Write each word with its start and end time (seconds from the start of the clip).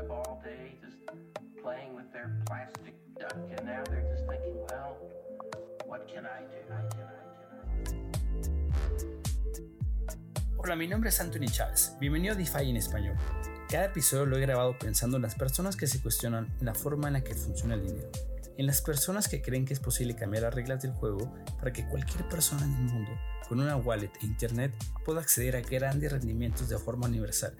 web 0.00 0.10
all 0.10 0.40
day 0.42 0.78
just 0.82 0.96
playing 1.62 1.94
with 1.94 2.10
their 2.12 2.30
plastic 2.46 2.94
duck, 3.18 3.36
and 3.56 3.66
now 3.66 3.82
they're 3.88 4.06
just 4.10 4.26
thinking, 4.26 4.56
well, 4.68 4.96
what 5.86 6.06
can 6.06 6.24
I 6.26 6.40
do? 6.48 6.60
I 6.70 6.82
can, 6.94 7.04
I 7.04 7.18
can, 8.98 9.10
Hola, 10.56 10.76
mi 10.76 10.86
nombre 10.86 11.08
es 11.08 11.20
Anthony 11.20 11.48
Chávez. 11.48 11.96
Bienvenido 11.98 12.34
a 12.34 12.36
DeFi 12.36 12.70
en 12.70 12.76
español. 12.76 13.16
Cada 13.68 13.86
episodio 13.86 14.26
lo 14.26 14.36
he 14.36 14.40
grabado 14.40 14.78
pensando 14.78 15.16
en 15.16 15.22
las 15.22 15.34
personas 15.34 15.76
que 15.76 15.86
se 15.86 16.02
cuestionan 16.02 16.54
la 16.60 16.74
forma 16.74 17.08
en 17.08 17.14
la 17.14 17.24
que 17.24 17.34
funciona 17.34 17.74
el 17.74 17.86
dinero, 17.86 18.10
en 18.56 18.66
las 18.66 18.82
personas 18.82 19.28
que 19.28 19.40
creen 19.42 19.64
que 19.64 19.74
es 19.74 19.80
posible 19.80 20.14
cambiar 20.16 20.44
las 20.44 20.54
reglas 20.54 20.82
del 20.82 20.92
juego 20.92 21.34
para 21.58 21.72
que 21.72 21.86
cualquier 21.86 22.28
persona 22.28 22.64
en 22.64 22.74
el 22.74 22.92
mundo 22.92 23.10
con 23.48 23.60
una 23.60 23.76
wallet 23.76 24.12
e 24.22 24.26
internet 24.26 24.72
pueda 25.04 25.20
acceder 25.20 25.56
a 25.56 25.60
grandes 25.60 26.12
rendimientos 26.12 26.68
de 26.68 26.78
forma 26.78 27.06
universal. 27.06 27.54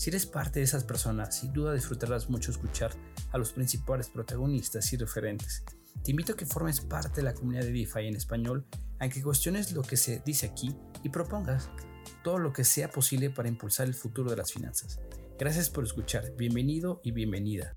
Si 0.00 0.08
eres 0.08 0.24
parte 0.24 0.60
de 0.60 0.64
esas 0.64 0.84
personas, 0.84 1.36
sin 1.36 1.52
duda 1.52 1.74
disfrutarás 1.74 2.30
mucho 2.30 2.50
escuchar 2.50 2.90
a 3.32 3.36
los 3.36 3.52
principales 3.52 4.08
protagonistas 4.08 4.90
y 4.94 4.96
referentes. 4.96 5.62
Te 6.02 6.12
invito 6.12 6.32
a 6.32 6.36
que 6.38 6.46
formes 6.46 6.80
parte 6.80 7.16
de 7.16 7.24
la 7.24 7.34
comunidad 7.34 7.64
de 7.64 7.72
DeFi 7.72 8.06
en 8.06 8.16
español, 8.16 8.64
a 8.98 9.10
que 9.10 9.22
cuestiones 9.22 9.72
lo 9.72 9.82
que 9.82 9.98
se 9.98 10.22
dice 10.24 10.46
aquí 10.46 10.74
y 11.02 11.10
propongas 11.10 11.68
todo 12.24 12.38
lo 12.38 12.50
que 12.54 12.64
sea 12.64 12.90
posible 12.90 13.28
para 13.28 13.50
impulsar 13.50 13.88
el 13.88 13.92
futuro 13.92 14.30
de 14.30 14.38
las 14.38 14.50
finanzas. 14.50 15.00
Gracias 15.38 15.68
por 15.68 15.84
escuchar, 15.84 16.34
bienvenido 16.34 17.02
y 17.04 17.10
bienvenida. 17.10 17.76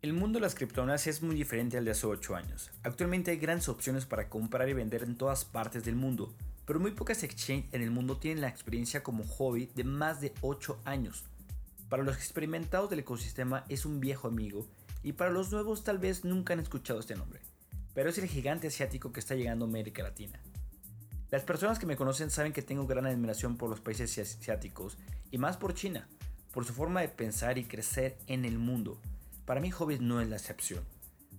El 0.00 0.14
mundo 0.14 0.38
de 0.38 0.44
las 0.44 0.54
criptomonedas 0.54 1.08
es 1.08 1.20
muy 1.20 1.36
diferente 1.36 1.76
al 1.76 1.84
de 1.84 1.90
hace 1.90 2.06
8 2.06 2.34
años. 2.34 2.70
Actualmente 2.82 3.32
hay 3.32 3.36
grandes 3.36 3.68
opciones 3.68 4.06
para 4.06 4.30
comprar 4.30 4.66
y 4.70 4.72
vender 4.72 5.02
en 5.02 5.18
todas 5.18 5.44
partes 5.44 5.84
del 5.84 5.96
mundo, 5.96 6.34
pero 6.68 6.80
muy 6.80 6.90
pocas 6.90 7.22
exchanges 7.22 7.72
en 7.72 7.80
el 7.80 7.90
mundo 7.90 8.18
tienen 8.18 8.42
la 8.42 8.48
experiencia 8.48 9.02
como 9.02 9.24
hobby 9.24 9.70
de 9.74 9.84
más 9.84 10.20
de 10.20 10.34
8 10.42 10.82
años. 10.84 11.24
Para 11.88 12.02
los 12.02 12.14
experimentados 12.16 12.90
del 12.90 12.98
ecosistema 12.98 13.64
es 13.70 13.86
un 13.86 14.00
viejo 14.00 14.28
amigo 14.28 14.68
y 15.02 15.14
para 15.14 15.30
los 15.30 15.50
nuevos 15.50 15.82
tal 15.82 15.96
vez 15.96 16.26
nunca 16.26 16.52
han 16.52 16.60
escuchado 16.60 17.00
este 17.00 17.16
nombre, 17.16 17.40
pero 17.94 18.10
es 18.10 18.18
el 18.18 18.28
gigante 18.28 18.66
asiático 18.66 19.14
que 19.14 19.20
está 19.20 19.34
llegando 19.34 19.64
a 19.64 19.68
América 19.68 20.02
Latina. 20.02 20.38
Las 21.30 21.42
personas 21.42 21.78
que 21.78 21.86
me 21.86 21.96
conocen 21.96 22.30
saben 22.30 22.52
que 22.52 22.60
tengo 22.60 22.86
gran 22.86 23.06
admiración 23.06 23.56
por 23.56 23.70
los 23.70 23.80
países 23.80 24.18
asiáticos 24.18 24.98
y 25.30 25.38
más 25.38 25.56
por 25.56 25.72
China, 25.72 26.06
por 26.52 26.66
su 26.66 26.74
forma 26.74 27.00
de 27.00 27.08
pensar 27.08 27.56
y 27.56 27.64
crecer 27.64 28.18
en 28.26 28.44
el 28.44 28.58
mundo. 28.58 29.00
Para 29.46 29.62
mí 29.62 29.72
Hobbit 29.72 30.02
no 30.02 30.20
es 30.20 30.28
la 30.28 30.36
excepción, 30.36 30.84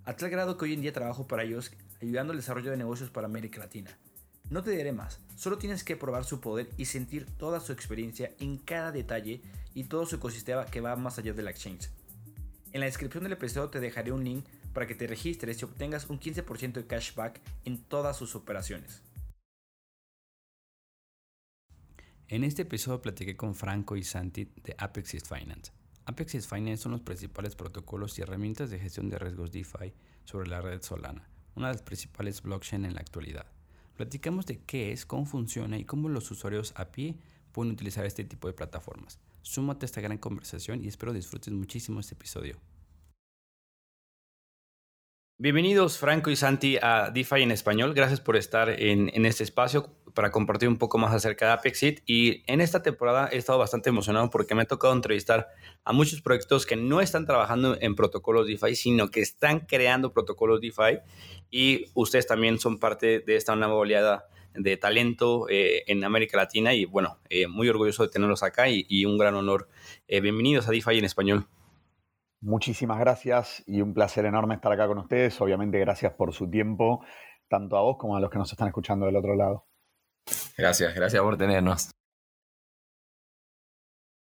a 0.05 0.15
tal 0.15 0.31
grado 0.31 0.57
que 0.57 0.65
hoy 0.65 0.73
en 0.73 0.81
día 0.81 0.91
trabajo 0.91 1.27
para 1.27 1.43
ellos 1.43 1.71
ayudando 2.01 2.31
al 2.31 2.39
desarrollo 2.39 2.71
de 2.71 2.77
negocios 2.77 3.11
para 3.11 3.27
América 3.27 3.59
Latina. 3.59 3.95
No 4.49 4.63
te 4.63 4.71
diré 4.71 4.91
más, 4.91 5.19
solo 5.35 5.59
tienes 5.59 5.83
que 5.83 5.95
probar 5.95 6.25
su 6.25 6.41
poder 6.41 6.69
y 6.75 6.85
sentir 6.85 7.27
toda 7.37 7.59
su 7.59 7.71
experiencia 7.71 8.31
en 8.39 8.57
cada 8.57 8.91
detalle 8.91 9.41
y 9.75 9.83
todo 9.83 10.07
su 10.07 10.15
ecosistema 10.15 10.65
que 10.65 10.81
va 10.81 10.95
más 10.95 11.19
allá 11.19 11.33
de 11.33 11.43
la 11.43 11.51
exchange. 11.51 11.89
En 12.71 12.79
la 12.79 12.87
descripción 12.87 13.23
del 13.23 13.33
episodio 13.33 13.69
te 13.69 13.79
dejaré 13.79 14.11
un 14.11 14.23
link 14.23 14.45
para 14.73 14.87
que 14.87 14.95
te 14.95 15.05
registres 15.05 15.61
y 15.61 15.65
obtengas 15.65 16.09
un 16.09 16.19
15% 16.19 16.73
de 16.73 16.87
cashback 16.87 17.39
en 17.65 17.83
todas 17.83 18.17
sus 18.17 18.35
operaciones. 18.35 19.03
En 22.27 22.43
este 22.43 22.63
episodio 22.63 23.01
platiqué 23.01 23.37
con 23.37 23.53
Franco 23.53 23.95
y 23.95 24.03
Santi 24.03 24.45
de 24.63 24.75
Apexis 24.79 25.23
Finance. 25.23 25.71
Apexis 26.05 26.47
Finance 26.47 26.83
son 26.83 26.93
los 26.93 27.01
principales 27.01 27.55
protocolos 27.55 28.17
y 28.17 28.23
herramientas 28.23 28.71
de 28.71 28.79
gestión 28.79 29.09
de 29.09 29.19
riesgos 29.19 29.51
DeFi 29.51 29.93
sobre 30.25 30.49
la 30.49 30.61
red 30.61 30.81
Solana, 30.81 31.29
una 31.55 31.67
de 31.67 31.73
las 31.73 31.83
principales 31.83 32.41
blockchain 32.41 32.85
en 32.85 32.95
la 32.95 33.01
actualidad. 33.01 33.45
Platicamos 33.99 34.45
de 34.45 34.61
qué 34.63 34.93
es, 34.93 35.05
cómo 35.05 35.25
funciona 35.25 35.77
y 35.77 35.83
cómo 35.83 36.07
los 36.07 36.31
usuarios 36.31 36.71
a 36.77 36.85
pie 36.85 37.17
pueden 37.51 37.73
utilizar 37.73 38.05
este 38.05 38.23
tipo 38.23 38.47
de 38.47 38.53
plataformas. 38.53 39.19
Súmate 39.41 39.83
a 39.83 39.87
esta 39.87 39.99
gran 39.99 40.17
conversación 40.17 40.81
y 40.81 40.87
espero 40.87 41.11
disfrutes 41.11 41.53
muchísimo 41.53 41.99
este 41.99 42.13
episodio. 42.13 42.55
Bienvenidos 45.37 45.97
Franco 45.97 46.29
y 46.29 46.37
Santi 46.37 46.77
a 46.81 47.11
DeFi 47.11 47.41
en 47.43 47.51
español. 47.51 47.93
Gracias 47.93 48.21
por 48.21 48.37
estar 48.37 48.69
en, 48.69 49.09
en, 49.13 49.25
este 49.25 49.43
espacio 49.43 49.89
para 50.13 50.31
compartir 50.31 50.67
un 50.67 50.77
poco 50.77 50.97
más 50.97 51.13
acerca 51.13 51.47
de 51.47 51.51
Apexit. 51.51 52.01
Y 52.05 52.43
en 52.47 52.61
esta 52.61 52.81
temporada 52.81 53.29
he 53.31 53.37
estado 53.37 53.59
bastante 53.59 53.89
emocionado 53.89 54.29
porque 54.29 54.55
me 54.55 54.61
ha 54.61 54.65
tocado 54.65 54.93
entrevistar 54.93 55.47
a 55.83 55.93
muchos 55.93 56.21
proyectos 56.21 56.65
que 56.65 56.75
no 56.75 56.99
están 57.01 57.25
trabajando 57.25 57.77
en 57.79 57.95
protocolos 57.95 58.47
DeFi, 58.47 58.75
sino 58.75 59.11
que 59.11 59.21
están 59.21 59.61
creando 59.61 60.11
protocolos 60.11 60.59
DeFi. 60.61 60.99
Y 61.49 61.85
ustedes 61.93 62.27
también 62.27 62.59
son 62.59 62.79
parte 62.79 63.19
de 63.19 63.35
esta 63.35 63.55
nueva 63.55 63.75
oleada 63.75 64.25
de 64.53 64.77
talento 64.77 65.47
eh, 65.49 65.83
en 65.87 66.03
América 66.03 66.37
Latina. 66.37 66.73
Y 66.73 66.85
bueno, 66.85 67.19
eh, 67.29 67.47
muy 67.47 67.69
orgulloso 67.69 68.03
de 68.03 68.09
tenerlos 68.09 68.43
acá 68.43 68.69
y, 68.69 68.85
y 68.87 69.05
un 69.05 69.17
gran 69.17 69.35
honor. 69.35 69.67
Eh, 70.07 70.21
bienvenidos 70.21 70.67
a 70.67 70.71
DeFi 70.71 70.99
en 70.99 71.05
español. 71.05 71.47
Muchísimas 72.41 72.99
gracias 72.99 73.63
y 73.67 73.81
un 73.81 73.93
placer 73.93 74.25
enorme 74.25 74.55
estar 74.55 74.71
acá 74.71 74.87
con 74.87 74.99
ustedes. 74.99 75.39
Obviamente 75.41 75.79
gracias 75.79 76.13
por 76.13 76.33
su 76.33 76.49
tiempo, 76.49 77.03
tanto 77.49 77.77
a 77.77 77.81
vos 77.81 77.97
como 77.97 78.15
a 78.15 78.19
los 78.19 78.29
que 78.29 78.37
nos 78.37 78.51
están 78.51 78.67
escuchando 78.67 79.05
del 79.05 79.17
otro 79.17 79.35
lado. 79.35 79.65
Gracias, 80.57 80.93
gracias 80.95 81.21
por 81.21 81.37
tenernos. 81.37 81.91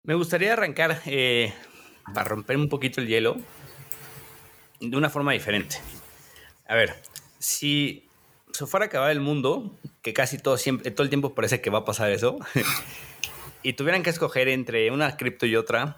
Me 0.05 0.15
gustaría 0.15 0.51
arrancar 0.51 0.99
eh, 1.05 1.53
para 2.13 2.25
romper 2.25 2.57
un 2.57 2.67
poquito 2.67 2.99
el 2.99 3.07
hielo 3.07 3.37
de 4.81 4.97
una 4.97 5.09
forma 5.09 5.31
diferente. 5.31 5.77
A 6.65 6.75
ver, 6.75 6.93
si 7.39 8.07
se 8.51 8.65
fuera 8.65 8.85
a 8.85 8.87
acabar 8.87 9.11
el 9.11 9.19
mundo, 9.19 9.77
que 10.01 10.13
casi 10.13 10.37
todo, 10.37 10.57
siempre, 10.57 10.91
todo 10.91 11.03
el 11.03 11.09
tiempo 11.09 11.33
parece 11.35 11.61
que 11.61 11.69
va 11.69 11.79
a 11.79 11.85
pasar 11.85 12.11
eso, 12.11 12.37
y 13.63 13.73
tuvieran 13.73 14.03
que 14.03 14.09
escoger 14.09 14.47
entre 14.47 14.91
una 14.91 15.17
cripto 15.17 15.45
y 15.45 15.55
otra, 15.55 15.97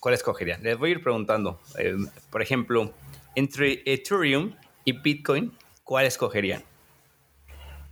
¿cuál 0.00 0.14
escogerían? 0.14 0.62
Les 0.62 0.78
voy 0.78 0.90
a 0.90 0.92
ir 0.92 1.02
preguntando. 1.02 1.60
Eh, 1.78 1.96
por 2.30 2.42
ejemplo, 2.42 2.92
entre 3.34 3.82
Ethereum 3.86 4.54
y 4.84 4.92
Bitcoin, 5.00 5.52
¿cuál 5.82 6.06
escogerían? 6.06 6.62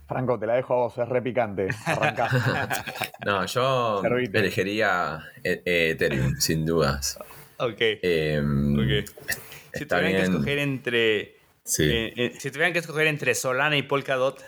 Franco, 0.07 0.37
te 0.37 0.45
la 0.45 0.55
dejo 0.55 0.73
a 0.73 0.77
vos, 0.77 0.97
es 0.97 1.07
re 1.07 1.21
picante. 1.21 1.69
no, 3.25 3.45
yo 3.45 3.99
Servite. 4.01 4.39
elegiría 4.39 5.23
Ethereum, 5.43 6.35
sin 6.39 6.65
dudas. 6.65 7.17
Ok. 7.57 7.77
Eh, 7.79 8.41
okay. 8.75 9.05
Si 9.73 9.85
tuvieran 9.85 10.11
bien. 10.11 10.17
que 10.17 10.23
escoger 10.23 10.59
entre. 10.59 11.42
Sí. 11.63 11.83
Eh, 11.89 12.13
eh, 12.15 12.33
si 12.39 12.51
tuvieran 12.51 12.73
que 12.73 12.79
escoger 12.79 13.07
entre 13.07 13.35
Solana 13.35 13.77
y 13.77 13.83
Polkadot. 13.83 14.43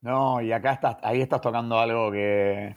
No, 0.00 0.40
y 0.40 0.52
acá 0.52 0.72
estás, 0.72 0.96
ahí 1.02 1.22
estás 1.22 1.40
tocando 1.40 1.78
algo 1.78 2.12
que 2.12 2.76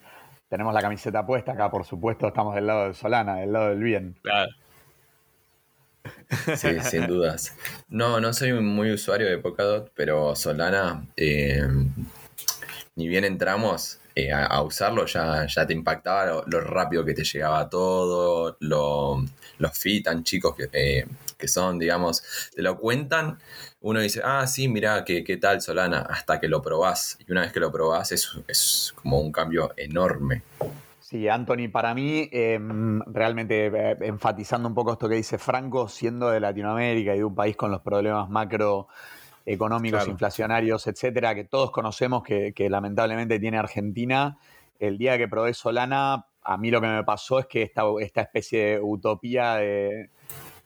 tenemos 0.49 0.73
la 0.73 0.81
camiseta 0.81 1.25
puesta 1.25 1.53
acá, 1.53 1.69
por 1.69 1.85
supuesto, 1.85 2.27
estamos 2.27 2.55
del 2.55 2.67
lado 2.67 2.87
de 2.87 2.93
Solana, 2.93 3.35
del 3.35 3.51
lado 3.51 3.69
del 3.69 3.83
bien. 3.83 4.15
Claro. 4.21 4.51
Sí, 6.55 6.79
sin 6.81 7.07
dudas. 7.07 7.53
No, 7.89 8.19
no 8.21 8.33
soy 8.33 8.53
muy 8.53 8.91
usuario 8.91 9.27
de 9.27 9.37
Polkadot, 9.37 9.91
pero 9.93 10.35
Solana, 10.35 11.05
eh, 11.17 11.67
ni 12.95 13.07
bien 13.07 13.25
entramos 13.25 13.99
eh, 14.15 14.31
a, 14.31 14.45
a, 14.45 14.61
usarlo, 14.61 15.05
ya, 15.05 15.45
ya 15.47 15.67
te 15.67 15.73
impactaba 15.73 16.25
lo, 16.25 16.43
lo, 16.47 16.61
rápido 16.61 17.03
que 17.03 17.13
te 17.13 17.23
llegaba 17.23 17.69
todo, 17.69 18.57
lo, 18.61 19.23
los 19.57 19.77
fees 19.77 20.03
tan 20.03 20.23
chicos 20.23 20.55
que, 20.55 20.69
eh, 20.71 21.05
que, 21.37 21.47
son, 21.47 21.79
digamos, 21.79 22.23
te 22.55 22.61
lo 22.61 22.77
cuentan. 22.77 23.39
Uno 23.81 23.99
dice, 23.99 24.21
ah, 24.23 24.45
sí, 24.47 24.67
mira, 24.67 25.03
¿qué, 25.05 25.23
qué 25.23 25.37
tal 25.37 25.61
Solana, 25.61 26.01
hasta 26.01 26.39
que 26.39 26.47
lo 26.47 26.61
probás. 26.61 27.17
Y 27.27 27.31
una 27.31 27.41
vez 27.41 27.51
que 27.51 27.59
lo 27.59 27.71
probás, 27.71 28.11
es, 28.11 28.29
es 28.47 28.93
como 29.01 29.19
un 29.19 29.31
cambio 29.31 29.73
enorme. 29.77 30.43
Sí, 31.09 31.29
Anthony, 31.29 31.69
para 31.71 31.93
mí, 31.93 32.27
eh, 32.33 32.59
realmente 33.05 33.67
eh, 33.67 33.97
enfatizando 34.01 34.67
un 34.67 34.75
poco 34.75 34.91
esto 34.91 35.07
que 35.07 35.15
dice 35.15 35.37
Franco, 35.37 35.87
siendo 35.87 36.29
de 36.29 36.41
Latinoamérica 36.41 37.15
y 37.15 37.19
de 37.19 37.23
un 37.23 37.33
país 37.33 37.55
con 37.55 37.71
los 37.71 37.79
problemas 37.79 38.29
macroeconómicos, 38.29 39.99
claro. 39.99 40.11
inflacionarios, 40.11 40.85
etcétera, 40.85 41.33
que 41.33 41.45
todos 41.45 41.71
conocemos 41.71 42.23
que, 42.23 42.51
que, 42.53 42.69
lamentablemente 42.69 43.39
tiene 43.39 43.57
Argentina, 43.57 44.37
el 44.79 44.97
día 44.97 45.17
que 45.17 45.29
probé 45.29 45.53
Solana, 45.53 46.25
a 46.43 46.57
mí 46.57 46.71
lo 46.71 46.81
que 46.81 46.87
me 46.87 47.03
pasó 47.05 47.39
es 47.39 47.45
que 47.45 47.61
esta, 47.61 47.83
esta 48.01 48.23
especie 48.23 48.65
de 48.65 48.79
utopía 48.81 49.55
de, 49.55 50.09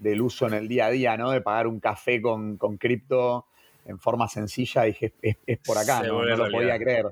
del 0.02 0.22
uso 0.22 0.48
en 0.48 0.56
el 0.56 0.68
día 0.68 0.88
a 0.88 0.90
día, 0.90 1.16
¿no? 1.16 1.32
De 1.32 1.42
pagar 1.42 1.68
un 1.68 1.80
café 1.80 2.22
con, 2.22 2.58
con 2.58 2.78
cripto 2.78 3.46
en 3.86 4.00
forma 4.00 4.28
sencilla, 4.28 4.84
dije, 4.84 5.14
es, 5.22 5.38
es 5.46 5.58
por 5.60 5.78
acá, 5.78 6.02
¿no? 6.04 6.26
no 6.26 6.36
lo 6.36 6.52
podía 6.52 6.78
creer. 6.78 7.06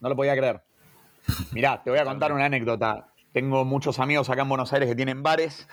No 0.00 0.08
lo 0.08 0.16
podía 0.16 0.36
creer. 0.36 0.62
Mirá, 1.52 1.82
te 1.82 1.90
voy 1.90 1.98
a 1.98 2.04
contar 2.04 2.32
una 2.32 2.46
anécdota. 2.46 3.08
Tengo 3.32 3.64
muchos 3.64 4.00
amigos 4.00 4.30
acá 4.30 4.42
en 4.42 4.48
Buenos 4.48 4.72
Aires 4.72 4.88
que 4.88 4.94
tienen 4.94 5.22
bares 5.22 5.68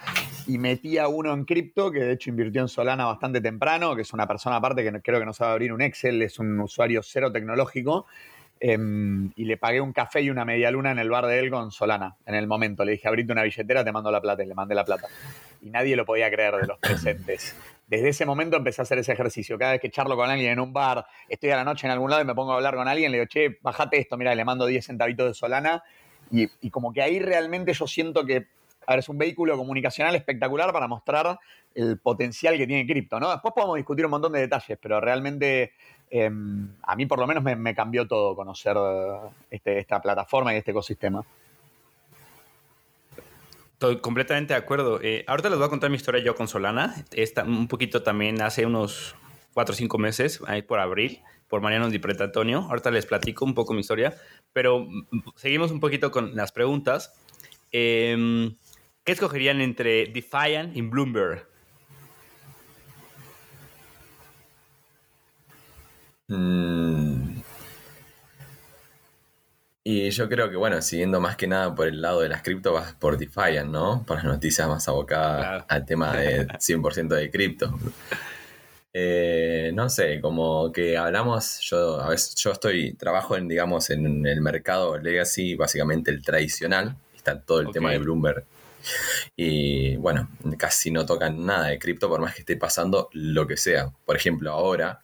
y 0.48 0.58
metí 0.58 0.98
a 0.98 1.08
uno 1.08 1.34
en 1.34 1.46
cripto, 1.46 1.92
que 1.92 2.00
de 2.00 2.14
hecho 2.14 2.30
invirtió 2.30 2.62
en 2.62 2.68
Solana 2.68 3.06
bastante 3.06 3.42
temprano, 3.42 3.96
que 3.96 4.02
es 4.04 4.14
una 4.14 4.28
persona 4.28 4.58
aparte 4.58 4.84
que 4.84 5.02
creo 5.02 5.20
que 5.20 5.26
no 5.26 5.34
sabe 5.34 5.54
abrir 5.54 5.74
un 5.74 5.82
Excel, 5.82 6.22
es 6.22 6.38
un 6.40 6.60
usuario 6.60 7.02
cero 7.04 7.32
tecnológico. 7.32 8.06
Eh, 8.60 8.78
y 9.36 9.46
le 9.46 9.58
pagué 9.58 9.82
un 9.82 9.92
café 9.92 10.22
y 10.22 10.30
una 10.30 10.46
media 10.46 10.72
luna 10.72 10.92
en 10.92 11.00
el 11.00 11.10
bar 11.10 11.26
de 11.26 11.40
él 11.40 11.50
con 11.50 11.72
Solana 11.72 12.16
en 12.26 12.36
el 12.36 12.48
momento. 12.48 12.86
Le 12.86 12.94
dije, 12.94 13.08
abrite 13.08 13.32
una 13.32 13.44
billetera, 13.44 13.84
te 13.84 13.92
mando 13.92 14.12
la 14.12 14.22
plata 14.22 14.44
y 14.44 14.48
le 14.48 14.54
mandé 14.54 14.76
la 14.76 14.86
plata. 14.86 15.08
Y 15.62 15.70
nadie 15.70 15.96
lo 15.96 16.06
podía 16.06 16.30
creer 16.32 16.56
de 16.56 16.68
los 16.68 16.80
presentes. 16.80 17.56
Desde 17.88 18.10
ese 18.10 18.26
momento 18.26 18.56
empecé 18.56 18.82
a 18.82 18.84
hacer 18.84 18.98
ese 19.00 19.12
ejercicio. 19.12 19.58
Cada 19.58 19.74
vez 19.74 19.82
que 19.82 19.90
charlo 19.90 20.16
con 20.16 20.30
alguien 20.30 20.54
en 20.54 20.60
un 20.60 20.72
bar, 20.72 21.06
estoy 21.28 21.52
a 21.52 21.58
la 21.58 21.64
noche 21.64 21.88
en 21.88 21.92
algún 21.92 22.10
lado 22.10 22.22
y 22.22 22.26
me 22.26 22.34
pongo 22.34 22.54
a 22.54 22.56
hablar 22.56 22.76
con 22.76 22.88
alguien, 22.88 23.12
le 23.12 23.20
digo, 23.20 23.28
che, 23.28 23.58
bajate 23.62 24.00
esto, 24.00 24.18
mira, 24.18 24.34
le 24.34 24.46
mando 24.46 24.66
10 24.66 24.86
centavitos 24.86 25.28
de 25.28 25.34
Solana 25.34 25.84
y 26.32 26.70
como 26.72 26.92
que 26.94 27.02
ahí 27.02 27.20
realmente 27.20 27.74
yo 27.74 27.86
siento 27.86 28.26
que 28.26 28.48
a 28.86 28.96
es 28.96 29.10
un 29.10 29.18
vehículo 29.18 29.58
comunicacional 29.58 30.16
espectacular 30.16 30.72
para 30.72 30.88
mostrar 30.88 31.40
el 31.76 31.98
potencial 32.00 32.58
que 32.58 32.68
tiene 32.68 32.86
cripto, 32.86 33.20
¿no? 33.20 33.32
Después 33.32 33.54
podemos 33.54 33.76
discutir 33.78 34.06
un 34.06 34.12
montón 34.12 34.32
de 34.34 34.42
detalles, 34.42 34.78
pero 34.82 35.00
realmente 35.02 35.74
em, 36.10 36.70
a 36.84 36.96
mí 36.96 37.06
por 37.06 37.20
lo 37.20 37.28
menos 37.28 37.44
me, 37.44 37.76
cambió 37.76 38.08
todo 38.08 38.36
conocer 38.36 38.78
este, 39.50 39.80
esta 39.80 40.02
plataforma 40.02 40.54
y 40.54 40.58
este 40.58 40.72
ecosistema. 40.72 41.24
Estoy 43.74 44.00
completamente 44.00 44.54
de 44.54 44.60
acuerdo. 44.60 45.02
Eh, 45.02 45.26
ahorita 45.28 45.50
les 45.50 45.58
voy 45.58 45.68
a 45.68 45.70
contar 45.70 45.90
mi 45.90 45.98
historia 45.98 46.24
yo 46.24 46.36
con 46.36 46.48
Solana. 46.48 46.96
Esta, 47.12 47.44
un 47.44 47.68
poquito 47.68 48.02
también 48.02 48.42
hace 48.42 48.66
unos 48.66 49.16
cuatro 49.54 49.74
o 49.74 49.76
cinco 49.76 49.98
meses, 49.98 50.40
ahí 50.48 50.62
por 50.62 50.80
abril, 50.80 51.20
por 51.50 51.60
Mariano 51.60 51.90
Di 51.90 52.00
Antonio. 52.20 52.60
Ahorita 52.70 52.92
les 52.92 53.06
platico 53.06 53.44
un 53.44 53.54
poco 53.54 53.74
mi 53.74 53.82
historia, 53.82 54.16
pero 54.54 54.86
mm, 54.86 55.24
seguimos 55.36 55.72
un 55.72 55.82
poquito 55.82 56.12
con 56.12 56.34
las 56.34 56.54
preguntas. 56.54 57.14
Eh, 57.74 58.56
¿Qué 59.04 59.12
escogerían 59.12 59.60
entre 59.60 60.06
Defiant 60.06 60.76
y 60.78 60.82
Bloomberg? 60.82 61.46
Mm. 66.30 67.42
Y 69.84 70.10
yo 70.10 70.30
creo 70.30 70.50
que, 70.50 70.56
bueno, 70.56 70.82
siguiendo 70.82 71.20
más 71.20 71.36
que 71.36 71.48
nada 71.48 71.76
por 71.76 71.88
el 71.88 72.02
lado 72.02 72.22
de 72.22 72.30
las 72.30 72.42
cripto, 72.44 72.72
vas 72.72 72.94
por 72.94 73.18
Defiant, 73.18 73.70
¿no? 73.70 74.06
Por 74.08 74.18
las 74.18 74.26
noticias 74.26 74.70
más 74.70 74.88
abocadas 74.88 75.66
al 75.68 75.86
tema 75.86 76.16
de 76.16 76.48
100% 76.48 77.10
de 77.10 77.30
cripto. 77.30 77.78
Eh, 78.94 79.72
no 79.74 79.90
sé, 79.90 80.22
como 80.22 80.72
que 80.72 80.96
hablamos, 80.96 81.60
yo 81.60 82.00
a 82.00 82.08
veces 82.08 82.36
yo 82.36 82.52
estoy, 82.54 82.94
trabajo 82.94 83.36
en, 83.36 83.50
digamos, 83.50 83.90
en 83.90 84.26
el 84.26 84.40
mercado 84.40 84.98
legacy, 84.98 85.56
básicamente 85.56 86.10
el 86.12 86.22
tradicional, 86.22 86.96
está 87.14 87.42
todo 87.42 87.60
el 87.60 87.72
tema 87.72 87.92
de 87.92 87.98
Bloomberg 87.98 88.46
y 89.36 89.96
bueno, 89.98 90.30
casi 90.58 90.92
no 90.92 91.06
tocan 91.06 91.46
nada 91.46 91.68
de 91.68 91.80
cripto 91.80 92.10
por 92.10 92.22
más 92.22 92.36
que 92.36 92.42
esté 92.42 92.58
pasando 92.58 93.10
lo 93.14 93.48
que 93.48 93.58
sea. 93.58 93.92
Por 94.06 94.16
ejemplo, 94.16 94.52
ahora, 94.52 95.02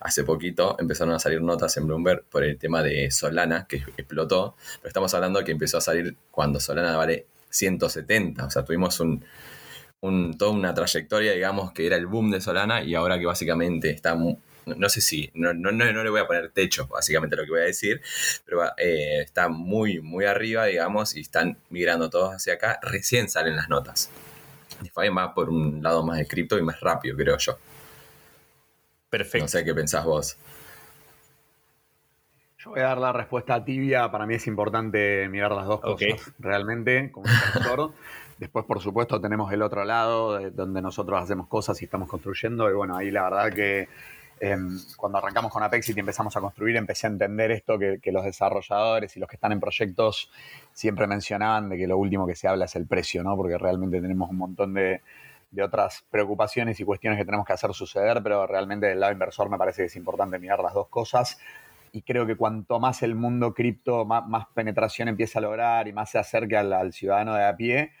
hace 0.00 0.24
poquito, 0.24 0.76
empezaron 0.78 1.14
a 1.14 1.18
salir 1.18 1.40
notas 1.42 1.76
en 1.76 1.86
Bloomberg 1.86 2.24
por 2.24 2.44
el 2.44 2.58
tema 2.58 2.82
de 2.82 3.10
Solana, 3.10 3.66
que 3.68 3.76
explotó, 3.96 4.56
pero 4.80 4.88
estamos 4.88 5.12
hablando 5.14 5.44
que 5.44 5.52
empezó 5.52 5.78
a 5.78 5.80
salir 5.80 6.16
cuando 6.30 6.60
Solana 6.60 6.96
vale 6.96 7.26
170. 7.50 8.44
O 8.44 8.50
sea, 8.50 8.64
tuvimos 8.64 9.00
un, 9.00 9.24
un, 10.00 10.36
toda 10.36 10.52
una 10.52 10.74
trayectoria, 10.74 11.32
digamos, 11.32 11.72
que 11.72 11.86
era 11.86 11.96
el 11.96 12.06
boom 12.06 12.30
de 12.30 12.40
Solana 12.40 12.82
y 12.82 12.94
ahora 12.94 13.18
que 13.18 13.26
básicamente 13.26 13.90
está 13.90 14.16
no 14.66 14.88
sé 14.88 15.00
si, 15.00 15.30
no, 15.34 15.54
no, 15.54 15.70
no, 15.70 15.84
le 15.84 16.10
voy 16.10 16.20
a 16.20 16.26
poner 16.26 16.50
techo, 16.50 16.88
básicamente 16.88 17.36
lo 17.36 17.44
que 17.44 17.50
voy 17.50 17.60
a 17.60 17.64
decir, 17.64 18.00
pero 18.44 18.64
eh, 18.76 19.22
está 19.22 19.48
muy, 19.48 20.00
muy 20.00 20.24
arriba, 20.24 20.66
digamos, 20.66 21.16
y 21.16 21.20
están 21.20 21.56
migrando 21.70 22.10
todos 22.10 22.34
hacia 22.34 22.54
acá, 22.54 22.80
recién 22.82 23.28
salen 23.28 23.56
las 23.56 23.68
notas. 23.68 24.10
DeFi 24.82 25.08
va 25.08 25.32
por 25.34 25.48
un 25.48 25.82
lado 25.82 26.04
más 26.04 26.18
de 26.18 26.26
cripto 26.26 26.58
y 26.58 26.62
más 26.62 26.80
rápido, 26.80 27.16
creo 27.16 27.38
yo. 27.38 27.58
Perfecto. 29.08 29.44
No 29.44 29.48
sé 29.48 29.64
qué 29.64 29.74
pensás 29.74 30.04
vos. 30.04 30.36
Yo 32.58 32.70
voy 32.70 32.80
a 32.80 32.84
dar 32.84 32.98
la 32.98 33.12
respuesta 33.12 33.64
tibia. 33.64 34.10
Para 34.10 34.26
mí 34.26 34.34
es 34.34 34.46
importante 34.46 35.28
mirar 35.28 35.52
las 35.52 35.66
dos 35.66 35.80
cosas 35.80 36.34
realmente 36.38 37.10
como 37.12 37.26
inversor. 37.28 37.92
Después, 38.38 38.66
por 38.66 38.82
supuesto, 38.82 39.18
tenemos 39.18 39.50
el 39.52 39.62
otro 39.62 39.84
lado, 39.84 40.38
donde 40.50 40.82
nosotros 40.82 41.22
hacemos 41.22 41.48
cosas 41.48 41.80
y 41.80 41.86
estamos 41.86 42.08
construyendo. 42.08 42.68
Y 42.68 42.74
bueno, 42.74 42.94
ahí 42.94 43.10
la 43.10 43.22
verdad 43.22 43.50
que 43.50 43.88
Em, 44.38 44.78
cuando 44.96 45.16
arrancamos 45.16 45.50
con 45.50 45.62
Apexit 45.62 45.96
y 45.96 46.00
empezamos 46.00 46.36
a 46.36 46.40
construir, 46.40 46.76
empecé 46.76 47.06
a 47.06 47.10
entender 47.10 47.50
esto 47.52 47.78
que, 47.78 48.00
los 48.12 48.24
desarrolladores 48.24 49.16
y 49.16 49.20
los 49.20 49.28
que 49.28 49.36
están 49.36 49.52
en 49.52 49.60
proyectos 49.60 50.30
siempre 50.72 51.06
mencionaban 51.06 51.70
de 51.70 51.78
que 51.78 51.86
lo 51.86 51.96
último 51.96 52.26
que 52.26 52.34
se 52.34 52.46
habla 52.46 52.66
es 52.66 52.76
el 52.76 52.86
precio, 52.86 53.22
¿no? 53.22 53.34
Porque 53.34 53.56
realmente 53.56 54.00
tenemos 54.00 54.28
un 54.30 54.36
montón 54.36 54.74
de, 54.74 55.00
otras 55.62 56.04
preocupaciones 56.10 56.78
y 56.80 56.84
cuestiones 56.84 57.18
que 57.18 57.24
tenemos 57.24 57.46
que 57.46 57.54
hacer 57.54 57.72
suceder, 57.72 58.22
pero 58.22 58.46
realmente 58.46 58.88
del 58.88 59.00
lado 59.00 59.12
inversor 59.14 59.48
me 59.48 59.56
parece 59.56 59.82
que 59.82 59.86
es 59.86 59.96
importante 59.96 60.38
mirar 60.38 60.60
las 60.60 60.74
dos 60.74 60.88
cosas. 60.88 61.38
Y 61.92 62.02
creo 62.02 62.26
que 62.26 62.36
cuanto 62.36 62.78
más 62.78 63.02
el 63.02 63.14
mundo 63.14 63.54
cripto, 63.54 64.04
más, 64.04 64.46
penetración 64.52 65.08
empieza 65.08 65.38
a 65.38 65.42
lograr 65.42 65.88
y 65.88 65.94
más 65.94 66.10
se 66.10 66.18
acerque 66.18 66.58
al, 66.58 66.74
al 66.74 66.92
ciudadano 66.92 67.34
de 67.34 67.46
a 67.46 67.56
pie, 67.56 67.92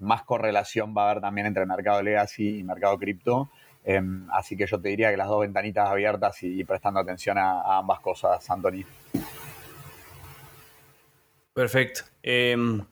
más 0.00 0.24
correlación 0.24 0.92
va 0.96 1.02
a 1.02 1.10
haber 1.10 1.22
también 1.22 1.46
entre 1.46 1.64
mercado 1.66 2.02
legacy 2.02 2.58
y 2.58 2.64
mercado 2.64 2.98
cripto. 2.98 3.48
Em, 3.84 4.26
así 4.32 4.56
que 4.56 4.66
yo 4.66 4.80
te 4.80 4.88
diría 4.88 5.10
que 5.10 5.16
las 5.18 5.28
dos 5.28 5.40
ventanitas 5.40 5.88
abiertas 5.88 6.42
y, 6.42 6.64
prestando 6.64 7.00
atención 7.00 7.36
a, 7.36 7.78
ambas 7.78 8.00
cosas, 8.00 8.48
Anthony. 8.50 8.84
Perfecto. 11.52 12.02
Em, 12.22 12.82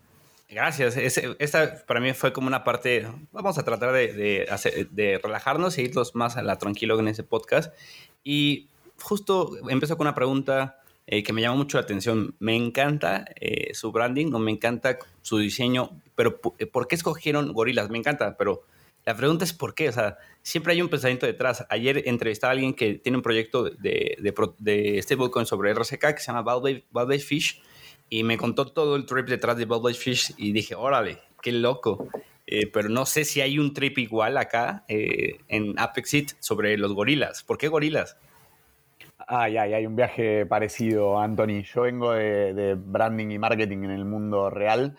gracias. 0.48 0.96
esta 0.96 1.84
para 1.86 1.98
mí 1.98 2.12
fue 2.12 2.32
como 2.32 2.46
una 2.46 2.62
parte. 2.62 3.08
Vamos 3.32 3.58
a 3.58 3.64
tratar 3.64 3.92
de, 3.92 5.20
relajarnos 5.22 5.78
e 5.78 5.82
irnos 5.82 6.14
más 6.14 6.36
a 6.36 6.42
la 6.42 6.58
tranquilo 6.58 7.00
en 7.00 7.08
ese 7.08 7.24
podcast. 7.24 7.74
Y 8.22 8.68
justo 9.00 9.56
empezó 9.70 9.96
con 9.96 10.06
una 10.06 10.14
pregunta 10.14 10.78
eh, 11.06 11.22
que 11.22 11.32
me 11.32 11.40
llamó 11.40 11.56
mucho 11.56 11.78
la 11.78 11.84
atención. 11.84 12.36
Me 12.38 12.54
encanta 12.54 13.24
eh, 13.40 13.72
su 13.72 13.92
branding, 13.92 14.32
o 14.34 14.38
me 14.38 14.50
encanta 14.50 14.98
su 15.22 15.38
diseño, 15.38 15.90
pero 16.14 16.38
¿por 16.38 16.86
qué 16.86 16.96
escogieron 16.96 17.54
gorilas? 17.54 17.88
Me 17.88 17.98
encanta, 17.98 18.36
pero 18.36 18.64
la 19.04 19.16
pregunta 19.16 19.44
es 19.44 19.52
por 19.52 19.74
qué, 19.74 19.88
o 19.88 19.92
sea, 19.92 20.16
siempre 20.42 20.72
hay 20.72 20.82
un 20.82 20.88
pensamiento 20.88 21.26
detrás. 21.26 21.66
Ayer 21.70 22.02
entrevisté 22.06 22.46
a 22.46 22.50
alguien 22.50 22.74
que 22.74 22.94
tiene 22.94 23.18
un 23.18 23.22
proyecto 23.22 23.64
de, 23.64 24.16
de, 24.18 24.34
de 24.58 25.02
stablecoin 25.02 25.46
sobre 25.46 25.74
RSK 25.74 26.14
que 26.14 26.18
se 26.18 26.32
llama 26.32 26.42
Bald 26.42 27.20
Fish 27.20 27.60
y 28.08 28.22
me 28.22 28.36
contó 28.36 28.66
todo 28.66 28.94
el 28.94 29.06
trip 29.06 29.26
detrás 29.26 29.56
de 29.56 29.64
Bald 29.64 29.94
Fish 29.96 30.34
y 30.36 30.52
dije, 30.52 30.74
órale, 30.74 31.18
qué 31.40 31.50
loco. 31.50 32.08
Eh, 32.46 32.66
pero 32.66 32.88
no 32.88 33.06
sé 33.06 33.24
si 33.24 33.40
hay 33.40 33.58
un 33.58 33.72
trip 33.72 33.98
igual 33.98 34.36
acá 34.36 34.84
eh, 34.88 35.38
en 35.48 35.74
Apexit 35.78 36.32
sobre 36.38 36.76
los 36.76 36.92
gorilas. 36.92 37.42
¿Por 37.42 37.58
qué 37.58 37.68
gorilas? 37.68 38.16
Ay, 39.26 39.56
ay, 39.56 39.72
hay 39.72 39.86
un 39.86 39.96
viaje 39.96 40.44
parecido, 40.46 41.18
Anthony. 41.18 41.62
Yo 41.62 41.82
vengo 41.82 42.12
de 42.12 42.76
branding 42.76 43.30
y 43.30 43.38
marketing 43.38 43.84
en 43.84 43.92
el 43.92 44.04
mundo 44.04 44.50
real 44.50 44.96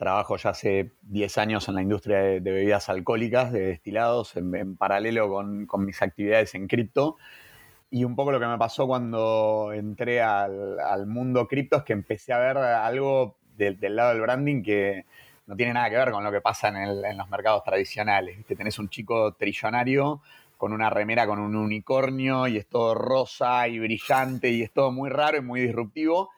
Trabajo 0.00 0.38
ya 0.38 0.48
hace 0.48 0.92
10 1.02 1.36
años 1.36 1.68
en 1.68 1.74
la 1.74 1.82
industria 1.82 2.20
de, 2.20 2.40
bebidas 2.40 2.88
alcohólicas, 2.88 3.52
de 3.52 3.66
destilados, 3.66 4.34
en, 4.34 4.74
paralelo 4.74 5.28
con, 5.28 5.84
mis 5.84 6.00
actividades 6.00 6.54
en 6.54 6.68
cripto. 6.68 7.18
Y 7.90 8.04
un 8.04 8.16
poco 8.16 8.32
lo 8.32 8.40
que 8.40 8.46
me 8.46 8.56
pasó 8.56 8.86
cuando 8.86 9.74
entré 9.74 10.22
al, 10.22 11.06
mundo 11.06 11.46
cripto 11.46 11.76
es 11.76 11.82
que 11.82 11.92
empecé 11.92 12.32
a 12.32 12.38
ver 12.38 12.56
algo 12.56 13.36
del 13.58 13.76
lado 13.94 14.14
del 14.14 14.22
branding 14.22 14.62
que 14.62 15.04
no 15.46 15.54
tiene 15.54 15.74
nada 15.74 15.90
que 15.90 15.98
ver 15.98 16.12
con 16.12 16.24
lo 16.24 16.32
que 16.32 16.40
pasa 16.40 16.68
en, 16.68 17.18
los 17.18 17.28
mercados 17.28 17.62
tradicionales. 17.62 18.42
Que 18.46 18.56
Tenés 18.56 18.78
un 18.78 18.88
chico 18.88 19.34
trillonario 19.34 20.22
con 20.56 20.72
una 20.72 20.88
remera 20.88 21.26
con 21.26 21.40
un 21.40 21.54
unicornio 21.54 22.48
y 22.48 22.56
es 22.56 22.66
todo 22.66 22.94
rosa 22.94 23.68
y 23.68 23.78
brillante 23.78 24.48
y 24.48 24.62
es 24.62 24.72
todo 24.72 24.92
muy 24.92 25.10
raro 25.10 25.36
y 25.36 25.42
muy 25.42 25.60
disruptivo 25.60 26.30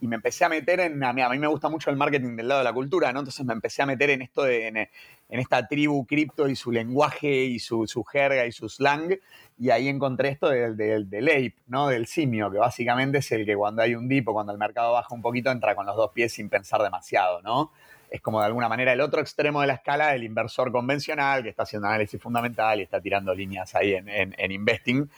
y 0.00 0.08
me 0.08 0.16
empecé 0.16 0.44
a 0.44 0.48
meter 0.48 0.80
en, 0.80 1.02
a 1.02 1.12
mí, 1.12 1.22
a 1.22 1.28
mí, 1.28 1.38
me 1.38 1.46
gusta 1.46 1.68
mucho 1.68 1.90
el 1.90 1.96
marketing 1.96 2.36
del 2.36 2.48
lado 2.48 2.60
de 2.60 2.64
la 2.64 2.72
cultura, 2.72 3.12
¿no? 3.12 3.20
Entonces 3.20 3.44
me 3.46 3.54
empecé 3.54 3.82
a 3.82 3.86
meter 3.86 4.10
en 4.10 4.22
esto, 4.22 4.42
de, 4.42 4.66
en, 4.68 4.88
esta 5.28 5.66
tribu 5.66 6.06
cripto 6.06 6.48
y 6.48 6.56
su 6.56 6.70
lenguaje 6.70 7.44
y 7.44 7.58
su, 7.58 7.86
su, 7.86 8.04
jerga 8.04 8.44
y 8.46 8.52
su 8.52 8.68
slang, 8.68 9.18
y 9.58 9.70
ahí 9.70 9.88
encontré 9.88 10.30
esto 10.30 10.50
del, 10.50 10.76
del, 10.76 11.08
del, 11.08 11.28
ape, 11.28 11.56
¿no? 11.68 11.88
Del 11.88 12.06
simio, 12.06 12.50
que 12.50 12.58
básicamente 12.58 13.18
es 13.18 13.32
el 13.32 13.46
que 13.46 13.56
cuando 13.56 13.82
hay 13.82 13.94
un 13.94 14.06
dip 14.06 14.28
o 14.28 14.34
cuando 14.34 14.52
el 14.52 14.58
mercado 14.58 14.92
baja 14.92 15.14
un 15.14 15.22
poquito 15.22 15.50
entra 15.50 15.74
con 15.74 15.86
los 15.86 15.96
dos 15.96 16.10
pies 16.12 16.32
sin 16.32 16.50
pensar 16.50 16.82
demasiado, 16.82 17.40
¿no? 17.40 17.72
Es 18.10 18.20
como 18.20 18.40
de 18.40 18.46
alguna 18.46 18.68
manera 18.68 18.92
el 18.92 19.00
otro 19.00 19.20
extremo 19.20 19.62
de 19.62 19.66
la 19.66 19.74
escala 19.74 20.08
del 20.12 20.24
inversor 20.24 20.70
convencional 20.70 21.42
que 21.42 21.48
está 21.48 21.64
haciendo 21.64 21.88
análisis 21.88 22.20
fundamental 22.20 22.78
y 22.78 22.82
está 22.82 23.00
tirando 23.00 23.34
líneas 23.34 23.74
ahí 23.74 23.94
en, 23.94 24.08
en 24.08 24.52
investing. 24.52 25.10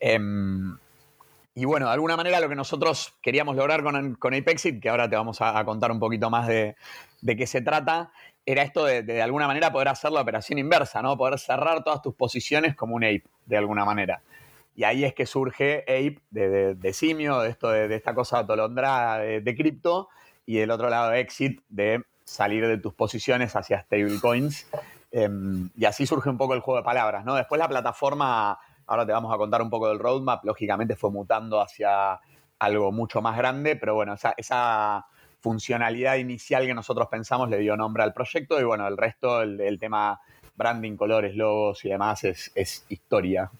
Em, 0.00 0.76
y 1.54 1.64
bueno, 1.64 1.86
de 1.86 1.92
alguna 1.92 2.16
manera 2.16 2.40
lo 2.40 2.48
que 2.48 2.54
nosotros 2.54 3.14
queríamos 3.20 3.56
lograr 3.56 3.82
con, 3.82 4.14
con 4.14 4.34
Apexit, 4.34 4.80
que 4.80 4.88
ahora 4.88 5.08
te 5.08 5.16
vamos 5.16 5.38
a, 5.40 5.64
contar 5.64 5.90
un 5.92 6.00
poquito 6.00 6.30
más 6.30 6.46
de, 6.46 6.76
qué 7.26 7.46
se 7.46 7.60
trata, 7.60 8.10
era 8.46 8.62
esto 8.62 8.84
de, 8.84 9.02
de, 9.02 9.22
alguna 9.22 9.46
manera 9.46 9.70
poder 9.70 9.88
hacer 9.88 10.12
la 10.12 10.22
operación 10.22 10.58
inversa, 10.58 11.02
¿no? 11.02 11.16
Poder 11.16 11.38
cerrar 11.38 11.84
todas 11.84 12.00
tus 12.00 12.14
posiciones 12.14 12.74
como 12.74 12.96
un 12.96 13.04
ape, 13.04 13.24
de 13.46 13.56
alguna 13.56 13.84
manera. 13.84 14.22
Y 14.74 14.84
ahí 14.84 15.04
es 15.04 15.14
que 15.14 15.26
surge 15.26 15.82
ape 15.82 16.18
de, 16.30 16.92
simio, 16.94 17.40
de, 17.40 17.50
esto, 17.50 17.70
de, 17.70 17.94
esta 17.94 18.14
cosa 18.14 18.38
atolondrada 18.38 19.18
de, 19.18 19.54
cripto, 19.54 20.08
y 20.46 20.56
del 20.56 20.70
otro 20.70 20.88
lado 20.88 21.12
exit 21.12 21.60
de 21.68 22.02
salir 22.24 22.66
de 22.66 22.78
tus 22.78 22.94
posiciones 22.94 23.54
hacia 23.54 23.80
stablecoins. 23.82 24.66
Em, 25.10 25.68
y 25.76 25.84
así 25.84 26.06
surge 26.06 26.30
un 26.30 26.38
poco 26.38 26.54
el 26.54 26.60
juego 26.60 26.78
de 26.78 26.84
palabras, 26.84 27.24
¿no? 27.24 27.34
Después 27.34 27.58
la 27.58 27.68
plataforma 27.68 28.58
Ahora 28.86 29.06
te 29.06 29.12
vamos 29.12 29.32
a 29.32 29.36
contar 29.36 29.62
un 29.62 29.70
poco 29.70 29.88
del 29.88 29.98
roadmap. 29.98 30.44
Lógicamente 30.44 30.96
fue 30.96 31.10
mutando 31.10 31.60
hacia 31.60 32.20
algo 32.58 32.92
mucho 32.92 33.20
más 33.20 33.36
grande, 33.36 33.76
pero 33.76 33.94
bueno, 33.94 34.14
esa, 34.36 35.06
funcionalidad 35.40 36.16
inicial 36.18 36.66
que 36.66 36.74
nosotros 36.74 37.08
pensamos 37.10 37.50
le 37.50 37.58
dio 37.58 37.76
nombre 37.76 38.04
al 38.04 38.12
proyecto 38.12 38.60
y 38.60 38.62
bueno, 38.62 38.86
el 38.86 38.96
resto, 38.96 39.42
el, 39.42 39.76
tema 39.80 40.20
branding, 40.54 40.96
colores, 40.96 41.34
logos 41.34 41.84
y 41.84 41.88
demás 41.88 42.22
es, 42.22 42.86
historia. 42.88 43.50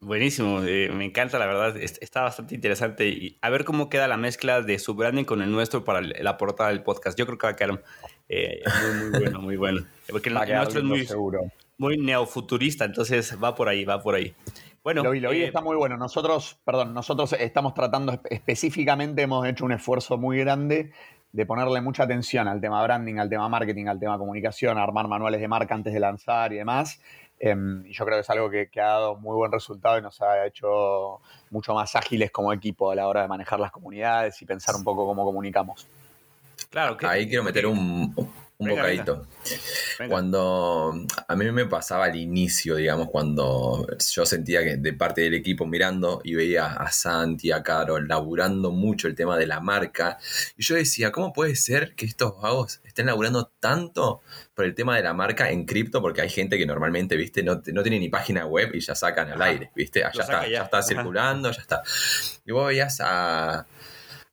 Buenísimo, 0.00 0.62
eh, 0.62 0.90
me 0.90 1.04
encanta, 1.04 1.38
la 1.38 1.44
verdad, 1.44 1.76
está 1.76 2.22
bastante 2.22 2.54
interesante. 2.54 3.08
Y 3.08 3.36
a 3.42 3.50
ver 3.50 3.64
cómo 3.64 3.90
queda 3.90 4.08
la 4.08 4.16
mezcla 4.16 4.62
de 4.62 4.78
su 4.78 4.94
branding 4.94 5.24
con 5.24 5.42
el 5.42 5.50
nuestro 5.50 5.84
para 5.84 6.00
la 6.00 6.38
portada 6.38 6.70
del 6.70 6.82
podcast. 6.82 7.18
Yo 7.18 7.26
creo 7.26 7.36
que 7.36 7.46
va 7.48 7.50
a 7.50 7.56
quedar 7.56 7.82
eh, 8.30 8.62
muy, 8.64 9.10
muy 9.10 9.20
bueno, 9.20 9.40
muy 9.40 9.56
bueno. 9.56 9.86
Porque 10.08 10.30
el, 10.30 10.36
nuestro 10.36 10.78
es 10.78 10.84
muy, 10.84 11.04
seguro. 11.04 11.40
Muy 11.78 11.96
neofuturista, 11.96 12.84
entonces 12.84 13.38
va 13.42 13.54
por 13.54 13.68
ahí, 13.68 13.84
va 13.84 14.02
por 14.02 14.16
ahí. 14.16 14.34
Bueno, 14.82 15.02
lo 15.02 15.10
vi, 15.10 15.20
lo 15.20 15.30
vi, 15.30 15.42
eh, 15.42 15.46
está 15.46 15.60
muy 15.60 15.76
bueno. 15.76 15.96
Nosotros, 15.96 16.58
perdón, 16.64 16.92
nosotros 16.92 17.32
estamos 17.34 17.74
tratando 17.74 18.20
específicamente, 18.30 19.22
hemos 19.22 19.46
hecho 19.46 19.64
un 19.64 19.72
esfuerzo 19.72 20.18
muy 20.18 20.38
grande 20.38 20.92
de 21.32 21.46
ponerle 21.46 21.80
mucha 21.80 22.04
atención 22.04 22.48
al 22.48 22.60
tema 22.60 22.82
branding, 22.82 23.16
al 23.16 23.28
tema 23.28 23.48
marketing, 23.48 23.86
al 23.86 24.00
tema 24.00 24.18
comunicación, 24.18 24.78
armar 24.78 25.08
manuales 25.08 25.40
de 25.40 25.48
marca 25.48 25.74
antes 25.74 25.92
de 25.92 26.00
lanzar 26.00 26.52
y 26.52 26.56
demás. 26.56 27.00
Em, 27.40 27.86
y 27.86 27.92
yo 27.92 28.04
creo 28.04 28.16
que 28.16 28.22
es 28.22 28.30
algo 28.30 28.50
que, 28.50 28.68
ha 28.80 28.86
dado 28.86 29.16
muy 29.16 29.36
buen 29.36 29.52
resultado 29.52 29.98
y 29.98 30.02
nos 30.02 30.20
ha 30.22 30.46
hecho 30.46 31.20
mucho 31.50 31.74
más 31.74 31.94
ágiles 31.94 32.32
como 32.32 32.52
equipo 32.52 32.90
a 32.90 32.96
la 32.96 33.06
hora 33.06 33.22
de 33.22 33.28
manejar 33.28 33.60
las 33.60 33.70
comunidades 33.70 34.40
y 34.42 34.46
pensar 34.46 34.74
un 34.74 34.82
poco 34.82 35.06
cómo 35.06 35.24
comunicamos. 35.24 35.86
Claro, 36.70 36.96
que, 36.96 37.06
Ahí 37.06 37.28
quiero 37.28 37.44
meter 37.44 37.66
un, 37.66 38.12
un 38.58 38.70
bocadito. 38.70 39.26
Cuando 40.08 40.92
a 41.28 41.36
mí 41.36 41.52
me 41.52 41.66
pasaba 41.66 42.06
al 42.06 42.16
inicio, 42.16 42.74
digamos, 42.74 43.08
cuando 43.08 43.86
yo 44.10 44.26
sentía 44.26 44.64
que 44.64 44.76
de 44.76 44.92
parte 44.92 45.20
del 45.20 45.34
equipo 45.34 45.64
mirando 45.64 46.20
y 46.24 46.34
veía 46.34 46.66
a 46.66 46.90
Santi, 46.90 47.52
a 47.52 47.62
Caro, 47.62 48.00
laburando 48.00 48.72
mucho 48.72 49.06
el 49.06 49.14
tema 49.14 49.36
de 49.36 49.46
la 49.46 49.60
marca, 49.60 50.18
y 50.56 50.64
yo 50.64 50.74
decía, 50.74 51.12
¿cómo 51.12 51.32
puede 51.32 51.54
ser 51.54 51.94
que 51.94 52.04
estos 52.04 52.40
vagos 52.40 52.80
estén 52.84 53.06
laburando 53.06 53.50
tanto 53.60 54.22
por 54.54 54.64
el 54.64 54.74
tema 54.74 54.96
de 54.96 55.04
la 55.04 55.14
marca 55.14 55.50
en 55.50 55.64
cripto? 55.64 56.02
Porque 56.02 56.20
hay 56.20 56.30
gente 56.30 56.58
que 56.58 56.66
normalmente, 56.66 57.16
viste, 57.16 57.44
no, 57.44 57.62
no 57.72 57.82
tiene 57.82 58.00
ni 58.00 58.08
página 58.08 58.44
web 58.44 58.74
y 58.74 58.80
ya 58.80 58.96
sacan 58.96 59.30
al 59.30 59.40
aire, 59.40 59.70
viste, 59.76 60.04
allá 60.04 60.20
está, 60.20 60.48
ya. 60.48 60.62
está 60.64 60.82
circulando, 60.82 61.52
ya 61.52 61.60
está. 61.60 61.82
Y 62.44 62.50
vos 62.50 62.66
veías 62.66 63.00
a 63.00 63.66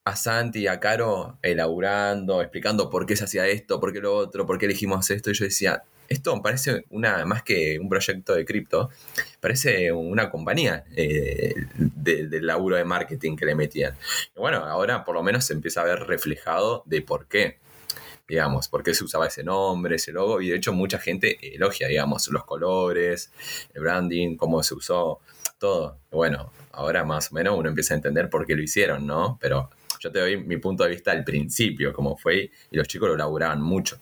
a 0.05 0.15
Santi 0.15 0.59
y 0.59 0.67
a 0.67 0.79
Caro 0.79 1.39
elaborando, 1.41 2.41
explicando 2.41 2.91
por 2.91 3.07
qué 3.07 3.15
se 3.15 3.23
hacía 3.23 3.47
esto, 3.47 3.79
por 3.79 3.91
qué 3.91 3.99
lo 3.99 4.15
otro, 4.15 4.45
por 4.45 4.59
qué 4.59 4.65
elegimos 4.65 5.09
esto. 5.09 5.31
Y 5.31 5.33
yo 5.33 5.45
decía, 5.45 5.83
esto 6.07 6.39
parece 6.43 6.85
una, 6.91 7.25
más 7.25 7.41
que 7.41 7.79
un 7.79 7.89
proyecto 7.89 8.35
de 8.35 8.45
cripto, 8.45 8.91
parece 9.39 9.91
una 9.91 10.29
compañía 10.29 10.85
eh, 10.95 11.55
del 11.75 12.45
laburo 12.45 12.75
de 12.75 12.85
marketing 12.85 13.35
que 13.35 13.45
le 13.45 13.55
metían. 13.55 13.97
Y 14.35 14.39
bueno, 14.39 14.57
ahora 14.57 15.03
por 15.03 15.15
lo 15.15 15.23
menos 15.23 15.45
se 15.45 15.53
empieza 15.53 15.81
a 15.81 15.85
ver 15.85 15.99
reflejado 16.01 16.83
de 16.85 17.01
por 17.01 17.27
qué, 17.27 17.57
digamos, 18.27 18.67
por 18.67 18.83
qué 18.83 18.93
se 18.93 19.03
usaba 19.03 19.25
ese 19.25 19.43
nombre, 19.43 19.95
ese 19.95 20.11
logo, 20.11 20.39
y 20.39 20.49
de 20.49 20.57
hecho 20.57 20.71
mucha 20.71 20.99
gente 20.99 21.55
elogia, 21.55 21.87
digamos, 21.87 22.27
los 22.27 22.43
colores, 22.43 23.31
el 23.73 23.81
branding, 23.81 24.37
cómo 24.37 24.61
se 24.61 24.75
usó, 24.75 25.19
todo. 25.57 25.97
bueno, 26.11 26.51
ahora 26.73 27.03
más 27.05 27.31
o 27.31 27.35
menos 27.35 27.57
uno 27.57 27.69
empieza 27.69 27.95
a 27.95 27.97
entender 27.97 28.29
por 28.29 28.45
qué 28.45 28.55
lo 28.55 28.61
hicieron, 28.61 29.07
¿no? 29.07 29.39
Pero 29.41 29.71
yo 29.99 30.11
te 30.11 30.19
doy 30.19 30.37
mi 30.37 30.57
punto 30.57 30.83
de 30.83 30.89
vista 30.89 31.11
al 31.11 31.23
principio, 31.23 31.93
como 31.93 32.17
fue, 32.17 32.51
y 32.71 32.77
los 32.77 32.87
chicos 32.87 33.09
lo 33.09 33.17
laburaban 33.17 33.61
mucho. 33.61 33.99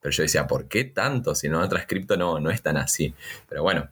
Pero 0.00 0.12
yo 0.12 0.22
decía, 0.24 0.46
¿por 0.46 0.66
qué 0.66 0.84
tanto? 0.84 1.34
Si 1.34 1.48
no, 1.48 1.60
otras 1.60 1.86
cripto 1.86 2.16
no, 2.16 2.40
no 2.40 2.50
es 2.50 2.60
tan 2.60 2.76
así. 2.76 3.14
Pero 3.48 3.62
bueno, 3.62 3.88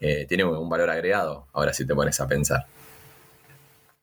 eh, 0.00 0.24
tiene 0.26 0.44
un 0.44 0.68
valor 0.68 0.88
agregado, 0.88 1.46
ahora 1.52 1.74
si 1.74 1.86
te 1.86 1.94
pones 1.94 2.18
a 2.20 2.26
pensar. 2.26 2.66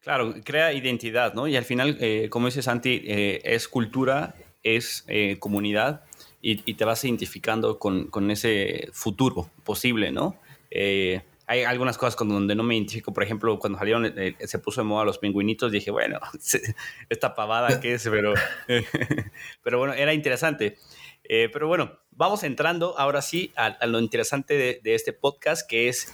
Claro, 0.01 0.36
crea 0.44 0.72
identidad, 0.72 1.34
¿no? 1.34 1.48
Y 1.48 1.58
al 1.58 1.66
final, 1.66 1.98
eh, 2.00 2.27
como 2.30 2.46
dice 2.46 2.62
Santi, 2.62 3.01
eh, 3.06 3.42
es 3.44 3.68
cultura, 3.68 4.36
es 4.63 5.06
comunidad 5.39 6.04
y, 6.42 6.74
te 6.74 6.86
vas 6.86 7.04
identificando 7.04 7.80
con, 7.80 8.08
con, 8.08 8.30
ese 8.32 8.89
futuro 8.92 9.50
posible, 9.63 10.12
¿no? 10.12 10.38
Hay 11.50 11.63
algunas 11.63 11.98
cosas 11.98 12.18
donde 12.27 12.56
no 12.56 12.63
me 12.63 12.75
identifico. 12.75 13.13
Por 13.13 13.24
ejemplo, 13.24 13.58
cuando 13.58 13.80
salieron, 13.80 14.06
eh, 14.06 14.36
se 14.46 14.60
puso 14.60 14.82
de 14.82 14.86
moda 14.86 15.06
los 15.06 15.18
pingüinitos, 15.18 15.72
dije, 15.72 15.92
bueno, 15.92 16.20
esta 17.10 17.34
pavada 17.34 17.80
que 17.80 17.94
es, 17.94 18.08
pero, 18.10 18.34
pero 19.63 19.80
bueno, 19.80 19.94
era 19.94 20.13
interesante. 20.13 20.77
Eh, 21.24 21.50
pero 21.51 21.68
bueno, 21.68 22.00
vamos 22.12 22.44
entrando 22.44 23.00
ahora 23.00 23.22
sí 23.22 23.54
a, 23.56 23.86
lo 23.88 24.00
interesante 24.00 24.82
de, 24.84 24.94
este 24.94 25.13
podcast, 25.13 25.68
que 25.68 25.88
es, 25.88 26.13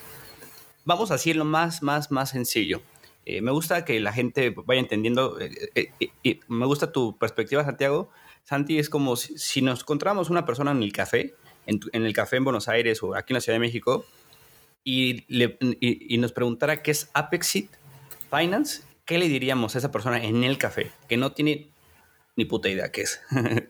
vamos 0.86 1.10
a 1.10 1.16
decirlo 1.16 1.46
más, 1.46 1.82
más, 1.82 2.12
más 2.12 2.30
sencillo. 2.30 2.84
Eh, 3.25 3.42
me 3.42 3.52
gusta 3.52 3.86
que 3.86 4.00
la 4.00 4.13
gente 4.13 4.54
vaya 4.66 4.82
entendiendo, 4.82 5.40
y 6.22 6.40
me 6.48 6.66
gusta 6.68 6.92
tu 6.92 7.18
perspectiva, 7.18 7.63
Santiago. 7.63 8.12
Santi, 8.44 8.78
es 8.78 8.90
como 8.90 9.16
si, 9.16 9.62
nos 9.63 9.80
encontramos 9.82 10.30
una 10.30 10.46
persona 10.46 10.72
en 10.72 10.84
el 10.84 10.92
café, 10.92 11.34
en 11.66 12.06
el 12.06 12.13
café 12.13 12.36
en 12.36 12.44
Buenos 12.44 12.68
Aires 12.68 13.02
o 13.02 13.16
aquí 13.16 13.34
en 13.34 13.36
la 13.36 13.42
Ciudad 13.42 13.56
de 13.56 13.62
México, 13.62 14.06
y, 14.84 15.25
le, 15.34 15.58
y, 15.80 16.18
nos 16.18 16.34
preguntara 16.34 16.82
qué 16.82 16.92
es 16.92 17.10
Apexit 17.13 17.72
Finance, 18.30 18.84
¿qué 19.06 19.18
le 19.18 19.30
diríamos 19.30 19.75
a 19.75 19.78
esa 19.78 19.92
persona 19.92 20.24
en 20.24 20.44
el 20.44 20.58
café 20.58 20.92
que 21.08 21.18
no 21.18 21.32
tiene 21.32 21.72
ni 22.36 22.46
puta 22.46 22.70
idea 22.70 22.92
qué 22.92 23.02
es? 23.02 23.22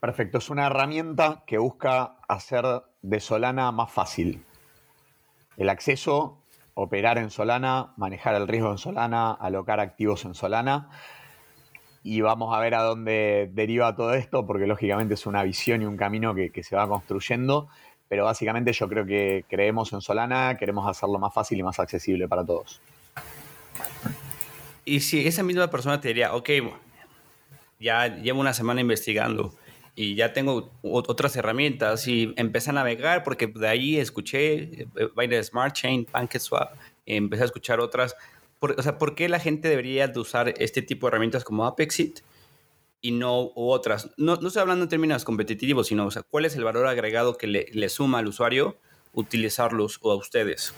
Perfecto, 0.00 0.38
es 0.38 0.50
una 0.50 0.66
herramienta 0.66 1.42
que 1.46 1.58
busca 1.58 2.16
hacer 2.28 2.64
de 3.02 3.20
Solana 3.20 3.72
más 3.72 3.90
fácil. 3.90 4.44
El 5.56 5.68
acceso, 5.68 6.42
operar 6.74 7.18
en 7.18 7.30
Solana, 7.30 7.92
manejar 7.96 8.34
el 8.34 8.46
riesgo 8.46 8.70
en 8.70 8.78
Solana, 8.78 9.32
alocar 9.32 9.80
activos 9.80 10.24
en 10.24 10.34
Solana. 10.34 10.90
Y 12.02 12.20
vamos 12.20 12.54
a 12.54 12.60
ver 12.60 12.74
a 12.74 12.82
dónde 12.82 13.50
deriva 13.52 13.96
todo 13.96 14.14
esto, 14.14 14.46
porque 14.46 14.66
lógicamente 14.66 15.14
es 15.14 15.26
una 15.26 15.42
visión 15.42 15.82
y 15.82 15.86
un 15.86 15.96
camino 15.96 16.34
que, 16.34 16.52
que 16.52 16.62
se 16.62 16.76
va 16.76 16.86
construyendo 16.86 17.68
pero 18.08 18.24
básicamente 18.24 18.72
yo 18.72 18.88
creo 18.88 19.04
que 19.04 19.44
creemos 19.48 19.92
en 19.92 20.00
Solana, 20.00 20.56
queremos 20.56 20.88
hacerlo 20.88 21.18
más 21.18 21.34
fácil 21.34 21.58
y 21.58 21.62
más 21.62 21.78
accesible 21.78 22.28
para 22.28 22.44
todos. 22.44 22.80
Y 24.84 25.00
si 25.00 25.26
esa 25.26 25.42
misma 25.42 25.68
persona 25.68 26.00
te 26.00 26.08
diría, 26.08 26.34
ok, 26.34 26.50
ya 27.80 28.06
llevo 28.08 28.40
una 28.40 28.54
semana 28.54 28.80
investigando 28.80 29.52
y 29.96 30.14
ya 30.14 30.32
tengo 30.32 30.70
otras 30.82 31.34
herramientas 31.36 32.06
y 32.06 32.32
empecé 32.36 32.70
a 32.70 32.74
navegar 32.74 33.24
porque 33.24 33.46
de 33.46 33.66
ahí 33.66 33.96
escuché 33.96 34.82
eh, 34.82 34.86
Binance 35.16 35.44
Smart 35.44 35.74
Chain, 35.74 36.04
PancakeSwap, 36.04 36.76
empecé 37.06 37.42
a 37.42 37.46
escuchar 37.46 37.80
otras. 37.80 38.14
o 38.60 38.82
sea, 38.82 38.98
¿por 38.98 39.14
qué 39.14 39.28
la 39.28 39.40
gente 39.40 39.68
debería 39.68 40.06
de 40.06 40.20
usar 40.20 40.54
este 40.58 40.82
tipo 40.82 41.06
de 41.06 41.10
herramientas 41.10 41.44
como 41.44 41.64
Apexit? 41.64 42.20
Y 43.00 43.12
no 43.12 43.52
otras. 43.54 44.10
No, 44.16 44.36
no 44.36 44.48
estoy 44.48 44.62
hablando 44.62 44.84
en 44.84 44.88
términos 44.88 45.24
competitivos, 45.24 45.88
sino, 45.88 46.06
o 46.06 46.10
sea, 46.10 46.22
¿cuál 46.22 46.44
es 46.44 46.56
el 46.56 46.64
valor 46.64 46.86
agregado 46.86 47.36
que 47.36 47.46
le, 47.46 47.88
suma 47.88 48.18
al 48.18 48.26
usuario 48.26 48.78
utilizarlos 49.12 49.98
o 50.02 50.10
a 50.10 50.16
ustedes? 50.16 50.74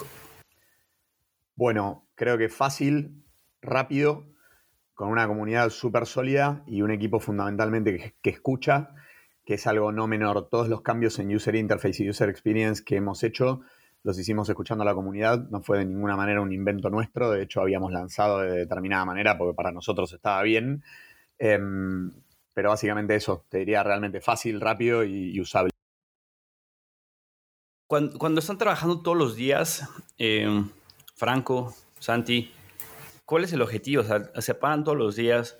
Bueno, 1.54 2.06
creo 2.14 2.38
que 2.38 2.48
fácil, 2.48 3.25
rápido, 3.62 4.26
con 4.94 5.08
una 5.08 5.26
comunidad 5.26 5.70
súper 5.70 6.06
sólida 6.06 6.62
y 6.66 6.82
un 6.82 6.90
equipo 6.90 7.20
fundamentalmente 7.20 8.14
que, 8.20 8.30
escucha, 8.30 8.90
que 9.44 9.54
es 9.54 9.66
algo 9.66 9.92
no 9.92 10.06
menor. 10.06 10.48
Todos 10.48 10.68
los 10.68 10.82
cambios 10.82 11.18
en 11.18 11.34
user 11.34 11.54
interface 11.54 12.04
y 12.04 12.10
user 12.10 12.28
experience 12.28 12.82
que 12.84 12.96
hemos 12.96 13.22
hecho 13.22 13.62
los 14.04 14.18
hicimos 14.18 14.48
escuchando 14.48 14.82
a 14.82 14.87
la 14.87 14.94
comunidad, 14.94 15.48
no 15.50 15.60
fue 15.60 15.78
de 15.78 15.84
ninguna 15.84 16.16
manera 16.16 16.40
un 16.40 16.52
invento 16.52 16.88
nuestro, 16.88 17.30
de 17.30 17.42
hecho 17.42 17.60
habíamos 17.60 17.92
lanzado 17.92 18.38
de 18.38 18.52
determinada 18.52 19.04
manera 19.04 19.37
porque 19.37 19.54
para 19.54 19.72
nosotros 19.72 20.12
estaba 20.12 20.42
bien 20.42 20.84
Em, 21.38 22.11
pero 22.54 22.71
básicamente 22.71 23.14
eso, 23.14 23.45
te 23.49 23.59
diría 23.59 23.83
realmente 23.83 24.21
fácil, 24.21 24.61
rápido 24.61 25.04
y, 25.04 25.40
usable. 25.40 25.71
Cuando, 27.87 28.40
están 28.40 28.59
trabajando 28.59 29.00
todos 29.00 29.16
los 29.16 29.37
días, 29.37 29.88
em, 30.18 30.68
Franco, 31.14 31.75
Santi, 31.99 32.52
¿cuál 33.25 33.45
es 33.45 33.52
el 33.52 33.62
objetivo? 33.62 34.02
O 34.02 34.04
sea, 34.04 34.30
se 34.40 34.54
paran 34.54 34.85
todos 34.85 34.99
los 34.99 35.16
días 35.16 35.57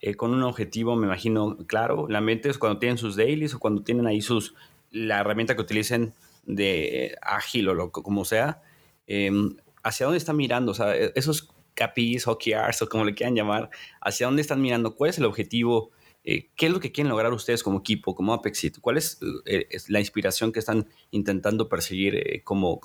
eh, 0.00 0.14
con 0.14 0.32
un 0.34 0.42
objetivo, 0.42 0.96
me 0.96 1.06
imagino, 1.06 1.56
claro. 1.66 2.06
La 2.08 2.20
mente 2.20 2.50
es 2.50 2.58
cuando 2.58 2.78
tienen 2.78 2.98
sus 2.98 3.16
dailies 3.16 3.54
o 3.54 3.58
cuando 3.58 3.82
tienen 3.82 4.06
ahí 4.06 4.20
sus, 4.20 4.54
la 4.90 5.20
herramienta 5.20 5.54
que 5.54 5.62
utilicen 5.62 6.12
de 6.44 7.16
ágil 7.22 7.68
o 7.68 7.74
lo 7.74 7.92
como 7.92 8.24
sea. 8.24 8.62
Em, 9.06 9.56
¿Hacia 9.82 10.06
dónde 10.06 10.18
están 10.18 10.36
mirando? 10.36 10.72
O 10.72 10.74
sea, 10.74 10.96
e, 10.96 11.12
esos 11.14 11.52
KPIs, 11.74 12.26
OKRs 12.26 12.82
o 12.82 12.88
como 12.88 13.04
le 13.04 13.14
quieran 13.14 13.34
llamar, 13.34 13.70
hacia 14.00 14.26
dónde 14.26 14.42
están 14.42 14.60
mirando, 14.60 14.94
cuál 14.94 15.10
es 15.10 15.18
el 15.18 15.24
objetivo, 15.24 15.90
eh, 16.24 16.50
qué 16.56 16.66
es 16.66 16.72
lo 16.72 16.78
que 16.78 16.92
quieren 16.92 17.10
lograr 17.10 17.32
ustedes 17.32 17.62
como 17.62 17.80
equipo, 17.80 18.14
como 18.14 18.32
Apexit, 18.32 18.78
cuál 18.80 18.96
es, 18.98 19.18
eh, 19.46 19.66
la 19.88 19.98
inspiración 19.98 20.52
que 20.52 20.60
están 20.60 20.86
intentando 21.10 21.68
perseguir 21.68 22.16
eh, 22.16 22.42
como, 22.44 22.80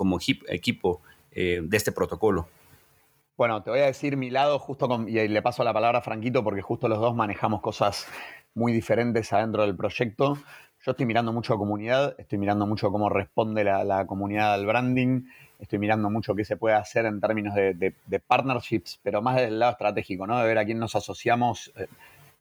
equipo 0.47 1.01
de 1.31 1.77
este 1.77 1.91
protocolo. 1.91 2.47
Bueno, 3.37 3.61
te 3.61 3.69
voy 3.69 3.81
a 3.81 3.85
decir 3.85 4.17
mi 4.17 4.31
lado 4.31 4.57
justo 4.57 4.89
y 5.07 5.27
le 5.27 5.41
paso 5.43 5.63
la 5.63 5.71
palabra 5.71 5.99
a 5.99 6.01
Franquito 6.01 6.43
porque 6.43 6.63
justo 6.63 6.87
los 6.87 6.97
dos 6.97 7.15
manejamos 7.15 7.61
cosas 7.61 8.07
muy 8.55 8.73
diferentes 8.73 9.31
adentro 9.31 9.61
del 9.61 9.75
proyecto. 9.75 10.39
Yo 10.83 10.91
estoy 10.91 11.05
mirando 11.05 11.31
mucho 11.31 11.53
a 11.53 11.57
comunidad, 11.59 12.15
estoy 12.17 12.39
mirando 12.39 12.65
mucho 12.65 12.91
cómo 12.91 13.07
responde 13.07 13.63
la 13.63 14.07
comunidad 14.07 14.55
al 14.55 14.65
branding, 14.65 15.25
estoy 15.59 15.79
mirando 15.79 16.09
mucho 16.09 16.35
qué 16.35 16.45
se 16.45 16.57
puede 16.57 16.75
hacer 16.75 17.05
en 17.05 17.19
términos 17.19 17.55
de, 17.55 17.93
partnerships, 18.25 18.99
pero 19.03 19.21
más 19.21 19.35
desde 19.35 19.49
el 19.49 19.59
lado 19.59 19.73
estratégico, 19.73 20.27
¿no? 20.27 20.39
De 20.39 20.45
ver 20.45 20.57
a 20.57 20.65
quién 20.65 20.79
nos 20.79 20.95
asociamos 20.95 21.71
eh, 21.75 21.87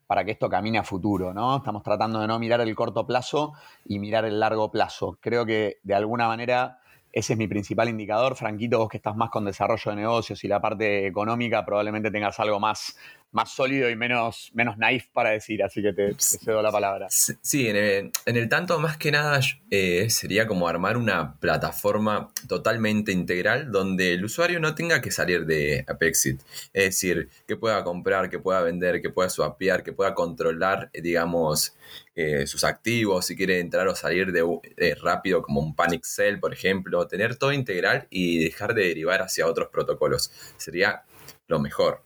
para 0.06 0.25
que 0.25 0.32
esto 0.32 0.49
camine 0.49 0.78
a 0.78 0.85
futuro, 0.85 1.32
¿no? 1.32 1.56
Estamos 1.56 1.82
tratando 1.82 2.20
de 2.20 2.26
no 2.26 2.38
mirar 2.38 2.61
el 2.61 2.75
corto 2.75 3.06
plazo 3.06 3.54
y 3.85 3.99
mirar 3.99 4.25
el 4.25 4.38
largo 4.38 4.70
plazo. 4.70 5.18
Creo 5.20 5.44
que 5.46 5.78
de 5.82 5.94
alguna 5.94 6.28
manera 6.28 6.78
ese 7.16 7.32
es 7.32 7.38
mi 7.38 7.49
principal 7.49 7.88
indicador. 7.88 8.37
Franquito, 8.37 8.78
vos 8.78 8.90
que 8.90 8.99
estás 8.99 9.16
más 9.16 9.30
con 9.30 9.46
desarrollo 9.46 9.90
de 9.90 9.96
negocios 9.96 10.44
y 10.44 10.49
la 10.49 10.61
parte 10.61 11.06
económica, 11.06 11.64
probablemente 11.64 12.11
tengas 12.11 12.38
algo 12.40 12.61
más, 12.61 12.99
más 13.36 13.52
sólido 13.52 13.90
y 13.90 13.96
menos, 13.96 14.50
menos 14.54 14.78
naif 14.78 15.08
para 15.12 15.28
decir, 15.28 15.62
así 15.62 15.82
que 15.82 15.92
te, 15.92 16.14
cedo 16.18 16.62
la 16.62 16.72
palabra. 16.72 17.08
Sí, 17.10 17.68
en 17.68 18.10
el, 18.24 18.48
tanto, 18.48 18.80
más 18.80 18.96
que 18.96 19.10
nada, 19.10 19.40
eh, 19.70 20.08
sería 20.08 20.46
como 20.46 20.66
armar 20.66 20.96
una 20.96 21.34
plataforma 21.38 22.30
totalmente 22.48 23.12
integral 23.12 23.70
donde 23.70 24.14
el 24.14 24.24
usuario 24.24 24.58
no 24.58 24.74
tenga 24.74 25.02
que 25.02 25.10
salir 25.10 25.44
de 25.44 25.84
Apexit. 25.86 26.40
Es 26.72 26.84
decir, 26.84 27.28
que 27.46 27.56
pueda 27.56 27.84
comprar, 27.84 28.30
que 28.30 28.38
pueda 28.38 28.62
vender, 28.62 29.02
que 29.02 29.10
pueda 29.10 29.28
swapear, 29.28 29.82
que 29.82 29.92
pueda 29.92 30.14
controlar, 30.14 30.88
digamos, 30.94 31.76
eh, 32.14 32.46
sus 32.46 32.64
activos, 32.64 33.26
si 33.26 33.36
quiere 33.36 33.60
entrar 33.60 33.86
o 33.86 33.94
salir 33.94 34.32
de, 34.32 34.42
eh, 34.78 34.94
rápido 34.94 35.42
como 35.42 35.60
un 35.60 35.76
Panic 35.76 36.06
Cell, 36.06 36.38
por 36.38 36.54
ejemplo, 36.54 37.06
tener 37.06 37.36
todo 37.36 37.52
integral 37.52 38.06
y 38.08 38.42
dejar 38.42 38.72
de 38.72 38.84
derivar 38.84 39.20
hacia 39.20 39.46
otros 39.46 39.68
protocolos. 39.68 40.32
Sería 40.56 41.04
lo 41.48 41.60
mejor. 41.60 42.02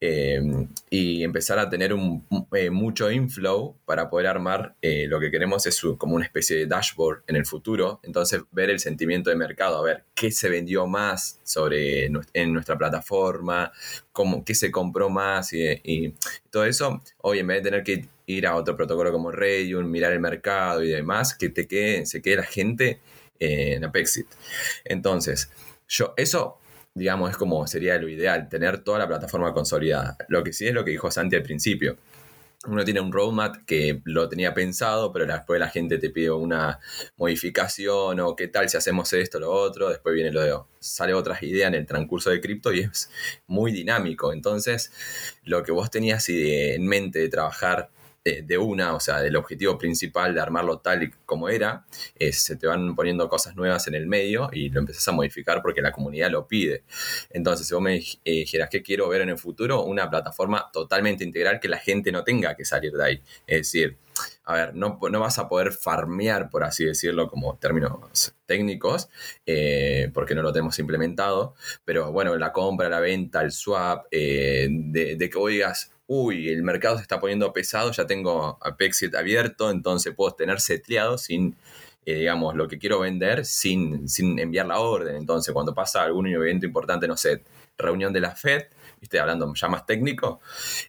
Em, 0.00 0.68
y 0.90 1.22
empezar 1.22 1.60
a 1.60 1.68
tener 1.68 1.92
un, 1.92 2.26
eh, 2.54 2.70
mucho 2.70 3.10
inflow 3.10 3.76
para 3.84 4.10
poder 4.10 4.26
armar 4.26 4.74
eh, 4.82 5.06
lo 5.06 5.20
que 5.20 5.30
queremos 5.30 5.64
es 5.66 5.80
como 5.96 6.16
una 6.16 6.24
especie 6.24 6.56
de 6.56 6.66
dashboard 6.66 7.22
en 7.26 7.36
el 7.36 7.46
futuro. 7.46 8.00
Entonces, 8.02 8.42
ver 8.50 8.70
el 8.70 8.80
sentimiento 8.80 9.30
de 9.30 9.36
mercado, 9.36 9.78
a 9.78 9.82
ver 9.82 10.04
qué 10.14 10.32
se 10.32 10.48
vendió 10.48 10.86
más 10.86 11.40
sobre 11.44 12.06
en 12.32 12.52
nuestra 12.52 12.76
plataforma, 12.76 13.70
cómo, 14.12 14.44
qué 14.44 14.54
se 14.54 14.70
compró 14.70 15.08
más 15.08 15.52
y, 15.52 16.14
todo 16.50 16.64
eso. 16.64 17.00
Hoy, 17.18 17.38
en 17.38 17.46
vez 17.46 17.62
de 17.62 17.70
tener 17.70 17.84
que 17.84 18.08
ir 18.26 18.46
a 18.46 18.56
otro 18.56 18.76
protocolo 18.76 19.12
como 19.12 19.30
Radium, 19.30 19.88
mirar 19.88 20.12
el 20.12 20.20
mercado 20.20 20.82
y 20.82 20.88
demás, 20.88 21.34
que 21.34 21.48
te 21.48 21.66
quede, 21.66 22.06
se 22.06 22.20
quede 22.22 22.36
la 22.36 22.42
gente 22.44 23.00
en 23.38 23.84
Apexit. 23.84 24.26
Entonces, 24.84 25.50
yo, 25.88 26.14
eso 26.16 26.58
digamos, 26.94 27.30
es 27.30 27.36
como 27.36 27.66
sería 27.66 27.98
lo 27.98 28.08
ideal, 28.08 28.48
tener 28.48 28.78
toda 28.78 28.98
la 28.98 29.08
plataforma 29.08 29.52
consolidada. 29.52 30.16
Lo 30.28 30.44
que 30.44 30.52
sí 30.52 30.66
es 30.66 30.74
lo 30.74 30.84
que 30.84 30.90
dijo 30.90 31.10
Santi 31.10 31.36
al 31.36 31.42
principio. 31.42 31.96
Uno 32.64 32.84
tiene 32.84 33.00
un 33.00 33.12
roadmap 33.12 33.64
que 33.66 34.02
lo 34.04 34.28
tenía 34.28 34.54
pensado, 34.54 35.12
pero 35.12 35.26
después 35.26 35.58
la 35.58 35.68
gente 35.68 35.98
te 35.98 36.10
pide 36.10 36.30
una 36.30 36.78
modificación 37.16 38.20
o 38.20 38.36
qué 38.36 38.46
tal 38.46 38.68
si 38.68 38.76
hacemos 38.76 39.12
esto, 39.12 39.40
lo 39.40 39.50
otro. 39.50 39.88
Después 39.88 40.14
viene 40.14 40.30
lo 40.30 40.42
de, 40.42 40.56
sale 40.78 41.12
otras 41.12 41.42
ideas 41.42 41.68
en 41.68 41.74
el 41.74 41.86
transcurso 41.86 42.30
de 42.30 42.40
cripto 42.40 42.72
y 42.72 42.80
es 42.80 43.10
muy 43.48 43.72
dinámico. 43.72 44.32
Entonces, 44.32 44.92
lo 45.44 45.64
que 45.64 45.72
vos 45.72 45.90
tenías 45.90 46.28
en 46.28 46.86
mente 46.86 47.18
de 47.18 47.28
trabajar 47.28 47.90
de, 48.24 48.58
una, 48.58 48.94
o 48.94 49.00
sea, 49.00 49.20
del 49.20 49.34
objetivo 49.36 49.76
principal 49.76 50.34
de 50.34 50.40
armarlo 50.40 50.78
tal 50.78 51.02
y 51.02 51.10
como 51.26 51.48
era, 51.48 51.84
es, 52.16 52.42
se 52.42 52.56
te 52.56 52.66
van 52.66 52.94
poniendo 52.94 53.28
cosas 53.28 53.56
nuevas 53.56 53.86
en 53.88 53.94
el 53.94 54.06
medio 54.06 54.48
y 54.52 54.68
lo 54.68 54.80
empezás 54.80 55.08
a 55.08 55.12
modificar 55.12 55.60
porque 55.60 55.82
la 55.82 55.90
comunidad 55.90 56.30
lo 56.30 56.46
pide. 56.46 56.84
Entonces, 57.30 57.66
si 57.66 57.74
vos 57.74 57.82
me 57.82 57.96
eh, 57.96 58.04
dijeras 58.24 58.68
que 58.70 58.82
quiero 58.82 59.08
ver 59.08 59.22
en 59.22 59.30
el 59.30 59.38
futuro, 59.38 59.82
una 59.82 60.08
plataforma 60.08 60.70
totalmente 60.72 61.24
integral 61.24 61.58
que 61.58 61.68
la 61.68 61.78
gente 61.78 62.12
no 62.12 62.22
tenga 62.22 62.54
que 62.54 62.64
salir 62.64 62.92
de 62.92 63.04
ahí. 63.04 63.22
Es 63.46 63.58
decir, 63.58 63.96
a 64.44 64.54
ver, 64.54 64.74
no, 64.74 64.98
no 65.10 65.20
vas 65.20 65.38
a 65.38 65.48
poder 65.48 65.72
farmear, 65.72 66.50
por 66.50 66.64
así 66.64 66.84
decirlo, 66.84 67.28
como 67.28 67.56
términos 67.58 68.34
técnicos, 68.46 69.08
eh, 69.46 70.10
porque 70.12 70.34
no 70.34 70.42
lo 70.42 70.52
tenemos 70.52 70.78
implementado, 70.78 71.54
pero 71.84 72.12
bueno, 72.12 72.36
la 72.36 72.52
compra, 72.52 72.88
la 72.88 73.00
venta, 73.00 73.42
el 73.42 73.52
swap, 73.52 74.06
eh, 74.10 74.68
de, 74.70 75.30
que 75.30 75.38
oigas, 75.38 75.92
uy, 76.06 76.48
el 76.48 76.62
mercado 76.62 76.96
se 76.96 77.02
está 77.02 77.20
poniendo 77.20 77.52
pesado, 77.52 77.90
ya 77.92 78.06
tengo 78.06 78.58
Apexit 78.60 79.14
abierto, 79.14 79.70
entonces 79.70 80.14
puedo 80.14 80.32
tener 80.34 80.60
setleado 80.60 81.18
sin, 81.18 81.56
eh, 82.04 82.14
digamos, 82.16 82.54
lo 82.54 82.68
que 82.68 82.78
quiero 82.78 83.00
vender 83.00 83.46
sin, 83.46 84.08
sin 84.08 84.38
enviar 84.38 84.66
la 84.66 84.80
orden. 84.80 85.16
Entonces, 85.16 85.54
cuando 85.54 85.74
pasa 85.74 86.02
algún 86.02 86.26
evento 86.26 86.66
importante, 86.66 87.08
no 87.08 87.16
sé, 87.16 87.42
reunión 87.78 88.12
de 88.12 88.20
la 88.20 88.34
FED, 88.34 88.66
estoy 89.02 89.20
hablando 89.20 89.52
ya 89.54 89.68
más 89.68 89.86
técnico, 89.86 90.40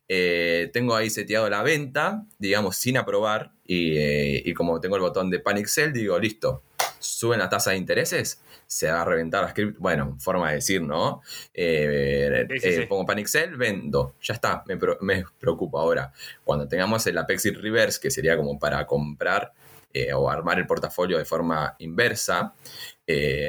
eh, 0.08 0.70
tengo 0.74 0.96
ahí 0.96 1.10
seteado 1.10 1.50
la 1.50 1.63
venta, 1.63 2.25
digamos, 2.38 2.77
sin 2.77 2.98
aprobar, 2.98 3.51
y, 3.65 3.98
eh, 3.98 4.43
y 4.45 4.54
como 4.54 4.80
tengo 4.80 4.95
el 4.95 5.02
botón 5.02 5.30
de 5.30 5.39
Panic 5.39 5.67
Sell, 5.67 5.93
digo, 5.93 6.17
listo, 6.19 6.63
suben 6.99 7.39
las 7.39 7.49
tasas 7.49 7.73
de 7.73 7.78
intereses, 7.78 8.41
se 8.65 8.89
va 8.89 9.02
a 9.02 9.06
reventar 9.06 9.43
la 9.43 9.49
script. 9.49 9.78
Bueno, 9.80 10.17
forma 10.19 10.49
de 10.49 10.56
decir, 10.56 10.82
¿no? 10.82 11.21
Eh, 11.54 12.47
eh, 12.49 12.86
pongo 12.88 13.06
Panic 13.06 13.28
Cell, 13.28 13.56
vendo. 13.56 14.15
Ya 14.21 14.34
está, 14.34 14.63
me, 14.67 14.78
me, 15.02 15.26
preocupa. 15.39 15.80
Ahora, 15.80 16.12
cuando 16.43 16.67
tengamos 16.67 17.06
el 17.08 17.17
Apexit 17.17 17.56
Reverse, 17.58 17.99
que 18.02 18.10
sería 18.10 18.36
como 18.38 18.58
para 18.58 18.86
comprar 18.88 19.54
eh, 19.93 20.12
o 20.13 20.30
armar 20.30 20.58
el 20.58 20.65
portafolio 20.65 21.17
de 21.17 21.26
forma 21.26 21.76
inversa, 21.80 22.56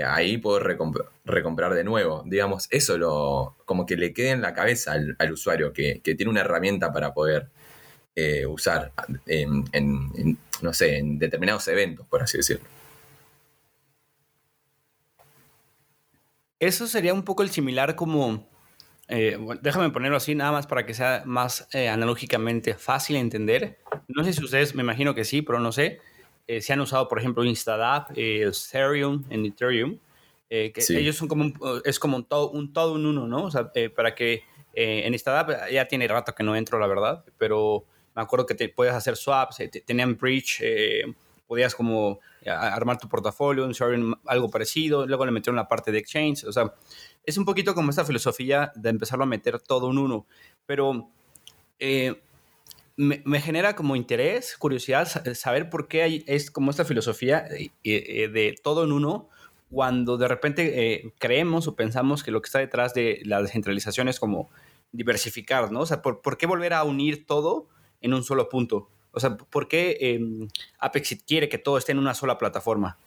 ahí 0.06 0.38
puedo 0.38 0.60
recomprar 0.60 1.74
de 1.74 1.84
nuevo. 1.84 2.22
Digamos, 2.26 2.68
eso 2.70 2.98
lo, 2.98 3.56
como 3.64 3.86
que 3.86 3.96
le 3.96 4.12
quede 4.12 4.30
en 4.30 4.42
la 4.42 4.54
cabeza 4.54 4.92
al, 4.92 5.32
usuario, 5.32 5.72
que, 5.72 6.00
tiene 6.02 6.30
una 6.30 6.40
herramienta 6.40 6.92
para 6.92 7.14
poder 7.14 7.48
usar 8.48 8.92
en, 9.26 10.38
no 10.62 10.72
sé, 10.72 10.98
en 10.98 11.18
determinados 11.18 11.68
eventos, 11.68 12.06
por 12.06 12.22
así 12.22 12.38
decirlo. 12.38 12.66
Eso 16.64 16.86
sería 16.86 17.12
un 17.12 17.24
poco 17.24 17.42
el 17.42 17.50
similar 17.50 17.94
como, 17.94 18.48
eh, 19.08 19.38
déjame 19.60 19.90
ponerlo 19.90 20.16
así 20.16 20.34
nada 20.34 20.50
más 20.50 20.66
para 20.66 20.86
que 20.86 20.94
sea 20.94 21.22
más 21.26 21.68
eh, 21.72 21.90
analógicamente 21.90 22.72
fácil 22.72 23.16
de 23.16 23.20
entender. 23.20 23.78
No 24.08 24.24
sé 24.24 24.32
si 24.32 24.42
ustedes, 24.42 24.74
me 24.74 24.82
imagino 24.82 25.14
que 25.14 25.24
sí, 25.24 25.42
pero 25.42 25.60
no 25.60 25.72
sé. 25.72 26.00
Eh, 26.46 26.60
se 26.60 26.72
han 26.72 26.80
usado, 26.80 27.08
por 27.08 27.18
ejemplo, 27.18 27.44
Instadap, 27.44 28.10
Ethereum 28.16 29.24
en 29.30 29.46
Ethereum, 29.46 29.98
que 30.48 30.72
ellos 30.90 31.16
son 31.16 31.26
como 31.26 31.44
un, 31.44 31.82
es 31.84 31.98
como 31.98 32.16
un 32.16 32.24
todo, 32.24 32.50
un 32.50 32.72
todo 32.72 32.92
un 32.92 33.06
uno, 33.06 33.26
¿no? 33.26 33.44
O 33.44 33.50
sea, 33.50 33.72
para 33.96 34.14
que 34.14 34.44
en 34.74 35.12
Instadap 35.12 35.70
ya 35.70 35.88
tiene 35.88 36.06
rato 36.06 36.34
que 36.34 36.44
no 36.44 36.54
entro, 36.54 36.78
la 36.78 36.86
verdad, 36.86 37.24
pero 37.38 37.84
me 38.14 38.22
acuerdo 38.22 38.46
que 38.46 38.54
te 38.54 38.68
puedes 38.68 38.94
hacer 38.94 39.16
swaps, 39.16 39.62
tenían 39.84 40.16
bridge, 40.16 40.62
podías 41.46 41.74
como 41.74 42.20
armar 42.46 42.98
tu 42.98 43.08
portafolio, 43.08 43.64
un 43.64 44.16
algo 44.26 44.50
parecido, 44.50 45.06
luego 45.06 45.24
le 45.26 45.32
metieron 45.32 45.56
la 45.56 45.68
parte 45.68 45.90
de 45.92 45.98
exchange, 45.98 46.44
o 46.44 46.52
sea, 46.52 46.74
es 47.24 47.38
un 47.38 47.44
poquito 47.44 47.74
como 47.74 47.90
esta 47.90 48.04
filosofía 48.04 48.72
de 48.74 48.90
empezarlo 48.90 49.24
a 49.24 49.26
meter 49.26 49.58
todo 49.60 49.90
en 49.90 49.98
uno, 49.98 50.26
pero 50.66 51.08
eh, 51.78 52.20
me, 52.96 53.40
genera 53.40 53.74
como 53.74 53.96
interés, 53.96 54.56
curiosidad, 54.56 55.08
saber 55.34 55.70
por 55.70 55.88
qué 55.88 56.02
hay, 56.02 56.24
es 56.26 56.50
como 56.50 56.70
esta 56.70 56.84
filosofía 56.84 57.46
eh, 57.50 57.70
eh, 57.82 58.28
de 58.28 58.54
todo 58.62 58.84
en 58.84 58.92
uno, 58.92 59.28
cuando 59.70 60.16
de 60.16 60.28
repente 60.28 61.12
creemos 61.18 61.66
o 61.66 61.74
pensamos 61.74 62.22
que 62.22 62.30
lo 62.30 62.40
que 62.40 62.46
está 62.46 62.60
detrás 62.60 62.94
de 62.94 63.20
la 63.24 63.42
descentralización 63.42 64.08
es 64.08 64.20
como 64.20 64.48
diversificar, 64.92 65.72
¿no? 65.72 65.80
O 65.80 65.86
sea, 65.86 66.00
¿por, 66.00 66.22
¿por 66.22 66.38
qué 66.38 66.46
volver 66.46 66.74
a 66.74 66.84
unir 66.84 67.26
todo 67.26 67.66
en 68.00 68.14
un 68.14 68.22
solo 68.22 68.48
punto? 68.48 68.88
O 69.14 69.20
sea, 69.20 69.36
¿por 69.36 69.68
qué 69.68 69.96
eh, 70.00 70.20
Apexit 70.78 71.22
quiere 71.24 71.48
que 71.48 71.58
todo 71.58 71.78
esté 71.78 71.92
en 71.92 71.98
una 71.98 72.14
sola 72.14 72.36
plataforma? 72.36 72.98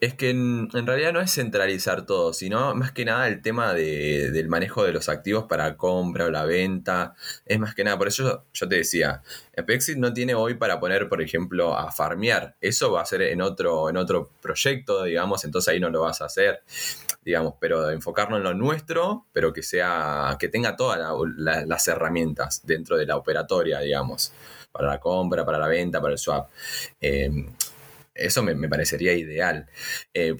Es 0.00 0.14
que 0.14 0.30
en, 0.30 0.70
realidad 0.70 1.12
no 1.12 1.20
es 1.20 1.34
centralizar 1.34 2.06
todo, 2.06 2.32
sino 2.32 2.72
más 2.74 2.92
que 2.92 3.04
nada 3.04 3.26
el 3.26 3.42
tema 3.42 3.74
del 3.74 4.48
manejo 4.48 4.84
de 4.84 4.92
los 4.92 5.08
activos 5.08 5.46
para 5.48 5.76
compra 5.76 6.26
o 6.26 6.30
la 6.30 6.44
venta. 6.44 7.14
Es 7.46 7.58
más 7.58 7.74
que 7.74 7.82
nada, 7.82 7.98
por 7.98 8.06
eso 8.06 8.44
yo, 8.52 8.68
te 8.68 8.76
decía, 8.76 9.22
Apexit 9.56 9.98
no 9.98 10.12
tiene 10.12 10.34
hoy 10.34 10.54
para 10.54 10.78
poner, 10.78 11.08
por 11.08 11.20
ejemplo, 11.20 11.76
a 11.76 11.90
farmear. 11.90 12.54
Eso 12.60 12.92
va 12.92 13.02
a 13.02 13.06
ser 13.06 13.22
en 13.22 13.42
otro, 13.42 13.90
en 13.90 13.96
otro 13.96 14.30
proyecto, 14.40 15.02
digamos, 15.02 15.44
entonces 15.44 15.72
ahí 15.72 15.80
no 15.80 15.90
lo 15.90 16.02
vas 16.02 16.22
a 16.22 16.26
hacer, 16.26 16.62
digamos, 17.24 17.54
pero 17.58 17.90
enfocarnos 17.90 18.38
en 18.38 18.44
lo 18.44 18.54
nuestro, 18.54 19.26
pero 19.32 19.52
que 19.52 19.64
sea, 19.64 20.36
que 20.38 20.48
tenga 20.48 20.76
todas 20.76 21.00
las 21.36 21.88
herramientas 21.88 22.64
dentro 22.64 22.96
de 22.96 23.06
la 23.06 23.16
operatoria, 23.16 23.80
digamos, 23.80 24.32
para 24.70 24.88
la 24.88 25.00
compra, 25.00 25.44
para 25.44 25.58
la 25.58 25.68
venta, 25.68 26.00
para 26.00 26.12
el 26.12 26.18
swap. 26.18 26.48
Eh, 27.00 27.30
eso 28.14 28.42
me, 28.42 28.68
parecería 28.68 29.12
ideal. 29.14 29.68
Eh, 30.14 30.34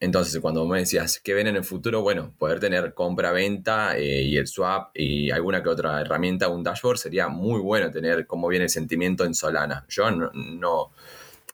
entonces, 0.00 0.40
cuando 0.40 0.64
me 0.66 0.78
decías 0.78 1.18
que 1.18 1.34
ven 1.34 1.48
en 1.48 1.56
el 1.56 1.64
futuro, 1.64 2.02
bueno, 2.02 2.32
poder 2.38 2.60
tener 2.60 2.94
compra-venta 2.94 3.98
eh, 3.98 4.22
y 4.22 4.36
el 4.36 4.46
swap 4.46 4.90
y 4.94 5.30
alguna 5.32 5.62
que 5.62 5.68
otra 5.70 6.00
herramienta, 6.00 6.48
un 6.48 6.62
dashboard, 6.62 6.98
sería 6.98 7.28
muy 7.28 7.60
bueno 7.60 7.90
tener 7.90 8.26
cómo 8.26 8.46
viene 8.48 8.66
el 8.66 8.70
sentimiento 8.70 9.24
en 9.24 9.34
Solana. 9.34 9.84
Yo 9.88 10.08
no, 10.10 10.92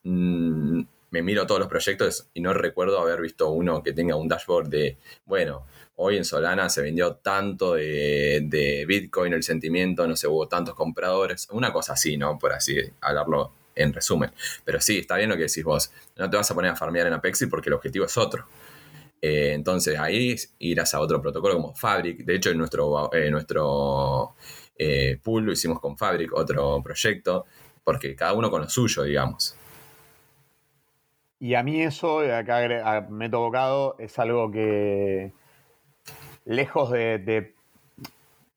mm, 0.03 0.83
me 1.11 1.23
miro 1.23 1.47
todos 1.47 1.61
los 1.61 1.69
proyectos 1.69 2.29
y 2.35 2.41
no 2.43 2.53
recuerdo 2.53 2.99
haber 3.01 3.21
visto 3.23 3.51
uno 3.51 3.83
que 3.83 3.93
tenga 3.95 4.17
un 4.17 4.29
dashboard 4.29 4.69
de, 4.69 4.99
bueno, 5.25 5.65
hoy 5.97 6.19
en 6.19 6.25
Solana 6.27 6.69
se 6.69 6.83
vendió 6.83 7.15
tanto 7.17 7.75
de, 7.75 8.43
de 8.45 8.85
Bitcoin, 8.87 9.33
el 9.33 9.43
sentimiento, 9.43 10.07
no 10.07 10.17
sé, 10.17 10.29
hubo 10.29 10.49
tantos 10.49 10.75
compradores, 10.75 11.49
una 11.53 11.73
cosa 11.73 11.95
así, 11.95 12.19
¿no? 12.19 12.39
Por 12.39 12.53
así 12.53 12.77
hablarlo 13.01 13.53
en 13.75 13.93
resumen. 13.93 14.33
Pero 14.65 14.81
sí, 14.81 14.99
está 14.99 15.17
bien 15.17 15.29
lo 15.29 15.37
que 15.37 15.43
decís 15.43 15.65
vos. 15.65 15.93
No 16.17 16.29
te 16.29 16.37
vas 16.37 16.51
a 16.51 16.55
poner 16.55 16.73
a 16.73 16.77
farmear 16.77 17.07
en 17.07 17.15
Apexi 17.15 17.47
porque 17.47 17.69
el 17.69 17.75
objetivo 17.75 18.05
es 18.05 18.17
otro. 18.17 18.47
Eh, 19.21 19.53
entonces 19.55 19.99
ahí 19.99 20.37
irás 20.59 20.93
a 20.95 21.01
otro 21.01 21.21
protocolo 21.23 21.55
como 21.55 21.75
Fabric. 21.75 22.25
De 22.25 22.35
hecho, 22.35 22.51
en 22.51 22.59
nuestro, 22.59 23.13
eh, 23.13 23.31
nuestro 23.31 24.35
eh, 24.77 25.19
pool 25.23 25.45
lo 25.45 25.53
hicimos 25.53 25.81
con 25.81 25.97
Fabric, 25.97 26.33
otro 26.35 26.83
proyecto, 26.83 27.47
porque 27.83 28.15
cada 28.15 28.35
uno 28.35 28.51
con 28.51 28.63
lo 28.63 28.69
suyo, 28.69 29.03
digamos. 29.05 29.57
Y 31.41 31.55
a 31.55 31.63
mí 31.63 31.83
eso, 31.83 32.21
acá 32.21 33.07
meto 33.11 33.41
bocado, 33.41 33.97
es 33.99 34.19
algo 34.19 34.51
que 34.51 35.33
lejos 36.45 36.91
de, 36.91 37.55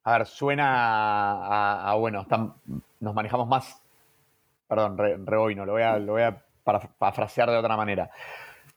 a 0.04 0.18
ver, 0.18 0.26
suena 0.26 1.90
a, 1.90 1.94
bueno, 1.94 2.26
nos 3.00 3.14
manejamos 3.14 3.48
más, 3.48 3.82
perdón, 4.68 4.98
re, 4.98 5.18
no 5.18 5.64
lo 5.64 5.72
voy 5.72 5.82
a, 5.82 5.98
lo 5.98 6.12
voy 6.12 6.22
a 6.22 6.42
parafrasear 6.98 7.50
de 7.50 7.56
otra 7.56 7.76
manera. 7.76 8.10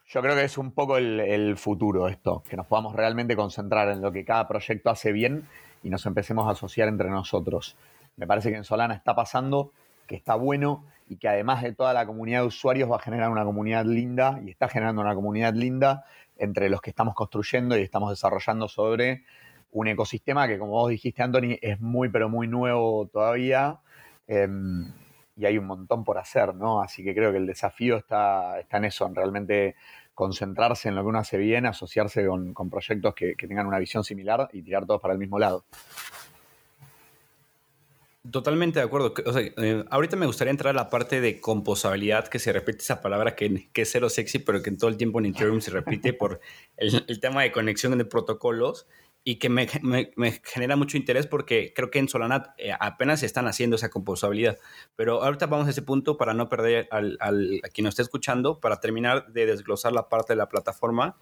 Yo 0.07 0.21
creo 0.21 0.35
que 0.35 0.43
es 0.43 0.57
un 0.57 0.71
poco 0.71 0.97
el, 0.97 1.55
futuro 1.57 2.07
esto, 2.07 2.43
que 2.49 2.57
nos 2.57 2.65
podamos 2.65 2.95
realmente 2.95 3.35
concentrar 3.35 3.89
en 3.89 4.01
lo 4.01 4.11
que 4.11 4.25
cada 4.25 4.47
proyecto 4.47 4.89
hace 4.89 5.11
bien 5.11 5.47
y 5.83 5.89
nos 5.89 6.05
empecemos 6.05 6.47
a 6.47 6.51
asociar 6.51 6.87
entre 6.87 7.09
nosotros. 7.09 7.77
Me 8.17 8.27
parece 8.27 8.49
que 8.51 8.57
en 8.57 8.63
Solana 8.63 8.93
está 8.93 9.15
pasando, 9.15 9.71
que 10.07 10.15
está 10.15 10.35
bueno 10.35 10.83
y 11.07 11.17
que 11.17 11.29
además 11.29 11.63
de 11.63 11.73
toda 11.73 11.93
la 11.93 12.05
comunidad 12.05 12.41
de 12.41 12.47
usuarios 12.47 12.91
va 12.91 12.97
a 12.97 12.99
generar 12.99 13.29
una 13.29 13.45
comunidad 13.45 13.85
linda 13.85 14.39
y 14.45 14.49
está 14.49 14.67
generando 14.67 15.01
una 15.01 15.15
comunidad 15.15 15.53
linda 15.53 16.05
entre 16.37 16.69
los 16.69 16.81
que 16.81 16.89
estamos 16.89 17.15
construyendo 17.15 17.77
y 17.77 17.81
estamos 17.81 18.09
desarrollando 18.09 18.67
sobre 18.67 19.23
un 19.71 19.87
ecosistema 19.87 20.47
que, 20.47 20.59
como 20.59 20.73
vos 20.73 20.89
dijiste, 20.89 21.23
Anthony, 21.23 21.57
es 21.61 21.79
muy, 21.79 22.09
pero 22.09 22.27
muy 22.29 22.47
nuevo 22.47 23.07
todavía. 23.07 23.79
Em, 24.27 24.91
y 25.41 25.45
hay 25.47 25.57
un 25.57 25.65
montón 25.65 26.03
por 26.03 26.19
hacer, 26.19 26.53
¿no? 26.53 26.81
Así 26.81 27.03
que 27.03 27.15
creo 27.15 27.31
que 27.31 27.39
el 27.39 27.47
desafío 27.47 27.97
está, 27.97 28.59
está 28.59 28.77
en 28.77 28.85
eso, 28.85 29.07
en 29.07 29.15
realmente 29.15 29.75
concentrarse 30.13 30.87
en 30.89 30.95
lo 30.95 31.01
que 31.01 31.07
uno 31.07 31.17
hace 31.17 31.37
bien, 31.37 31.65
asociarse 31.65 32.27
con, 32.27 32.69
proyectos 32.69 33.15
que, 33.15 33.33
tengan 33.35 33.65
una 33.65 33.79
visión 33.79 34.03
similar 34.03 34.49
y 34.53 34.61
tirar 34.61 34.85
todos 34.85 35.01
para 35.01 35.13
el 35.13 35.19
mismo 35.19 35.39
lado. 35.39 35.65
Totalmente 38.29 38.77
de 38.77 38.85
acuerdo. 38.85 39.15
Eh, 39.35 39.83
ahorita 39.89 40.15
me 40.15 40.27
gustaría 40.27 40.51
entrar 40.51 40.75
a 40.75 40.77
la 40.77 40.91
parte 40.91 41.21
de 41.21 41.41
composabilidad, 41.41 42.27
que 42.27 42.37
se 42.37 42.53
repite 42.53 42.83
esa 42.83 43.01
palabra 43.01 43.35
que, 43.35 43.67
que, 43.73 43.81
es 43.81 43.91
cero 43.91 44.11
sexy, 44.11 44.37
pero 44.37 44.61
que 44.61 44.69
en 44.69 44.77
todo 44.77 44.91
el 44.91 44.97
tiempo 44.97 45.17
en 45.17 45.25
Ethereum 45.25 45.59
se 45.59 45.71
repite 45.71 46.13
por 46.13 46.39
el, 46.77 47.03
el 47.07 47.19
tema 47.19 47.41
de 47.41 47.51
conexión 47.51 47.97
de 47.97 48.05
protocolos 48.05 48.85
y 49.23 49.35
que 49.35 49.49
me, 49.49 49.67
genera 50.43 50.75
mucho 50.75 50.97
interés 50.97 51.27
porque 51.27 51.73
creo 51.75 51.91
que 51.91 51.99
en 51.99 52.09
Solana 52.09 52.55
eh, 52.57 52.71
apenas 52.79 53.21
están 53.21 53.47
haciendo 53.47 53.75
esa 53.75 53.89
composabilidad. 53.89 54.57
Pero 54.95 55.23
ahorita 55.23 55.45
vamos 55.45 55.67
a 55.67 55.71
ese 55.71 55.83
punto 55.83 56.17
para 56.17 56.33
no 56.33 56.49
perder 56.49 56.87
al, 56.91 57.17
a 57.21 57.69
quien 57.69 57.85
nos 57.85 57.93
esté 57.93 58.01
escuchando, 58.01 58.59
para 58.59 58.79
terminar 58.79 59.31
de 59.31 59.45
desglosar 59.45 59.93
la 59.93 60.09
parte 60.09 60.33
de 60.33 60.37
la 60.37 60.49
plataforma. 60.49 61.17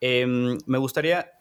Em, 0.00 0.58
me 0.66 0.78
gustaría 0.78 1.32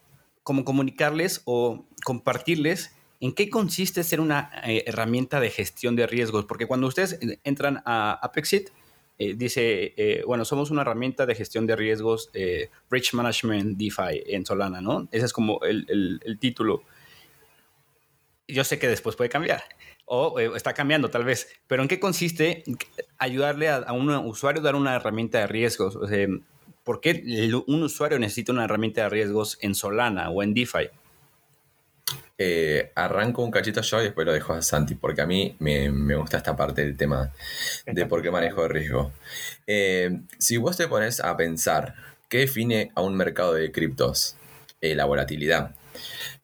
como 0.44 0.66
comunicarles 0.66 1.42
o 1.46 1.86
compartirles 2.04 2.96
en 3.22 3.34
qué 3.34 3.50
consiste 3.50 4.04
ser 4.04 4.20
una 4.20 4.52
eh, 4.66 4.84
herramienta 4.86 5.40
de 5.40 5.50
gestión 5.50 5.96
de 5.96 6.08
riesgos, 6.08 6.46
porque 6.46 6.68
cuando 6.68 6.88
ustedes 6.88 7.20
entran 7.44 7.82
a 7.86 8.20
Apexit, 8.22 8.70
eh, 9.18 9.34
dice, 9.36 9.94
eh, 9.96 10.24
bueno, 10.26 10.44
somos 10.44 10.72
una 10.72 10.82
herramienta 10.82 11.26
de 11.26 11.36
gestión 11.36 11.66
de 11.66 11.76
riesgos, 11.76 12.30
eh, 12.34 12.70
Rich 12.90 13.14
Management 13.14 13.78
DeFi 13.78 14.24
en 14.28 14.46
Solana, 14.46 14.82
¿no? 14.82 15.08
Ese 15.12 15.26
es 15.26 15.34
como 15.34 15.60
el, 15.64 16.38
título. 16.40 16.84
Yo 18.48 18.64
sé 18.64 18.78
que 18.78 18.88
después 18.88 19.16
puede 19.16 19.30
cambiar, 19.30 19.64
o 20.06 20.40
está 20.40 20.74
cambiando 20.74 21.10
tal 21.10 21.24
vez, 21.24 21.48
pero 21.68 21.82
¿en 21.82 21.88
qué 21.88 22.00
consiste 22.00 22.64
ayudarle 23.18 23.70
a, 23.70 23.92
un 23.94 24.10
usuario 24.10 24.62
a 24.62 24.66
dar 24.66 24.76
una 24.76 24.96
herramienta 24.96 25.40
de 25.40 25.48
riesgos? 25.48 25.96
O 25.96 26.08
sea, 26.08 26.28
¿Por 26.84 27.02
qué 27.02 27.24
un 27.66 27.82
usuario 27.82 28.20
necesita 28.20 28.52
una 28.52 28.66
herramienta 28.66 29.02
de 29.02 29.10
riesgos 29.10 29.58
en 29.62 29.74
Solana 29.74 30.30
o 30.30 30.44
en 30.44 30.54
DeFi? 30.54 30.90
Eh, 32.38 32.92
arranco 32.96 33.44
un 33.44 33.52
cachito 33.52 33.80
yo 33.82 34.02
y 34.02 34.06
después 34.06 34.26
lo 34.26 34.34
dejo 34.34 34.54
a 34.54 34.62
Santi, 34.62 34.96
porque 34.96 35.22
a 35.22 35.26
mí 35.26 35.56
me, 35.60 35.90
gusta 36.16 36.38
esta 36.38 36.56
parte 36.56 36.84
del 36.84 36.98
tema 36.98 37.32
de 37.86 38.06
por 38.06 38.22
qué 38.22 38.30
manejo 38.30 38.64
de 38.64 38.68
riesgo. 38.68 39.12
Eh, 39.68 40.20
si 40.38 40.58
vos 40.58 40.76
te 40.76 40.88
pones 40.88 41.22
a 41.22 41.38
pensar 41.38 41.96
qué 42.28 42.40
define 42.40 42.92
a 42.96 43.02
un 43.02 43.16
mercado 43.16 43.54
de 43.54 43.72
criptos, 43.72 44.36
eh, 44.82 44.96
la 44.96 45.06
volatilidad. 45.06 45.76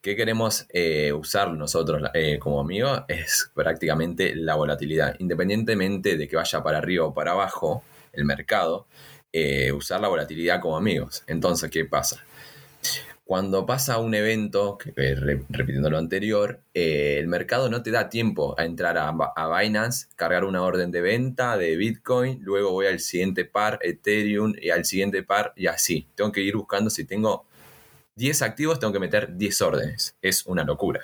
¿Qué 0.01 0.15
queremos 0.15 0.65
usar 1.13 1.51
nosotros 1.51 2.01
como 2.39 2.60
amigos? 2.62 3.04
Es 3.08 3.51
prácticamente 3.54 4.34
la 4.36 4.56
volatilidad. 4.56 5.15
Independientemente 5.19 6.17
de 6.17 6.27
que 6.27 6.38
vaya 6.38 6.63
para 6.63 6.80
arriba 6.80 7.06
o 7.06 7.13
para 7.13 7.32
abajo 7.34 7.84
el 8.13 8.25
mercado, 8.25 8.88
usar 9.75 10.01
la 10.01 10.08
volatilidad 10.08 10.62
como 10.62 10.77
amigos. 10.77 11.23
Entonces, 11.27 11.69
¿qué 11.69 11.86
pasa? 11.86 12.23
Cuando 13.31 13.65
pasa 13.65 13.97
un 13.97 14.13
evento, 14.13 14.77
repitiendo 15.47 15.89
lo 15.89 15.97
anterior, 15.97 16.59
eh, 16.73 17.15
el 17.17 17.29
mercado 17.29 17.69
no 17.69 17.81
te 17.81 17.89
da 17.89 18.09
tiempo 18.09 18.59
a 18.59 18.65
entrar 18.65 18.97
a, 18.97 19.57
Binance, 19.57 20.07
cargar 20.17 20.43
una 20.43 20.61
orden 20.63 20.91
de 20.91 20.99
venta 20.99 21.55
de 21.55 21.77
Bitcoin, 21.77 22.39
luego 22.41 22.71
voy 22.71 22.87
al 22.87 22.99
siguiente 22.99 23.45
par, 23.45 23.79
Ethereum, 23.83 24.53
y 24.61 24.71
al 24.71 24.83
siguiente 24.83 25.23
par, 25.23 25.53
y 25.55 25.67
así. 25.67 26.09
Tengo 26.15 26.33
que 26.33 26.41
ir 26.41 26.57
buscando 26.57 26.89
si 26.89 27.05
tengo 27.05 27.45
10 28.15 28.41
activos, 28.41 28.81
tengo 28.81 28.91
que 28.91 28.99
meter 28.99 29.37
10 29.37 29.61
órdenes. 29.61 30.17
Es 30.21 30.45
una 30.45 30.65
locura. 30.65 30.99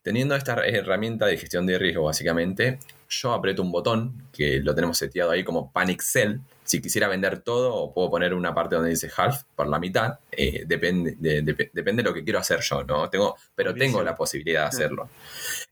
Teniendo 0.00 0.34
esta 0.34 0.54
herramienta 0.66 1.26
de 1.26 1.36
gestión 1.36 1.66
de 1.66 1.78
riesgo, 1.78 2.04
básicamente, 2.04 2.78
yo 3.10 3.34
aprieto 3.34 3.60
un 3.60 3.70
botón 3.70 4.22
que 4.32 4.60
lo 4.60 4.74
tenemos 4.74 4.96
seteado 4.96 5.32
ahí 5.32 5.44
como 5.44 5.70
Panic 5.72 6.00
Sell 6.00 6.40
si 6.68 6.82
quisiera 6.82 7.08
vender 7.08 7.40
todo, 7.40 7.94
puedo 7.94 8.10
poner 8.10 8.34
una 8.34 8.54
parte 8.54 8.74
donde 8.74 8.90
dice 8.90 9.10
half 9.16 9.44
por 9.56 9.68
la 9.68 9.78
mitad. 9.78 10.18
Eh, 10.30 10.64
depende, 10.66 11.16
de, 11.18 11.40
depende 11.72 12.02
de 12.02 12.08
lo 12.08 12.12
que 12.12 12.22
quiero 12.22 12.38
hacer 12.38 12.60
yo, 12.60 12.84
¿no? 12.84 13.08
Tengo, 13.08 13.36
pero 13.54 13.74
tengo 13.74 14.02
la 14.02 14.14
posibilidad 14.14 14.62
de 14.62 14.68
hacerlo. 14.68 15.08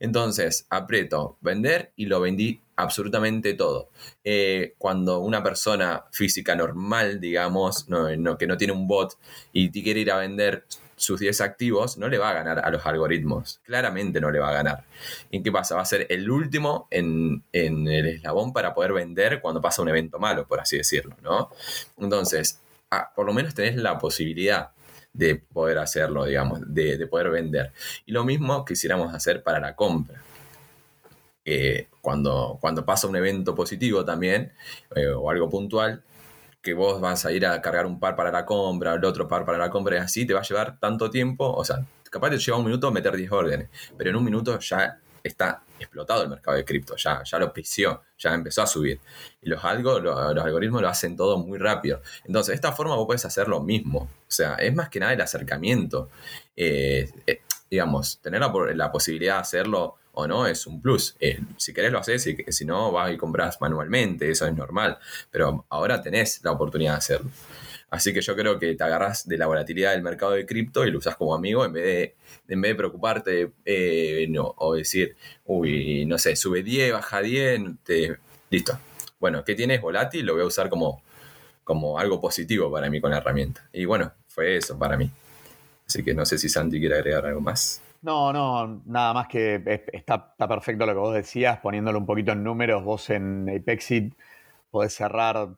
Entonces, 0.01 0.67
aprieto 0.71 1.37
vender 1.43 1.93
y 1.97 2.07
lo 2.07 2.23
vendí 2.23 2.63
absolutamente 2.77 3.53
todo. 3.53 3.91
Eh, 4.25 4.75
cuando 4.79 5.19
una 5.19 5.43
persona 5.43 6.07
física 6.13 6.57
normal, 6.57 7.21
digamos, 7.21 7.91
no, 7.91 8.39
que 8.39 8.47
no 8.47 8.57
tiene 8.57 8.73
un 8.73 8.89
bot 8.89 9.19
y 9.53 9.71
quiere 9.71 10.01
ir 10.01 10.11
a 10.11 10.17
vender 10.17 10.65
sus 10.97 11.21
10 11.21 11.43
activos, 11.43 11.99
no 11.99 12.09
le 12.09 12.19
va 12.19 12.31
a 12.31 12.33
ganar 12.33 12.59
a 12.59 12.71
los 12.71 12.85
algoritmos. 12.87 13.61
Claramente 13.65 14.21
no 14.21 14.31
le 14.31 14.39
va 14.39 14.49
a 14.49 14.53
ganar. 14.53 14.85
¿Y 15.31 15.43
qué 15.43 15.53
pasa? 15.53 15.77
Va 15.77 15.83
a 15.83 15.87
ser 15.87 16.07
el 16.09 16.31
último 16.31 16.89
en, 16.91 17.45
el 17.53 18.07
eslabón 18.07 18.53
para 18.53 18.75
poder 18.75 18.95
vender 18.95 19.41
cuando 19.41 19.61
pasa 19.61 19.83
un 19.83 19.91
evento 19.91 20.19
malo, 20.19 20.47
por 20.47 20.61
así 20.61 20.79
decirlo, 20.79 21.17
¿no? 21.23 21.51
Entonces, 21.99 22.61
ah, 22.91 23.13
por 23.15 23.27
lo 23.27 23.35
menos 23.35 23.55
tenés 23.55 23.77
la 23.77 23.99
posibilidad 23.99 24.71
de 25.13 25.37
poder 25.37 25.79
hacerlo, 25.79 26.25
digamos, 26.25 26.61
de, 26.67 27.07
poder 27.07 27.31
vender. 27.31 27.73
Y 28.07 28.13
lo 28.13 28.25
mismo 28.25 28.65
quisiéramos 28.65 29.15
hacer 29.15 29.43
para 29.43 29.61
la 29.61 29.75
compra. 29.75 30.23
Eh, 31.45 31.89
cuando, 32.01 32.59
cuando 32.61 32.85
pasa 32.85 33.07
un 33.07 33.17
evento 33.17 33.55
positivo 33.55 34.05
también, 34.05 34.53
eh, 34.95 35.09
o 35.09 35.31
algo 35.31 35.49
puntual, 35.49 36.03
que 36.67 36.75
vos 36.75 37.01
vas 37.01 37.25
a 37.25 37.31
ir 37.31 37.47
a 37.47 37.63
cargar 37.63 37.87
un 37.87 38.01
par 38.01 38.17
para 38.17 38.33
la 38.33 38.45
compra, 38.45 38.95
el 38.95 39.05
otro 39.05 39.29
par 39.29 39.45
para 39.45 39.57
la 39.57 39.71
compra 39.71 39.95
y 39.95 39.99
así, 40.01 40.27
te 40.27 40.35
va 40.35 40.41
a 40.41 40.43
llevar 40.43 40.81
tanto 40.81 41.09
tiempo, 41.09 41.49
o 41.49 41.65
sea, 41.65 41.87
capaz 42.11 42.31
te 42.31 42.39
lleva 42.39 42.59
un 42.59 42.65
minuto 42.65 42.91
meter 42.91 43.17
10 43.17 43.31
órdenes, 43.31 43.69
pero 43.97 44.11
en 44.11 44.17
un 44.17 44.25
minuto 44.25 44.59
ya 44.59 44.99
está 45.23 45.63
explotado 45.79 46.25
el 46.25 46.29
mercado 46.29 46.57
de 46.57 46.65
cripto, 46.65 46.97
ya, 46.97 47.23
ya 47.23 47.39
lo 47.39 47.53
pisió, 47.53 48.03
ya 48.19 48.35
empezó 48.35 48.63
a 48.63 48.67
subir. 48.67 48.99
Y 49.43 49.49
los, 49.49 49.65
algo, 49.65 50.01
los, 50.01 50.19
algoritmos 50.19 50.83
lo 50.83 50.89
hacen 50.89 51.17
todo 51.17 51.39
muy 51.39 51.57
rápido. 51.59 52.03
Entonces, 52.25 52.49
de 52.49 52.55
esta 52.57 52.73
forma 52.73 52.97
vos 52.97 53.07
puedes 53.07 53.25
hacer 53.25 53.47
lo 53.47 53.61
mismo. 53.61 53.99
O 53.99 54.09
sea, 54.27 54.55
es 54.55 54.75
más 54.75 54.89
que 54.89 54.99
nada 54.99 55.13
el 55.13 55.21
acercamiento. 55.21 56.11
Eh, 56.57 57.09
eh, 57.29 57.43
digamos, 57.71 58.19
tener 58.21 58.41
la, 58.41 58.53
la 58.75 58.91
posibilidad 58.91 59.35
de 59.35 59.41
hacerlo 59.41 59.97
o 60.19 60.27
no 60.27 60.47
es 60.47 60.67
un 60.67 60.81
plus. 60.81 61.15
Eh, 61.21 61.39
si 61.59 61.75
querés 61.75 61.93
lo 61.93 61.99
haces, 61.99 62.27
y 62.27 62.37
si 62.49 62.65
no 62.65 62.91
vas 62.91 63.13
y 63.13 63.19
compras 63.19 63.61
manualmente, 63.61 64.31
eso 64.31 64.47
es 64.47 64.55
normal. 64.55 64.99
Pero 65.31 65.67
ahora 65.69 66.01
tenés 66.01 66.41
la 66.43 66.53
oportunidad 66.53 66.93
de 66.93 66.99
hacerlo. 66.99 67.31
Así 67.91 68.15
que 68.15 68.23
yo 68.23 68.35
creo 68.35 68.59
que 68.59 68.75
te 68.75 68.83
agarras 68.83 69.29
de 69.29 69.37
la 69.37 69.47
volatilidad 69.47 69.93
del 69.93 70.03
mercado 70.03 70.33
de 70.33 70.47
cripto 70.47 70.87
y 70.87 70.91
lo 70.91 70.99
usas 70.99 71.17
como 71.17 71.35
amigo 71.35 71.65
en 71.67 71.73
vez 71.75 71.85
de, 71.85 72.15
en 72.49 72.61
vez 72.63 72.71
de 72.73 72.75
preocuparte 72.75 73.53
eh, 73.65 74.27
no, 74.31 74.55
o 74.57 74.75
decir, 74.75 75.17
uy, 75.45 76.07
no 76.07 76.17
sé, 76.17 76.35
sube 76.35 76.63
10, 76.63 76.95
baja 76.95 77.21
10, 77.21 77.61
te... 77.85 78.17
listo. 78.51 78.79
Bueno, 79.21 79.45
¿qué 79.45 79.55
tienes? 79.55 79.83
Volátil, 79.83 80.25
lo 80.25 80.33
voy 80.33 80.43
a 80.43 80.47
usar 80.47 80.71
como, 80.71 81.03
como 81.63 81.99
algo 81.99 82.21
positivo 82.21 82.73
para 82.73 82.89
mí 82.89 83.03
con 83.03 83.11
la 83.11 83.19
herramienta. 83.19 83.69
Y 83.71 83.85
bueno, 83.85 84.15
fue 84.29 84.57
eso 84.57 84.79
para 84.79 84.97
mí. 84.97 85.11
Así 85.87 86.03
que 86.03 86.15
no 86.15 86.25
sé 86.25 86.39
si 86.39 86.49
Santi 86.49 86.81
quiere 86.81 86.97
agregar 86.97 87.27
algo 87.27 87.41
más. 87.43 87.83
No, 88.07 88.33
no, 88.33 88.83
nada 88.87 89.13
más 89.15 89.27
que 89.27 89.61
está, 89.93 90.37
perfecto 90.37 90.87
lo 90.87 90.93
que 90.93 90.99
vos 91.01 91.13
decías, 91.13 91.59
poniéndolo 91.59 91.99
un 91.99 92.07
poquito 92.07 92.31
en 92.31 92.45
números, 92.45 92.85
vos 92.85 93.11
en 93.11 93.49
Apexit 93.51 94.15
podés 94.71 94.95
cerrar 94.95 95.49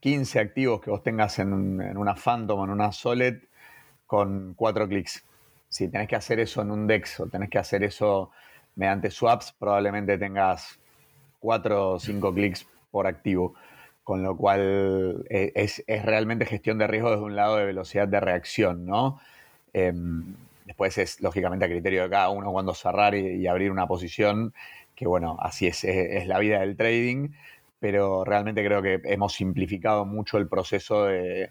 15 0.00 0.40
activos 0.40 0.80
que 0.80 0.90
vos 0.90 1.00
tengas 1.04 1.38
en, 1.38 1.52
una 1.96 2.16
Phantom 2.16 2.58
o 2.58 2.64
en 2.64 2.70
una 2.70 2.90
Solid 2.90 3.34
con 4.04 4.54
cuatro 4.54 4.88
clics. 4.88 5.24
Si 5.68 5.86
tenés 5.86 6.08
que 6.08 6.16
hacer 6.16 6.40
eso 6.40 6.62
en 6.62 6.72
un 6.72 6.88
DEX 6.88 7.20
o 7.20 7.28
tenés 7.28 7.50
que 7.50 7.58
hacer 7.58 7.84
eso 7.84 8.32
mediante 8.74 9.08
swaps, 9.08 9.54
probablemente 9.56 10.18
tengas 10.18 10.80
cuatro 11.38 11.90
o 11.92 12.00
cinco 12.00 12.34
clics 12.34 12.66
por 12.90 13.06
activo. 13.06 13.54
Con 14.02 14.24
lo 14.24 14.36
cual 14.36 15.24
eh, 15.30 15.52
es, 15.54 15.84
realmente 15.86 16.46
gestión 16.46 16.78
de 16.78 16.88
riesgo 16.88 17.12
desde 17.12 17.22
un 17.22 17.36
lado 17.36 17.58
de 17.58 17.64
velocidad 17.64 18.08
de 18.08 18.18
reacción, 18.18 18.86
¿no? 18.86 19.20
Em, 19.72 20.34
Después 20.68 20.98
es 20.98 21.22
lógicamente 21.22 21.64
a 21.64 21.68
criterio 21.68 22.02
de 22.02 22.10
cada 22.10 22.28
uno 22.28 22.52
cuando 22.52 22.74
cerrar 22.74 23.14
y, 23.14 23.46
abrir 23.46 23.70
una 23.70 23.86
posición, 23.86 24.52
que 24.94 25.06
bueno, 25.06 25.38
así 25.40 25.66
es, 25.66 25.82
es, 25.82 26.26
la 26.26 26.38
vida 26.38 26.60
del 26.60 26.76
trading, 26.76 27.30
pero 27.80 28.22
realmente 28.22 28.62
creo 28.62 28.82
que 28.82 29.00
hemos 29.04 29.32
simplificado 29.32 30.04
mucho 30.04 30.36
el 30.36 30.46
proceso 30.46 31.06
de, 31.06 31.50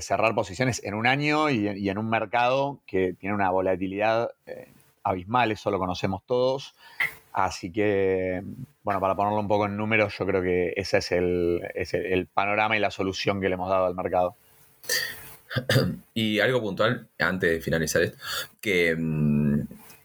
cerrar 0.00 0.34
posiciones 0.34 0.82
en 0.84 0.94
un 0.94 1.06
año 1.06 1.50
y, 1.50 1.86
en 1.86 1.98
un 1.98 2.08
mercado 2.08 2.80
que 2.86 3.12
tiene 3.12 3.34
una 3.34 3.50
volatilidad 3.50 4.30
eh, 4.46 4.72
abismal, 5.02 5.52
eso 5.52 5.70
lo 5.70 5.78
conocemos 5.78 6.22
todos. 6.24 6.74
Así 7.34 7.70
que, 7.70 8.42
bueno, 8.84 9.00
para 9.00 9.14
ponerlo 9.14 9.38
un 9.38 9.48
poco 9.48 9.66
en 9.66 9.76
números, 9.76 10.16
yo 10.18 10.24
creo 10.24 10.40
que 10.40 10.72
ese 10.76 10.96
es 10.96 11.12
el, 11.12 12.28
panorama 12.32 12.74
y 12.74 12.80
la 12.80 12.90
solución 12.90 13.38
que 13.38 13.50
le 13.50 13.56
hemos 13.56 13.68
dado 13.68 13.84
al 13.84 13.94
mercado. 13.94 14.34
Y 16.14 16.40
algo 16.40 16.60
puntual, 16.62 17.08
antes 17.18 17.50
de 17.50 17.60
finalizar 17.60 18.02
esto, 18.02 18.18
que, 18.60 18.96
mm, 18.96 19.60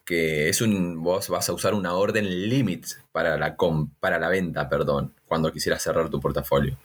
que 0.06 0.50
es 0.50 0.62
un. 0.62 1.02
Vos 1.04 1.30
vas 1.30 1.50
a 1.50 1.54
usar 1.54 1.74
una 1.74 1.94
orden 1.94 2.26
limit 2.50 2.86
para 3.12 3.38
la, 3.38 3.56
para 4.00 4.20
la 4.20 4.30
venta, 4.30 4.68
perdón, 4.70 5.14
cuando 5.26 5.52
quisieras 5.52 5.82
cerrar 5.84 6.10
tu 6.10 6.20
portafolio. 6.20 6.78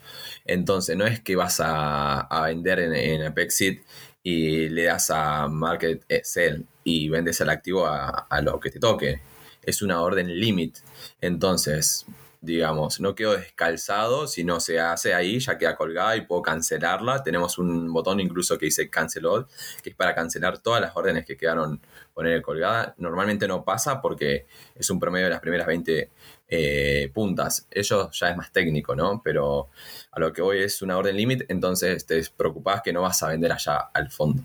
Entonces, 0.45 0.97
no 0.97 1.07
es 1.07 1.21
que 1.21 1.37
vas 1.37 1.61
a, 1.65 2.29
vender 2.47 2.81
en, 2.81 2.95
en 2.95 3.23
Apexit 3.23 3.83
y 4.23 4.69
le 4.69 4.85
das 4.85 5.11
a 5.11 5.49
Market 5.49 6.05
Sell 6.23 6.67
y 6.85 7.09
vendes 7.09 7.41
el 7.41 7.51
activo 7.51 7.87
a, 7.87 8.27
a 8.29 8.41
lo 8.43 8.61
que 8.61 8.71
te 8.71 8.81
toque 8.81 9.21
es 9.67 9.83
una 9.83 10.01
orden 10.01 10.29
limit. 10.29 10.79
Entonces, 11.21 12.07
digamos, 12.47 13.01
no 13.01 13.15
quedo 13.15 13.37
descalzado, 13.37 14.27
si 14.27 14.45
no 14.45 14.61
se 14.61 14.81
hace 14.81 15.13
ahí, 15.13 15.39
ya 15.41 15.59
queda 15.59 15.77
colgada 15.77 16.17
y 16.17 16.23
puedo 16.23 16.41
cancelarla. 16.41 17.23
Tenemos 17.23 17.59
un 17.59 17.93
botón 17.93 18.21
incluso 18.21 18.57
que 18.57 18.67
dice 18.67 18.89
cancel 18.89 19.27
all, 19.27 19.47
que 19.83 19.91
es 19.91 19.97
para 19.97 20.15
cancelar 20.15 20.59
todas 20.59 20.81
las 20.81 20.97
órdenes 20.97 21.27
que 21.27 21.37
quedaron 21.37 21.81
poner 22.15 22.41
colgada. 22.41 22.95
Normalmente 22.99 23.47
no 23.47 23.65
pasa 23.65 24.01
porque 24.01 24.47
es 24.75 24.89
un 24.89 24.99
promedio 24.99 25.27
de 25.27 25.33
las 25.33 25.41
primeras 25.41 25.67
20 25.67 26.11
eh, 26.49 27.11
puntas. 27.13 27.67
Eso 27.71 28.11
ya 28.13 28.31
es 28.31 28.37
más 28.37 28.53
técnico, 28.53 28.95
¿no? 28.95 29.21
Pero 29.23 29.69
a 30.13 30.21
lo 30.21 30.33
que 30.33 30.41
voy 30.41 30.63
es 30.63 30.81
una 30.81 30.97
orden 30.97 31.17
limit, 31.17 31.45
entonces 31.49 32.07
te 32.07 32.23
preocupas 32.37 32.81
que 32.83 32.93
no 32.93 33.03
vas 33.03 33.23
a 33.23 33.29
vender 33.29 33.53
allá 33.53 33.91
al 33.93 34.11
fondo. 34.11 34.43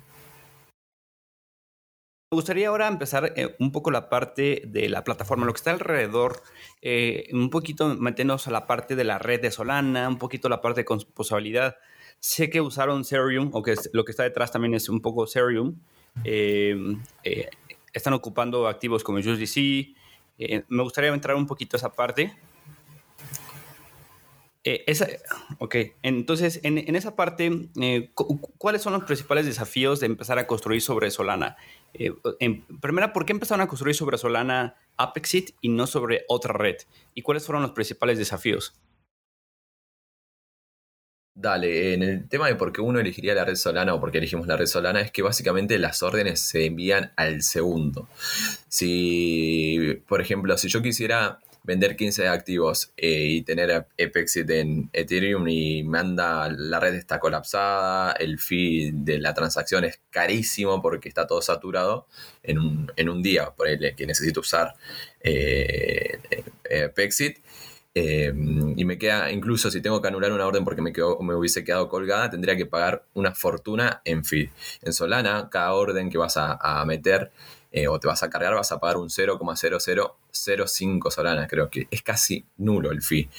Me 2.33 2.37
gustaría 2.37 2.69
ahora 2.69 2.87
empezar 2.87 3.33
eh, 3.35 3.57
un 3.59 3.73
poco 3.73 3.91
la 3.91 4.07
parte 4.07 4.61
de 4.65 4.87
la 4.87 5.03
plataforma, 5.03 5.45
lo 5.45 5.51
que 5.51 5.57
está 5.57 5.71
alrededor, 5.71 6.41
eh, 6.81 7.27
un 7.33 7.49
poquito 7.49 7.93
meternos 7.97 8.47
a 8.47 8.51
la 8.51 8.67
parte 8.67 8.95
de 8.95 9.03
la 9.03 9.19
red 9.19 9.41
de 9.41 9.51
Solana, 9.51 10.07
un 10.07 10.17
poquito 10.17 10.47
la 10.47 10.61
parte 10.61 10.79
de 10.79 10.85
composabilidad. 10.85 11.75
Sé 12.21 12.49
que 12.49 12.61
usaron 12.61 13.03
Serium, 13.03 13.49
o 13.51 13.61
que 13.61 13.75
lo 13.91 14.05
que 14.05 14.11
está 14.11 14.23
detrás 14.23 14.49
también 14.49 14.73
es 14.75 14.87
un 14.87 15.01
poco 15.01 15.27
Serium. 15.27 15.75
Eh, 16.23 16.95
están 17.91 18.13
ocupando 18.13 18.65
activos 18.69 19.03
como 19.03 19.17
USDC. 19.17 19.93
me 20.69 20.83
gustaría 20.83 21.09
entrar 21.09 21.35
un 21.35 21.47
poquito 21.47 21.75
a 21.75 21.79
esa 21.79 21.91
parte. 21.91 22.33
ok, 25.57 25.75
entonces 26.01 26.61
en, 26.63 26.77
en 26.77 26.95
esa 26.95 27.13
parte, 27.13 27.67
¿cuáles 28.57 28.83
son 28.83 28.93
los 28.93 29.03
principales 29.03 29.45
desafíos 29.45 29.99
de 29.99 30.05
empezar 30.05 30.39
a 30.39 30.47
construir 30.47 30.81
sobre 30.81 31.11
Solana? 31.11 31.57
Eh, 31.93 32.13
primera, 32.81 33.13
¿por 33.13 33.25
qué 33.25 33.33
empezaron 33.33 33.61
a 33.61 33.67
construir 33.67 33.95
sobre 33.95 34.17
Solana 34.17 34.75
Apexit 34.97 35.51
y 35.61 35.69
no 35.69 35.87
sobre 35.87 36.25
otra 36.27 36.53
red? 36.53 36.77
¿Y 37.13 37.21
cuáles 37.21 37.45
fueron 37.45 37.61
los 37.61 37.71
principales 37.71 38.17
desafíos? 38.17 38.73
Dale, 41.33 41.93
en 41.93 42.03
el 42.03 42.27
tema 42.27 42.47
de 42.47 42.55
por 42.55 42.73
qué 42.73 42.81
uno 42.81 42.99
elegiría 42.99 43.33
la 43.33 43.45
red 43.45 43.55
Solana 43.55 43.93
o 43.93 43.99
por 44.01 44.11
qué 44.11 44.17
elegimos 44.17 44.47
la 44.47 44.57
red 44.57 44.65
Solana 44.65 44.99
es 44.99 45.11
que 45.11 45.21
básicamente 45.21 45.79
las 45.79 46.03
órdenes 46.03 46.41
se 46.41 46.65
envían 46.65 47.13
al 47.15 47.41
segundo. 47.41 48.09
Si, 48.67 50.03
por 50.07 50.21
ejemplo, 50.21 50.57
si 50.57 50.67
yo 50.67 50.81
quisiera 50.81 51.39
vender 51.63 51.95
15 51.95 52.27
activos 52.27 52.91
eh, 52.97 53.25
y 53.27 53.41
tener 53.43 53.87
Epexit 53.97 54.49
en 54.49 54.89
Ethereum 54.93 55.47
y 55.47 55.83
manda 55.83 56.49
la 56.49 56.79
red 56.79 56.95
está 56.95 57.19
colapsada, 57.19 58.13
el 58.13 58.39
fee 58.39 58.91
de 58.93 59.19
la 59.19 59.33
transacción 59.33 59.83
es 59.83 60.01
carísimo 60.09 60.81
porque 60.81 61.09
está 61.09 61.27
todo 61.27 61.41
saturado 61.41 62.07
en 62.43 62.59
un, 62.59 62.91
en 62.95 63.09
un 63.09 63.21
día, 63.21 63.51
por 63.51 63.67
el 63.67 63.95
que 63.95 64.05
necesito 64.05 64.39
usar 64.39 64.73
eh, 65.21 66.19
Epexit. 66.69 67.37
Eh, 67.93 68.33
y 68.77 68.85
me 68.85 68.97
queda, 68.97 69.31
incluso 69.31 69.69
si 69.69 69.81
tengo 69.81 70.01
que 70.01 70.07
anular 70.07 70.31
una 70.31 70.47
orden 70.47 70.63
porque 70.63 70.81
me, 70.81 70.93
quedo, 70.93 71.19
me 71.19 71.35
hubiese 71.35 71.65
quedado 71.65 71.89
colgada, 71.89 72.29
tendría 72.29 72.55
que 72.55 72.65
pagar 72.65 73.05
una 73.13 73.33
fortuna 73.35 74.01
en 74.05 74.23
fee. 74.23 74.49
En 74.81 74.93
Solana, 74.93 75.49
cada 75.49 75.73
orden 75.73 76.09
que 76.09 76.17
vas 76.17 76.35
a, 76.37 76.85
meter 76.85 77.31
eh, 77.71 77.87
o 77.87 77.99
te 77.99 78.07
vas 78.07 78.23
a 78.23 78.29
cargar, 78.29 78.53
vas 78.55 78.71
a 78.71 78.79
pagar 78.79 78.97
un 78.97 79.09
0,0005 80.31 81.11
Solana, 81.11 81.47
creo 81.47 81.69
que 81.69 81.87
es 81.91 82.01
casi 82.01 82.45
nulo 82.57 82.91
el 82.91 83.01
fee. 83.01 83.29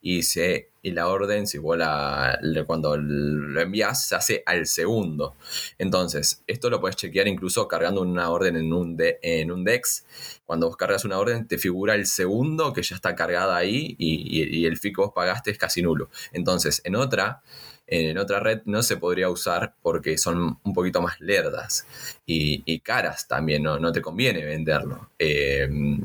Y, 0.00 0.22
se, 0.22 0.70
y 0.82 0.90
la 0.92 1.08
orden, 1.08 1.46
si 1.46 1.58
vos 1.58 1.76
la, 1.76 2.38
cuando 2.66 2.96
lo 2.96 3.60
envías, 3.60 4.08
se 4.08 4.14
hace 4.14 4.42
al 4.46 4.66
segundo. 4.66 5.36
Entonces, 5.78 6.42
esto 6.46 6.70
lo 6.70 6.80
puedes 6.80 6.96
chequear 6.96 7.28
incluso 7.28 7.66
cargando 7.68 8.02
una 8.02 8.30
orden 8.30 8.56
en 8.56 8.72
un, 8.72 8.96
en 9.00 9.50
un 9.50 9.64
DEX. 9.64 10.04
Cuando 10.44 10.68
vos 10.68 10.76
cargas 10.76 11.04
una 11.04 11.18
orden, 11.18 11.46
te 11.46 11.58
figura 11.58 11.94
el 11.94 12.06
segundo 12.06 12.72
que 12.72 12.82
ya 12.82 12.96
está 12.96 13.14
cargada 13.14 13.56
ahí 13.56 13.96
y, 13.98 14.58
y 14.60 14.66
el 14.66 14.76
fee 14.76 14.92
que 14.92 15.00
vos 15.00 15.12
pagaste 15.14 15.50
es 15.50 15.58
casi 15.58 15.82
nulo. 15.82 16.10
Entonces, 16.32 16.80
en 16.84 16.96
otra 16.96 17.42
en 17.86 18.16
otra 18.16 18.40
red 18.40 18.62
no 18.64 18.82
se 18.82 18.96
podría 18.96 19.28
usar 19.28 19.74
porque 19.82 20.16
son 20.16 20.58
un 20.62 20.72
poquito 20.72 21.02
más 21.02 21.20
lerdas 21.20 21.86
y, 22.24 22.78
caras 22.80 23.28
también, 23.28 23.62
¿no? 23.62 23.78
no 23.78 23.92
te 23.92 24.00
conviene 24.00 24.44
venderlo. 24.44 25.10
Em, 25.18 26.00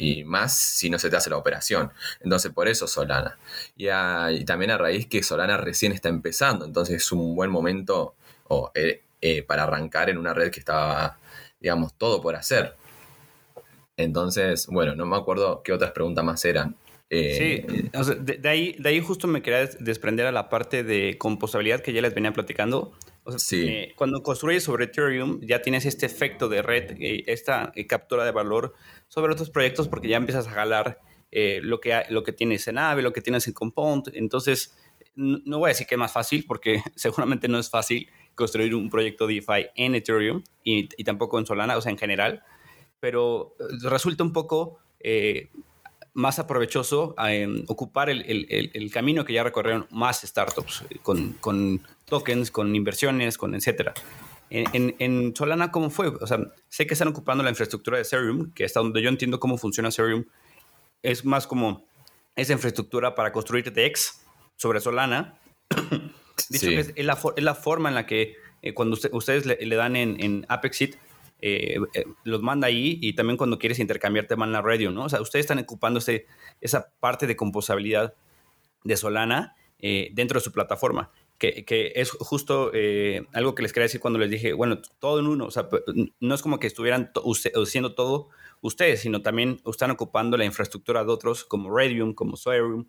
y 0.00 0.24
más 0.24 0.56
si 0.56 0.88
no 0.88 0.98
se 0.98 1.10
te 1.10 1.16
hace 1.16 1.28
la 1.28 1.36
operación. 1.36 1.92
Entonces, 2.20 2.50
por 2.52 2.68
eso 2.68 2.86
Solana. 2.86 3.38
Y, 3.76 3.86
también 4.46 4.70
a 4.70 4.78
raíz 4.78 5.06
que 5.06 5.22
Solana 5.22 5.58
recién 5.58 5.92
está 5.92 6.08
empezando, 6.08 6.64
entonces 6.64 6.96
es 6.96 7.12
un 7.12 7.36
buen 7.36 7.50
momento 7.50 8.14
eh, 8.74 9.02
eh, 9.20 9.42
para 9.42 9.64
arrancar 9.64 10.08
en 10.08 10.16
una 10.16 10.32
red 10.32 10.50
que 10.50 10.60
estaba, 10.60 11.18
digamos, 11.60 11.92
todo 11.98 12.22
por 12.22 12.34
hacer. 12.34 12.76
Entonces, 13.98 14.66
bueno, 14.68 14.94
no 14.94 15.04
me 15.04 15.16
acuerdo 15.16 15.62
qué 15.62 15.74
otras 15.74 15.92
preguntas 15.92 16.24
más 16.24 16.42
eran. 16.46 16.76
Eh, 17.10 17.64
sí, 17.66 17.82
de, 18.20 18.48
ahí, 18.48 18.76
de 18.78 18.88
ahí 18.88 19.00
justo 19.00 19.26
me 19.26 19.42
quería 19.42 19.66
desprender 19.80 20.26
a 20.26 20.32
la 20.32 20.48
parte 20.48 20.82
de 20.82 21.18
compostabilidad 21.18 21.80
que 21.80 21.92
ya 21.92 22.00
les 22.00 22.14
venía 22.14 22.32
platicando. 22.32 22.92
Sí. 23.36 23.66
Eh, 23.68 23.94
cuando 23.96 24.22
construyes 24.22 24.64
sobre 24.64 24.86
Ethereum 24.86 25.40
ya 25.42 25.62
tienes 25.62 25.86
este 25.86 26.06
efecto 26.06 26.48
de 26.48 26.62
red, 26.62 26.96
eh, 27.00 27.24
esta 27.26 27.72
captura 27.88 28.24
de 28.24 28.32
valor 28.32 28.74
sobre 29.08 29.32
otros 29.32 29.50
proyectos 29.50 29.88
porque 29.88 30.08
ya 30.08 30.16
empiezas 30.16 30.46
a 30.46 30.50
jalar 30.50 31.00
lo, 31.32 31.80
que, 31.80 32.02
lo 32.08 32.24
que 32.24 32.32
tienes 32.32 32.66
en 32.66 32.78
Aave, 32.78 33.02
lo 33.02 33.12
que 33.12 33.20
tienes 33.20 33.46
en 33.46 33.54
Compound. 33.54 34.10
Entonces, 34.14 34.76
no, 35.14 35.58
voy 35.58 35.68
a 35.68 35.72
decir 35.72 35.86
que 35.86 35.94
es 35.94 35.98
más 35.98 36.12
fácil 36.12 36.44
porque 36.46 36.82
seguramente 36.96 37.46
no 37.46 37.58
es 37.58 37.70
fácil 37.70 38.08
construir 38.34 38.74
un 38.74 38.90
proyecto 38.90 39.26
DeFi 39.26 39.68
en 39.76 39.94
Ethereum 39.94 40.42
y, 40.64 40.88
y 40.96 41.04
tampoco 41.04 41.38
en 41.38 41.46
Solana, 41.46 41.76
o 41.76 41.80
sea, 41.80 41.92
en 41.92 41.98
general. 41.98 42.42
Pero 42.98 43.54
resulta 43.82 44.24
un 44.24 44.32
poco 44.32 44.78
más 46.14 46.38
aprovechoso 46.38 47.14
eh, 47.26 47.64
ocupar 47.68 48.10
el, 48.10 48.90
camino 48.92 49.24
que 49.24 49.32
ya 49.32 49.44
recorrieron 49.44 49.86
más 49.90 50.22
startups 50.22 50.84
eh, 50.90 50.98
con, 51.02 51.80
tokens, 52.06 52.50
con 52.50 52.74
inversiones, 52.74 53.38
con 53.38 53.54
etcétera. 53.54 53.94
En, 54.50 55.32
Solana, 55.36 55.70
¿cómo 55.70 55.90
fue? 55.90 56.08
O 56.08 56.26
sea, 56.26 56.38
sé 56.68 56.86
que 56.86 56.94
están 56.94 57.08
ocupando 57.08 57.44
la 57.44 57.50
infraestructura 57.50 57.98
de 57.98 58.02
Ethereum, 58.02 58.52
que 58.52 58.64
hasta 58.64 58.80
donde 58.80 59.00
yo 59.00 59.08
entiendo 59.08 59.38
cómo 59.38 59.56
funciona 59.58 59.90
Ethereum, 59.90 60.24
es 61.02 61.24
más 61.24 61.46
como 61.46 61.86
esa 62.34 62.52
infraestructura 62.52 63.14
para 63.14 63.32
construir 63.32 63.72
DEX 63.72 64.22
sobre 64.56 64.80
Solana. 64.80 65.38
Dicho 66.48 66.66
que 66.66 66.80
es, 66.80 67.04
la, 67.04 67.54
forma 67.54 67.90
en 67.90 67.94
la 67.94 68.06
que 68.06 68.34
eh, 68.62 68.74
cuando 68.74 68.96
ustedes 69.12 69.46
le, 69.46 69.76
dan 69.76 69.94
en, 69.94 70.20
en 70.20 70.46
Apexit, 70.48 70.96
eh, 71.42 71.78
eh, 71.94 72.04
los 72.24 72.42
manda 72.42 72.66
ahí 72.66 72.98
y 73.00 73.14
también 73.14 73.36
cuando 73.36 73.58
quieres 73.58 73.78
intercambiar 73.78 74.26
te 74.26 74.36
manda 74.36 74.60
radio, 74.60 74.90
¿no? 74.90 75.04
O 75.04 75.08
sea, 75.08 75.20
ustedes 75.20 75.44
están 75.44 75.58
ocupando 75.58 76.00
esa 76.60 76.92
parte 77.00 77.26
de 77.26 77.36
composabilidad 77.36 78.14
de 78.84 78.96
Solana 78.96 79.56
eh, 79.78 80.10
dentro 80.12 80.38
de 80.38 80.44
su 80.44 80.52
plataforma, 80.52 81.10
que, 81.38 81.64
es 81.94 82.10
justo 82.10 82.70
algo 83.32 83.54
que 83.54 83.62
les 83.62 83.72
quería 83.72 83.84
decir 83.84 84.00
cuando 84.00 84.18
les 84.18 84.30
dije, 84.30 84.52
bueno, 84.52 84.80
todo 84.98 85.20
en 85.20 85.26
uno, 85.26 85.46
o 85.46 85.50
sea, 85.50 85.68
no 86.20 86.34
es 86.34 86.42
como 86.42 86.58
que 86.58 86.66
estuvieran 86.66 87.12
haciendo 87.54 87.94
todo 87.94 88.28
ustedes, 88.60 89.00
sino 89.00 89.22
también 89.22 89.60
están 89.64 89.90
ocupando 89.90 90.36
la 90.36 90.44
infraestructura 90.44 91.02
de 91.02 91.10
otros 91.10 91.44
como 91.44 91.74
Radium, 91.74 92.12
como 92.12 92.36
Soerium. 92.36 92.86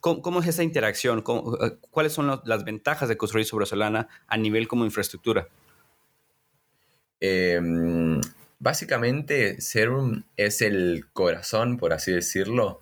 ¿Cómo, 0.00 0.40
es 0.40 0.48
esa 0.48 0.64
interacción? 0.64 1.22
¿Cuáles 1.22 2.12
son 2.12 2.40
las 2.44 2.64
ventajas 2.64 3.08
de 3.08 3.16
construir 3.16 3.46
sobre 3.46 3.66
Solana 3.66 4.08
a 4.26 4.36
nivel 4.36 4.66
como 4.66 4.84
infraestructura? 4.84 5.48
Em, 7.24 8.20
básicamente, 8.58 9.60
Serum 9.60 10.24
es 10.36 10.60
el 10.60 11.06
corazón, 11.12 11.76
por 11.78 11.92
así 11.92 12.10
decirlo, 12.10 12.80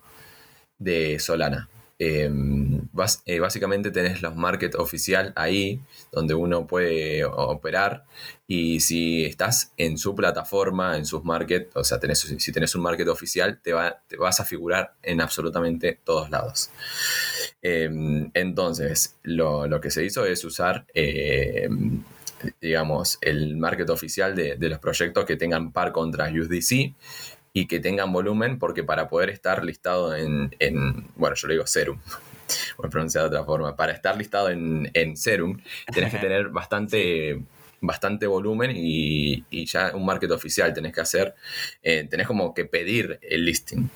de 0.79 1.19
Solana. 1.19 1.69
Em, 1.99 2.81
eh, 3.27 3.39
básicamente 3.39 3.91
tenés 3.91 4.23
los 4.23 4.35
market 4.35 4.73
oficial 4.73 5.31
ahí, 5.35 5.79
donde 6.11 6.33
uno 6.33 6.65
puede 6.65 7.23
operar. 7.23 8.05
Y 8.47 8.79
si 8.79 9.25
estás 9.25 9.73
en 9.77 9.99
su 9.99 10.15
plataforma, 10.15 10.97
en 10.97 11.05
sus 11.05 11.23
market, 11.23 11.69
o 11.75 11.83
sea, 11.83 11.99
si 12.15 12.51
tenés 12.51 12.73
un 12.73 12.81
market 12.81 13.07
oficial, 13.09 13.61
te, 13.61 13.73
va, 13.73 14.01
te 14.07 14.17
vas 14.17 14.39
a 14.39 14.45
figurar 14.45 14.95
en 15.03 15.21
absolutamente 15.21 15.99
todos 16.03 16.31
lados. 16.31 16.71
Em, 17.61 18.31
entonces, 18.33 19.17
lo, 19.21 19.79
que 19.79 19.91
se 19.91 20.03
hizo 20.03 20.25
es 20.25 20.43
usar, 20.43 20.87
digamos, 22.59 23.17
el 23.21 23.57
market 23.57 23.89
oficial 23.89 24.35
de, 24.35 24.55
de 24.57 24.69
los 24.69 24.79
proyectos 24.79 25.25
que 25.25 25.35
tengan 25.35 25.71
par 25.71 25.91
contra 25.91 26.31
USDC 26.31 26.93
y 27.53 27.67
que 27.67 27.79
tengan 27.79 28.11
volumen, 28.11 28.59
porque 28.59 28.83
para 28.83 29.07
poder 29.09 29.29
estar 29.29 29.63
listado 29.63 30.15
en, 30.15 30.51
bueno, 31.15 31.35
yo 31.35 31.47
le 31.47 31.55
digo 31.55 31.67
Serum, 31.67 31.99
voy 32.77 32.87
a 32.87 32.89
pronunciar 32.89 33.23
de 33.23 33.29
otra 33.29 33.43
forma, 33.43 33.75
para 33.75 33.93
estar 33.93 34.17
listado 34.17 34.49
en, 34.49 34.89
en 34.93 35.17
Serum, 35.17 35.59
tenés 35.93 36.11
que 36.11 36.19
tener 36.19 36.49
bastante 36.49 37.41
bastante 37.83 38.27
volumen 38.27 38.71
y, 38.75 39.43
ya 39.65 39.95
un 39.95 40.05
market 40.05 40.29
oficial 40.29 40.71
tenés 40.71 40.93
que 40.93 41.01
hacer, 41.01 41.33
eh, 41.81 42.07
tenés 42.07 42.27
como 42.27 42.53
que 42.53 42.65
pedir 42.65 43.19
el 43.23 43.43
listing. 43.43 43.89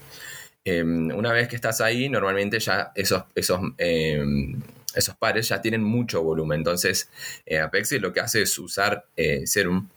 Em, 0.63 1.11
una 1.15 1.31
vez 1.31 1.47
que 1.47 1.55
estás 1.55 1.81
ahí, 1.81 2.09
normalmente 2.09 2.59
ya 2.59 2.91
esos, 2.95 3.25
esos, 3.35 3.59
em, 3.77 4.59
esos 4.95 5.15
pares 5.15 5.49
ya 5.49 5.61
tienen 5.61 5.83
mucho 5.83 6.23
volumen. 6.23 6.59
Entonces, 6.59 7.09
eh, 7.45 7.59
Apexi 7.59 7.99
lo 7.99 8.13
que 8.13 8.21
hace 8.21 8.41
es 8.43 8.57
usar 8.57 9.05
eh, 9.15 9.45
Serum 9.45 9.89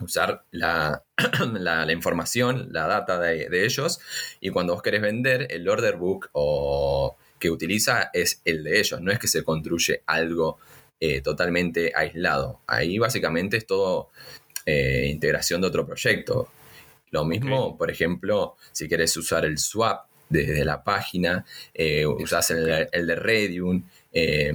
usar 0.00 0.44
la, 0.52 1.02
la, 1.54 1.92
información, 1.92 2.68
la 2.70 2.86
data 2.86 3.18
de, 3.18 3.64
ellos, 3.64 3.98
y 4.40 4.50
cuando 4.50 4.74
vos 4.74 4.82
querés 4.82 5.02
vender, 5.02 5.48
el 5.50 5.68
order 5.68 5.96
book 5.96 6.28
o, 6.32 7.16
que 7.38 7.50
utiliza 7.50 8.10
es 8.12 8.40
el 8.44 8.64
de 8.64 8.80
ellos, 8.80 9.00
no 9.00 9.12
es 9.12 9.18
que 9.18 9.28
se 9.28 9.44
construye 9.44 10.02
algo 10.06 10.58
eh, 11.00 11.20
totalmente 11.20 11.92
aislado. 11.94 12.60
Ahí 12.66 12.98
básicamente 12.98 13.56
es 13.56 13.66
todo 13.66 14.10
eh, 14.66 15.06
integración 15.08 15.60
de 15.60 15.68
otro 15.68 15.86
proyecto. 15.86 16.48
Lo 17.10 17.24
mismo, 17.24 17.78
por 17.78 17.90
ejemplo, 17.90 18.56
si 18.72 18.88
querés 18.88 19.16
usar 19.16 19.44
el 19.44 19.58
swap 19.58 20.06
desde 20.28 20.64
la 20.64 20.84
página, 20.84 21.44
eh, 21.72 22.06
usás 22.06 22.50
el, 22.50 22.88
el, 22.92 23.06
de 23.06 23.16
Redium, 23.16 23.84
eh, 24.12 24.52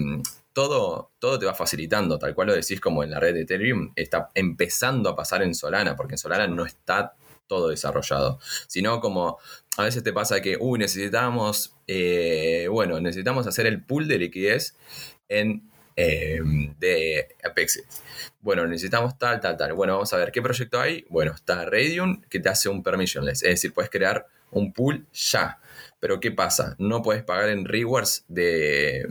todo, 0.54 1.12
todo 1.20 1.39
te 1.39 1.46
va 1.46 1.54
facilitando, 1.54 2.20
tal 2.20 2.36
cual 2.36 2.48
lo 2.48 2.54
decís 2.54 2.80
como 2.80 3.04
en 3.04 3.12
la 3.12 3.20
red 3.20 3.34
de 3.34 3.42
Ethereum, 3.42 3.92
está 3.96 4.30
empezando 4.36 5.10
a 5.10 5.16
pasar 5.16 5.42
en 5.42 5.56
Solana, 5.56 5.96
porque 5.96 6.13
en 6.13 6.20
Solana 6.20 6.48
no 6.48 6.66
está 6.66 7.16
todo 7.48 7.70
desarrollado, 7.70 8.39
sino 8.68 9.00
como 9.00 9.39
a 9.78 9.84
veces 9.84 10.04
te 10.04 10.13
pasa 10.13 10.42
que, 10.42 10.58
uy, 10.60 10.80
necesitamos, 10.80 11.76
eh, 11.88 12.68
bueno, 12.70 13.00
necesitamos 13.00 13.48
hacer 13.48 13.66
el 13.66 13.84
pool 13.84 14.08
de 14.08 14.20
liquidez 14.20 14.76
en 15.28 15.70
em, 15.96 16.74
de 16.80 17.36
Apexit. 17.44 17.86
Bueno, 18.42 18.66
necesitamos 18.68 19.18
tal, 19.18 19.39
tal, 19.39 19.58
tal. 19.58 19.74
Bueno, 19.74 19.94
vamos 19.94 20.12
a 20.13 20.18
ver 20.18 20.32
qué 20.32 20.42
proyecto 20.42 20.80
hay. 20.80 21.06
Bueno, 21.10 21.34
está 21.34 21.66
Radium 21.66 22.22
que 22.30 22.39
te 22.39 22.50
hace 22.50 22.70
un 22.70 22.84
permissionless, 22.84 23.44
es 23.44 23.50
decir, 23.50 23.74
puedes 23.74 23.92
crear 23.92 24.26
un 24.52 24.74
pool 24.74 25.06
ya. 25.13 25.60
Pero 26.04 26.20
¿qué 26.20 26.32
pasa? 26.32 26.76
No 26.80 27.02
puedes 27.02 27.24
pagar 27.24 27.48
en 27.48 27.63
rewards 27.63 28.26
de, 28.28 29.08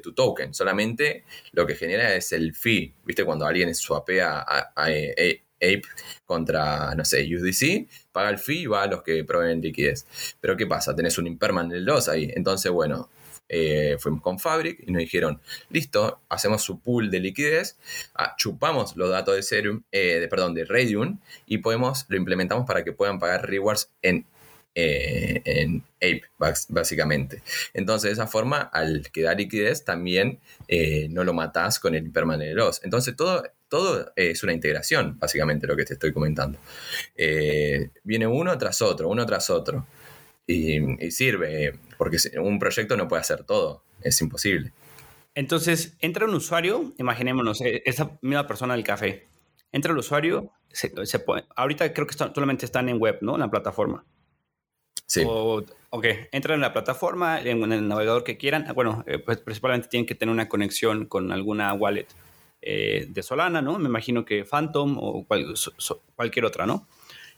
tu 0.00 0.12
token. 0.12 0.54
Solamente 0.54 1.24
lo 1.50 1.66
que 1.66 1.74
genera 1.74 2.14
es 2.14 2.30
el 2.30 2.54
fee. 2.54 2.94
¿Viste? 3.04 3.24
Cuando 3.24 3.44
alguien 3.44 3.74
swapea 3.74 4.38
a, 4.38 4.70
Ape 4.76 5.82
contra, 6.24 6.94
no 6.94 7.04
sé, 7.04 7.26
USDC, 7.26 7.88
paga 8.12 8.30
el 8.30 8.38
fee 8.38 8.60
y 8.60 8.66
va 8.66 8.84
a 8.84 8.86
los 8.86 9.02
que 9.02 9.24
proveen 9.24 9.60
liquidez. 9.60 10.06
Pero 10.40 10.56
¿qué 10.56 10.64
pasa? 10.64 10.94
Tenés 10.94 11.18
un 11.18 11.26
impermanent 11.26 11.84
loss 11.84 12.08
ahí. 12.08 12.30
Entonces, 12.36 12.70
bueno, 12.70 13.10
eh, 13.48 13.96
fuimos 13.98 14.22
con 14.22 14.38
Fabric 14.38 14.78
y 14.86 14.92
nos 14.92 15.00
dijeron, 15.00 15.40
listo, 15.70 16.20
hacemos 16.28 16.62
su 16.62 16.78
pool 16.78 17.10
de 17.10 17.18
liquidez, 17.18 17.78
ah, 18.14 18.36
chupamos 18.36 18.96
los 18.96 19.10
datos 19.10 19.34
de 19.34 19.42
Serum, 19.42 19.82
eh, 19.90 20.20
de, 20.20 20.28
perdón, 20.28 20.54
de 20.54 20.66
Radium 20.66 21.18
y 21.46 21.58
podemos, 21.58 22.06
lo 22.08 22.16
implementamos 22.16 22.64
para 22.64 22.84
que 22.84 22.92
puedan 22.92 23.18
pagar 23.18 23.48
rewards 23.48 23.90
en 24.02 24.24
eh, 24.74 25.42
en 25.44 25.84
Ape, 25.96 26.22
básicamente. 26.68 27.42
Entonces, 27.74 28.08
de 28.08 28.12
esa 28.12 28.26
forma, 28.26 28.60
al 28.60 29.10
quedar 29.12 29.36
liquidez, 29.36 29.84
también 29.84 30.40
eh, 30.66 31.08
no 31.10 31.24
lo 31.24 31.34
matás 31.34 31.78
con 31.78 31.94
el 31.94 32.06
impermanent 32.06 32.54
loss. 32.54 32.80
Entonces, 32.82 33.14
todo, 33.14 33.42
todo 33.68 34.12
es 34.16 34.42
una 34.42 34.54
integración, 34.54 35.18
básicamente, 35.18 35.66
lo 35.66 35.76
que 35.76 35.84
te 35.84 35.94
estoy 35.94 36.12
comentando. 36.12 36.58
Eh, 37.16 37.90
viene 38.02 38.26
uno 38.26 38.56
tras 38.56 38.80
otro, 38.80 39.08
uno 39.08 39.26
tras 39.26 39.50
otro. 39.50 39.86
Y, 40.46 41.10
sirve, 41.10 41.78
porque 41.98 42.16
un 42.40 42.58
proyecto 42.58 42.96
no 42.96 43.08
puede 43.08 43.20
hacer 43.20 43.44
todo, 43.44 43.84
es 44.02 44.20
imposible. 44.20 44.72
Entonces, 45.34 45.96
entra 46.00 46.26
un 46.26 46.34
usuario, 46.34 46.94
imaginémonos, 46.98 47.60
esa 47.62 48.18
misma 48.22 48.46
persona 48.46 48.74
del 48.74 48.84
café. 48.84 49.26
Entra 49.70 49.92
el 49.92 49.98
usuario, 49.98 50.50
se, 50.70 50.92
ahorita 51.56 51.92
creo 51.92 52.06
que 52.06 52.14
solamente 52.14 52.66
están 52.66 52.88
en 52.88 52.98
web, 52.98 53.18
¿no? 53.20 53.34
En 53.34 53.40
la 53.40 53.50
plataforma. 53.50 54.04
Sí. 55.12 55.24
O, 55.26 55.62
ok, 55.90 56.06
entran 56.32 56.54
en 56.54 56.62
la 56.62 56.72
plataforma, 56.72 57.38
en, 57.38 57.70
el 57.70 57.86
navegador 57.86 58.24
que 58.24 58.38
quieran. 58.38 58.66
Bueno, 58.74 59.04
eh, 59.06 59.18
pues 59.18 59.36
principalmente 59.36 59.88
tienen 59.88 60.06
que 60.06 60.14
tener 60.14 60.32
una 60.32 60.48
conexión 60.48 61.04
con 61.04 61.30
alguna 61.32 61.74
wallet 61.74 62.06
eh, 62.62 63.04
de 63.10 63.22
Solana, 63.22 63.60
¿no? 63.60 63.78
Me 63.78 63.90
imagino 63.90 64.24
que 64.24 64.46
Phantom 64.46 64.96
o 64.98 65.26
cualquier 66.16 66.46
otra, 66.46 66.64
¿no? 66.64 66.88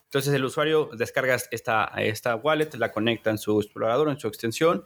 Entonces 0.05 0.33
el 0.35 0.45
usuario 0.45 0.89
descarga 0.97 1.37
esta, 1.51 1.91
esta 1.97 2.37
wallet, 2.37 2.71
la 2.79 2.93
conecta 2.93 3.31
en 3.31 3.39
su 3.39 3.61
explorador, 3.61 4.09
en 4.09 4.21
su 4.21 4.29
extensión, 4.29 4.85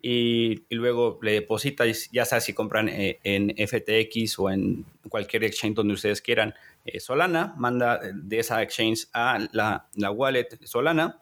y, 0.00 0.64
luego 0.70 1.18
le 1.20 1.32
deposita, 1.32 1.84
ya 2.10 2.24
sea 2.24 2.40
si 2.40 2.54
compran 2.54 2.88
eh, 2.88 3.20
en 3.22 3.54
FTX 3.68 4.38
o 4.38 4.48
en 4.48 4.86
cualquier 5.10 5.44
exchange 5.44 5.74
donde 5.74 5.92
ustedes 5.92 6.22
quieran 6.22 6.54
Solana, 6.98 7.52
manda 7.58 8.00
de 8.14 8.38
esa 8.38 8.62
exchange 8.62 9.08
a 9.12 9.46
la, 9.52 9.90
la 9.94 10.10
wallet 10.10 10.58
Solana 10.64 11.20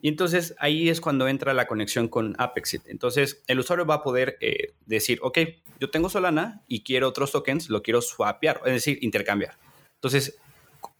y 0.00 0.08
entonces 0.08 0.54
ahí 0.58 0.88
es 0.88 1.00
cuando 1.00 1.28
entra 1.28 1.54
la 1.54 1.66
conexión 1.66 2.08
con 2.08 2.34
Apexit. 2.38 2.82
Entonces 2.86 3.42
el 3.46 3.58
usuario 3.58 3.86
va 3.86 3.96
a 3.96 4.02
poder 4.02 4.36
eh, 4.40 4.74
decir, 4.86 5.18
ok, 5.22 5.38
yo 5.80 5.90
tengo 5.90 6.08
Solana 6.08 6.62
y 6.68 6.82
quiero 6.82 7.08
otros 7.08 7.32
tokens, 7.32 7.68
lo 7.70 7.82
quiero 7.82 8.00
swapear, 8.00 8.60
es 8.66 8.72
decir, 8.72 8.98
intercambiar. 9.02 9.58
Entonces, 9.94 10.38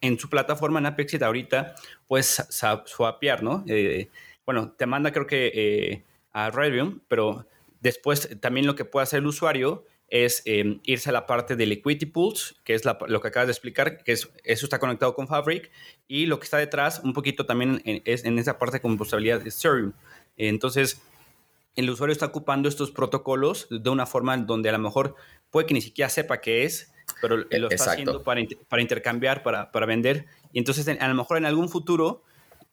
en 0.00 0.18
su 0.18 0.28
plataforma 0.28 0.78
en 0.78 0.86
Apexit 0.86 1.22
ahorita 1.22 1.74
puedes 2.06 2.42
swapear, 2.86 3.42
¿no? 3.42 3.64
Eh, 3.66 4.08
bueno, 4.46 4.72
te 4.76 4.86
manda 4.86 5.12
creo 5.12 5.26
que 5.26 5.52
eh, 5.54 6.04
a 6.32 6.50
Radium, 6.50 7.00
pero 7.08 7.46
después 7.80 8.40
también 8.40 8.66
lo 8.66 8.74
que 8.74 8.84
puede 8.84 9.04
hacer 9.04 9.20
el 9.20 9.26
usuario 9.26 9.84
es 10.08 10.42
em, 10.44 10.80
irse 10.84 11.10
a 11.10 11.12
la 11.12 11.26
parte 11.26 11.56
de 11.56 11.66
Liquidity 11.66 12.06
Pools, 12.06 12.54
que 12.64 12.74
es 12.74 12.84
lo 12.84 13.20
que 13.20 13.28
acabas 13.28 13.46
de 13.46 13.52
explicar, 13.52 14.02
que 14.02 14.12
es, 14.12 14.30
eso 14.44 14.66
está 14.66 14.78
conectado 14.78 15.14
con 15.14 15.26
Fabric, 15.26 15.70
y 16.06 16.26
lo 16.26 16.38
que 16.38 16.44
está 16.44 16.58
detrás, 16.58 17.00
un 17.02 17.12
poquito 17.12 17.46
también 17.46 17.82
es 17.84 18.24
en 18.24 18.38
esa 18.38 18.58
parte 18.58 18.76
de 18.76 18.80
compostabilidad 18.82 19.40
de 19.40 19.48
Ethereum. 19.48 19.92
Entonces, 20.36 21.02
el 21.76 21.90
usuario 21.90 22.12
está 22.12 22.26
ocupando 22.26 22.68
estos 22.68 22.90
protocolos 22.90 23.66
de 23.70 23.90
una 23.90 24.06
forma 24.06 24.36
donde 24.36 24.68
a 24.68 24.72
lo 24.72 24.78
mejor 24.78 25.16
puede 25.50 25.66
que 25.66 25.74
ni 25.74 25.80
siquiera 25.80 26.08
sepa 26.08 26.40
qué 26.40 26.64
es, 26.64 26.92
pero 27.20 27.36
lo 27.36 27.70
está 27.70 27.92
haciendo 27.92 28.22
para, 28.22 28.40
para 28.68 28.82
intercambiar, 28.82 29.42
para, 29.42 29.72
para, 29.72 29.86
vender. 29.86 30.26
Y 30.52 30.58
entonces, 30.58 30.86
a 30.88 31.08
lo 31.08 31.14
mejor 31.14 31.38
en 31.38 31.46
algún 31.46 31.68
futuro 31.68 32.22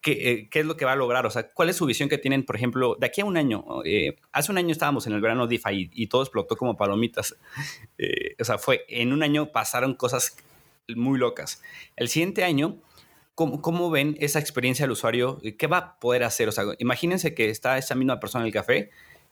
¿Qué, 0.01 0.47
¿qué, 0.49 0.59
es 0.59 0.65
lo 0.65 0.77
que 0.77 0.85
va 0.85 0.93
a 0.93 0.95
lograr? 0.95 1.27
O 1.27 1.29
sea, 1.29 1.51
¿cuál 1.51 1.69
es 1.69 1.75
su 1.75 1.85
visión 1.85 2.09
que 2.09 2.17
tienen, 2.17 2.43
por 2.43 2.55
ejemplo, 2.55 2.97
de 2.99 3.05
aquí 3.05 3.21
a 3.21 3.25
un 3.25 3.37
año? 3.37 3.63
Eh, 3.85 4.15
hace 4.31 4.51
un 4.51 4.57
año 4.57 4.71
estábamos 4.71 5.05
en 5.05 5.13
el 5.13 5.21
verano 5.21 5.45
DeFi 5.45 5.91
y, 5.93 6.07
todo 6.07 6.23
explotó 6.23 6.55
como 6.55 6.75
palomitas. 6.77 7.35
Eh, 8.03 8.35
o 8.39 8.43
sea, 8.43 8.57
fue 8.57 8.83
en 8.87 9.13
un 9.13 9.21
año 9.21 9.51
pasaron 9.51 9.93
cosas 9.93 10.35
muy 10.87 11.19
locas. 11.19 11.61
El 11.95 12.07
siguiente 12.07 12.43
año, 12.43 12.81
¿cómo, 13.35 13.61
¿cómo, 13.61 13.91
ven 13.91 14.17
esa 14.19 14.39
experiencia 14.39 14.85
del 14.85 14.91
usuario? 14.93 15.39
¿Qué 15.59 15.67
va 15.67 15.77
a 15.77 15.99
poder 15.99 16.23
hacer? 16.23 16.49
O 16.49 16.51
sea, 16.51 16.63
imagínense 16.79 17.35
que 17.35 17.51
está 17.51 17.77
esa 17.77 17.93
misma 17.93 18.19
persona 18.19 18.43
en 18.43 18.47
el 18.47 18.53
café. 18.53 18.89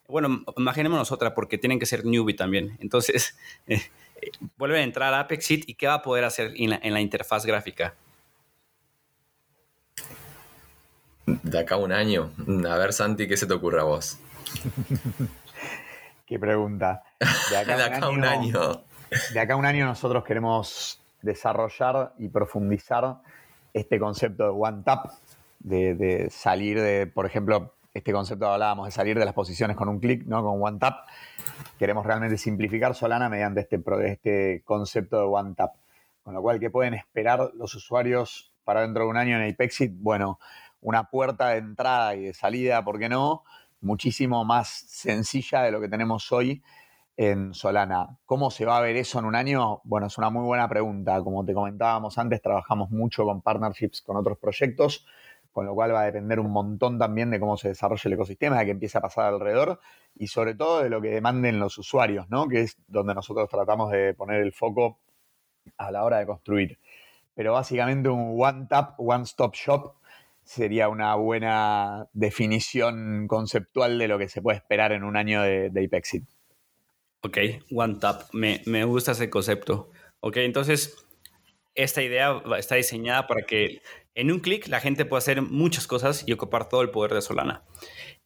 Bueno, 0.08 0.43
imaginémonos 0.55 1.12
otra 1.12 1.34
porque 1.34 1.58
tienen 1.58 1.79
que 1.79 1.88
ser 1.88 2.05
newbie 2.05 2.36
también. 2.36 2.77
Entonces, 2.79 3.36
eh, 3.67 3.82
vuelve 4.58 4.77
a 4.77 4.84
entrar 4.84 5.12
a 5.15 5.21
Apexit 5.21 5.67
y 5.67 5.73
¿qué 5.73 5.88
va 5.88 5.95
a 5.95 6.01
poder 6.03 6.25
hacer 6.25 6.53
en 6.55 6.93
la 6.93 7.01
interfaz 7.01 7.43
gráfica? 7.43 7.95
De 11.44 11.60
acá 11.60 11.76
a 11.76 11.78
un 11.78 11.92
año. 11.92 12.32
A 12.70 12.78
ver, 12.78 12.94
Santi, 12.94 13.28
¿qué 13.28 13.38
se 13.38 13.46
te 13.46 13.54
ocurre 13.54 13.82
a 13.82 13.84
vos? 13.84 14.20
Qué 16.26 16.38
pregunta. 16.38 17.04
De 17.50 17.58
acá, 17.58 18.06
a 18.06 18.10
un 18.13 18.24
año. 18.24 18.84
De 19.34 19.39
acá 19.39 19.53
a 19.53 19.58
un 19.58 19.66
año 19.66 19.86
nosotros 19.86 20.24
queremos 20.24 21.01
desarrollar 21.22 22.14
y 22.20 22.30
profundizar 22.30 23.18
este 23.74 23.99
concepto 23.99 24.43
de 24.43 24.49
one 24.49 24.84
tap, 24.84 25.08
de, 25.60 26.28
salir 26.30 26.80
de, 26.80 27.08
por 27.08 27.26
ejemplo, 27.26 27.74
este 27.93 28.14
concepto 28.14 28.47
hablábamos 28.47 28.86
de 28.86 28.91
salir 28.91 29.18
de 29.18 29.26
las 29.26 29.34
posiciones 29.34 29.76
con 29.76 29.89
un 29.89 29.99
clic, 29.99 30.26
¿no? 30.26 30.43
Con 30.43 30.62
one 30.62 30.78
tap. 30.78 31.08
Queremos 31.78 32.06
realmente 32.06 32.38
simplificar 32.38 32.93
Solana 32.93 33.28
mediante 33.28 33.62
este, 33.62 33.82
este 34.06 34.62
concepto 34.64 35.18
de 35.18 35.24
one 35.24 35.56
tap. 35.56 35.74
Con 36.24 36.36
lo 36.36 36.41
cual, 36.41 36.60
¿qué 36.60 36.70
pueden 36.70 36.93
esperar 36.93 37.51
los 37.56 37.74
usuarios 37.74 38.51
para 38.64 38.82
dentro 38.82 39.06
de 39.06 39.10
un 39.10 39.18
año 39.18 39.41
en 39.41 39.51
Apexit? 39.51 39.91
Bueno, 39.95 40.39
una 40.82 41.09
puerta 41.09 41.49
de 41.49 41.57
entrada 41.57 42.15
y 42.15 42.23
de 42.25 42.34
salida, 42.34 42.84
¿por 42.84 42.99
qué 42.99 43.09
no? 43.09 43.43
muchísimo 43.82 44.43
más 44.45 44.67
sencilla 44.88 45.61
de 45.61 45.71
lo 45.71 45.82
que 45.82 45.89
tenemos 45.89 46.32
hoy 46.32 46.61
en 47.17 47.53
Solana. 47.53 48.17
¿Cómo 48.25 48.49
se 48.51 48.65
va 48.65 48.77
a 48.77 48.82
ver 48.82 48.95
eso 48.95 49.19
en 49.19 49.25
un 49.25 49.36
año? 49.36 49.82
Bueno, 49.84 50.07
es 50.07 50.17
una 50.17 50.30
muy 50.30 50.43
buena 50.43 50.67
pregunta. 50.69 51.21
Como 51.21 51.45
te 51.45 51.53
comentábamos 51.53 52.17
antes, 52.17 52.41
trabajamos 52.41 52.91
mucho 52.91 53.25
con 53.25 53.41
partnerships 53.41 54.01
con 54.01 54.17
otros 54.17 54.38
proyectos, 54.38 55.05
con 55.51 55.65
lo 55.65 55.73
cual 55.73 55.93
va 55.93 56.01
a 56.01 56.05
depender 56.05 56.39
un 56.39 56.51
montón 56.51 56.97
también 56.97 57.30
de 57.30 57.39
cómo 57.39 57.57
se 57.57 57.69
desarrolle 57.69 58.01
el 58.05 58.13
ecosistema, 58.13 58.59
de 58.59 58.65
qué 58.65 58.71
empiece 58.71 58.97
a 58.97 59.01
pasar 59.01 59.25
alrededor 59.25 59.80
y 60.15 60.27
sobre 60.27 60.55
todo 60.55 60.82
de 60.82 60.89
lo 60.89 61.01
que 61.01 61.09
demanden 61.09 61.59
los 61.59 61.77
usuarios, 61.77 62.30
¿no? 62.30 62.47
Que 62.47 62.61
es 62.61 62.77
donde 62.88 63.13
nosotros 63.13 63.49
tratamos 63.49 63.91
de 63.91 64.13
poner 64.13 64.41
el 64.41 64.53
foco 64.53 64.99
a 65.77 65.91
la 65.91 66.03
hora 66.03 66.19
de 66.19 66.25
construir. 66.25 66.80
Pero 67.36 67.53
básicamente 67.53 68.09
un 68.09 68.36
one 68.41 68.67
tap, 68.69 68.99
one 68.99 69.23
stop 69.23 69.53
shop 69.55 69.99
sería 70.50 70.89
una 70.89 71.14
buena 71.14 72.08
definición 72.12 73.28
conceptual 73.28 74.00
de 74.00 74.08
lo 74.08 74.18
que 74.18 74.30
se 74.30 74.41
puede 74.41 74.58
esperar 74.58 74.91
en 74.93 75.04
un 75.04 75.16
año 75.16 75.43
de, 75.43 75.70
de 75.70 75.86
Apexit. 75.86 76.24
Ok, 77.22 77.38
One 77.72 77.97
Tap. 78.00 78.34
Me, 78.34 78.64
me 78.66 78.84
gusta 78.84 79.12
ese 79.12 79.30
concepto. 79.30 79.91
Ok, 80.22 80.38
entonces 80.38 81.06
esta 81.76 82.02
idea 82.02 82.41
está 82.58 82.74
diseñada 82.76 83.28
para 83.28 83.43
que 83.43 83.84
en 84.16 84.32
un 84.32 84.39
clic 84.39 84.68
la 84.70 84.80
gente 84.80 85.06
pueda 85.06 85.20
hacer 85.20 85.43
muchas 85.43 85.86
cosas 85.86 86.24
y 86.26 86.34
ocupar 86.34 86.68
todo 86.68 86.82
el 86.82 86.89
poder 86.89 87.14
de 87.14 87.22
Solana. 87.22 87.64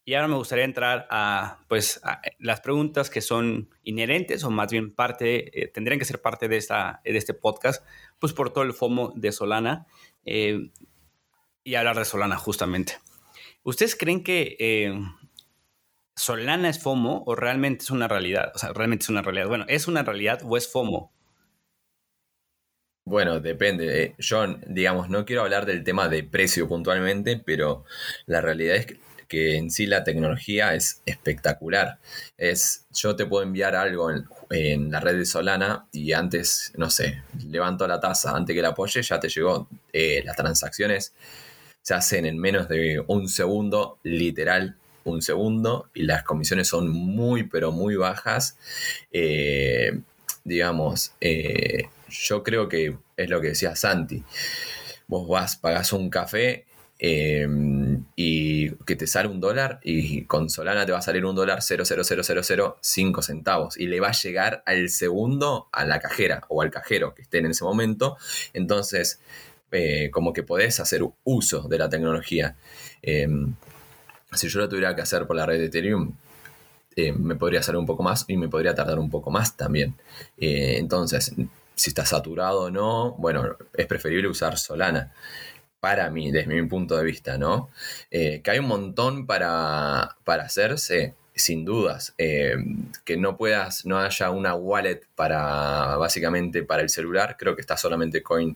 Y 0.06 0.14
ahora 0.14 0.30
me 0.30 0.36
gustaría 0.36 0.64
entrar 0.64 1.08
a, 1.10 1.60
pues, 1.68 2.02
las 2.40 2.62
preguntas 2.62 3.10
que 3.10 3.20
son 3.20 3.70
inherentes 3.84 4.46
o 4.46 4.50
más 4.50 4.72
bien 4.72 4.96
parte, 4.96 5.62
eh, 5.62 5.68
tendrían 5.68 6.00
que 6.00 6.06
ser 6.06 6.22
parte 6.22 6.48
de, 6.48 6.56
esta, 6.56 7.02
de 7.04 7.18
este 7.18 7.34
podcast, 7.34 7.86
pues 8.18 8.32
por 8.32 8.54
todo 8.54 8.64
el 8.64 8.72
FOMO 8.72 9.12
de 9.14 9.34
Solana 9.34 9.88
eh, 10.26 10.72
y 11.64 11.76
hablar 11.76 11.98
de 11.98 12.06
Solana 12.06 12.38
justamente. 12.38 13.00
¿Ustedes 13.64 13.96
creen 13.96 14.24
que 14.24 14.58
eh, 14.60 14.94
Solana 16.16 16.70
es 16.70 16.80
FOMO 16.80 17.24
o 17.26 17.36
realmente 17.36 17.84
es 17.84 17.92
una 17.92 18.08
realidad? 18.08 18.52
O 18.56 18.60
sea, 18.60 18.74
realmente 18.74 19.04
es 19.04 19.10
una 19.10 19.22
realidad. 19.22 19.48
Bueno, 19.48 19.66
¿es 19.68 19.88
una 19.88 20.04
realidad 20.04 20.42
o 20.44 20.58
es 20.58 20.68
FOMO? 20.72 21.12
Bueno, 23.06 23.40
depende. 23.42 24.04
Eh, 24.04 24.16
digamos, 24.68 25.10
no 25.10 25.26
quiero 25.26 25.42
hablar 25.42 25.66
del 25.66 25.84
tema 25.84 26.08
de 26.08 26.24
precio 26.24 26.68
puntualmente, 26.68 27.38
pero 27.38 27.84
la 28.26 28.40
realidad 28.40 28.78
es 28.78 28.86
que, 29.28 29.58
en 29.58 29.72
sí 29.72 29.88
la 29.88 30.04
tecnología 30.04 30.76
es 30.76 31.02
espectacular. 31.06 31.98
Es, 32.38 32.86
yo 32.94 33.16
te 33.16 33.26
puedo 33.26 33.44
enviar 33.44 33.76
algo 33.76 34.12
en, 34.12 34.92
la 34.92 35.00
red 35.00 35.18
de 35.18 35.26
Solana 35.26 35.88
y 35.92 36.14
antes, 36.14 36.72
no 36.78 36.92
sé, 36.92 37.24
levanto 37.50 37.88
la 37.88 38.00
tasa, 38.00 38.36
antes 38.36 38.56
que 38.56 38.62
la 38.62 38.70
apoye, 38.70 39.02
ya 39.02 39.20
te 39.20 39.30
llegó. 39.30 39.68
Eh, 39.92 40.22
las 40.24 40.36
transacciones 40.38 41.14
se 41.84 41.94
hacen 41.94 42.26
en 42.26 42.40
menos 42.40 42.68
de 42.68 43.04
un 43.08 43.30
segundo, 43.30 44.00
literal 44.04 44.78
un 45.04 45.22
segundo 45.22 45.90
y 45.94 46.04
las 46.04 46.24
comisiones 46.24 46.68
son 46.70 46.90
muy, 46.90 47.44
pero 47.44 47.72
muy 47.72 47.96
bajas. 47.96 48.58
Eh, 49.12 50.00
digamos, 50.44 51.14
eh, 51.22 51.90
yo 52.10 52.42
creo 52.44 52.68
que 52.68 52.98
es 53.18 53.30
lo 53.30 53.42
que 53.42 53.50
decía 53.50 53.76
Santi. 53.76 54.24
Vos 55.08 55.28
vas, 55.28 55.58
pagás 55.58 55.94
un 55.94 56.10
café 56.10 56.66
eh, 57.00 57.46
y 58.16 58.70
que 58.86 58.96
te 58.96 59.08
sale 59.08 59.28
un 59.28 59.42
dólar 59.42 59.82
y 59.84 60.24
con 60.24 60.50
Solana 60.50 60.86
te 60.86 60.94
va 60.94 61.00
a 61.00 61.02
salir 61.02 61.26
un 61.26 61.36
dólar 61.36 61.60
0,00005 61.62 63.22
centavos 63.22 63.78
y 63.78 63.88
le 63.88 64.00
va 64.00 64.10
a 64.10 64.14
llegar 64.14 64.64
al 64.66 64.90
segundo 64.90 65.68
a 65.74 65.84
la 65.84 66.00
cajera 66.00 66.44
o 66.48 66.62
al 66.62 66.72
cajero 66.72 67.14
que 67.14 67.24
esté 67.24 67.40
en 67.40 67.48
ese 67.48 67.66
momento. 67.66 68.16
Entonces, 68.54 69.20
como 70.12 70.34
que 70.34 70.44
podés 70.44 70.80
hacer 70.80 71.02
uso 71.24 71.68
de 71.68 71.78
la 71.78 71.90
tecnología 71.90 72.56
si 74.38 74.50
yo 74.50 74.60
lo 74.60 74.70
tuviera 74.70 74.96
que 74.96 75.02
hacer 75.02 75.26
por 75.26 75.36
la 75.36 75.46
red 75.46 75.60
de 75.60 75.66
Ethereum, 75.66 76.16
eh, 76.96 77.12
me 77.12 77.36
podría 77.36 77.64
salir 77.64 77.80
un 77.80 77.86
poco 77.86 78.04
más 78.04 78.26
y 78.28 78.38
me 78.38 78.50
podría 78.50 78.76
tardar 78.76 79.00
un 79.00 79.10
poco 79.10 79.32
más 79.32 79.58
también. 79.58 79.96
Eh, 80.38 80.78
entonces, 80.78 81.34
si 81.76 81.90
está 81.90 82.06
saturado 82.06 82.64
o 82.64 82.72
no, 82.72 83.14
bueno, 83.14 83.58
es 83.74 83.88
preferible 83.88 84.28
usar 84.28 84.58
Solana. 84.58 85.12
Para 85.80 86.10
mí, 86.10 86.32
desde 86.32 86.48
mi 86.48 86.68
punto 86.68 86.96
de 86.96 87.04
vista, 87.04 87.38
¿no? 87.38 87.70
Eh, 88.10 88.42
que 88.42 88.52
hay 88.52 88.60
un 88.60 88.68
montón 88.68 89.26
para, 89.26 90.16
para 90.24 90.44
hacerse, 90.44 91.16
sin 91.36 91.66
dudas. 91.66 92.14
que 92.18 93.18
no 93.18 93.38
puedas, 93.38 93.86
no 93.86 94.00
haya 94.00 94.30
una 94.32 94.56
wallet 94.56 95.02
para, 95.16 95.98
básicamente, 95.98 96.64
para 96.64 96.84
el 96.84 96.90
celular. 96.90 97.36
Creo 97.38 97.56
que 97.56 97.62
está 97.62 97.76
solamente 97.76 98.24
Coin 98.24 98.56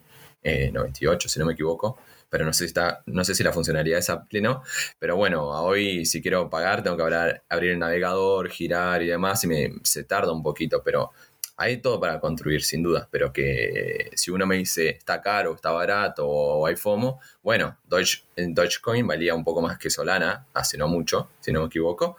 98, 0.71 1.29
si 1.29 1.39
no 1.39 1.45
me 1.45 1.53
equivoco 1.53 1.97
pero 2.29 2.45
no 2.45 2.53
sé 2.53 2.59
si, 2.59 2.65
está, 2.65 3.03
no 3.05 3.23
sé 3.23 3.35
si 3.35 3.43
la 3.43 3.53
funcionalidad 3.53 3.99
es 3.99 4.09
a 4.09 4.23
pleno. 4.25 4.63
Pero 4.99 5.15
bueno, 5.15 5.47
hoy 5.47 6.05
si 6.05 6.21
quiero 6.21 6.49
pagar 6.49 6.83
tengo 6.83 6.97
que 6.97 7.03
hablar, 7.03 7.43
abrir 7.49 7.71
el 7.71 7.79
navegador, 7.79 8.49
girar 8.49 9.01
y 9.01 9.07
demás, 9.07 9.43
y 9.43 9.47
me, 9.47 9.71
se 9.83 10.03
tarda 10.03 10.31
un 10.31 10.43
poquito, 10.43 10.81
pero 10.83 11.11
hay 11.59 11.77
todo 11.77 11.99
para 11.99 12.19
construir, 12.19 12.63
sin 12.63 12.83
dudas, 12.83 13.07
pero 13.09 13.33
que 13.33 14.11
si 14.13 14.29
uno 14.29 14.45
me 14.45 14.57
dice 14.57 14.89
está 14.89 15.21
caro, 15.21 15.55
está 15.55 15.71
barato 15.71 16.27
o 16.27 16.67
hay 16.67 16.75
FOMO, 16.75 17.19
bueno, 17.41 17.77
Dogecoin 17.87 19.07
valía 19.07 19.33
un 19.33 19.43
poco 19.43 19.61
más 19.61 19.79
que 19.79 19.89
Solana, 19.89 20.45
hace 20.53 20.77
no 20.77 20.87
mucho, 20.87 21.29
si 21.39 21.51
no 21.51 21.61
me 21.61 21.67
equivoco, 21.67 22.17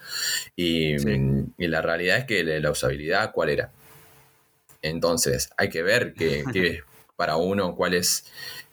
y, 0.56 0.96
la 1.58 1.82
realidad 1.82 2.18
es 2.18 2.24
que 2.24 2.42
la 2.42 2.70
usabilidad, 2.70 3.30
¿cuál 3.32 3.50
era? 3.50 3.70
Entonces, 4.82 5.50
hay 5.56 5.68
que 5.68 5.82
ver 5.82 6.14
que 6.14 6.82
para 7.18 7.36
uno 7.36 7.74
cuál 7.74 7.94
es 7.94 8.26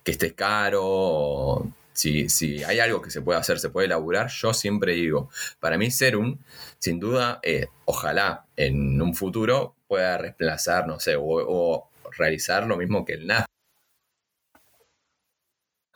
que 0.04 0.12
esté 0.12 0.36
caro, 0.36 1.68
si, 1.94 2.30
si, 2.30 2.64
hay 2.64 2.80
algo 2.80 3.02
que 3.02 3.10
se 3.10 3.24
puede 3.24 3.40
hacer, 3.40 3.58
se 3.58 3.72
puede 3.72 3.88
elaborar, 3.88 4.30
yo 4.30 4.54
siempre 4.54 4.94
digo, 4.94 5.32
para 5.60 5.80
mí 5.80 5.90
Serum, 5.90 6.38
sin 6.78 7.00
duda, 7.00 7.40
eh, 7.42 7.66
ojalá 7.86 8.46
en 8.56 9.02
un 9.02 9.16
futuro 9.16 9.74
pueda 9.88 10.20
reemplazar, 10.20 10.86
no 10.86 11.00
sé, 11.00 11.16
o, 11.18 11.90
realizar 12.18 12.68
lo 12.68 12.78
mismo 12.78 13.04
que 13.04 13.14
el 13.14 13.26
NAS. 13.26 13.46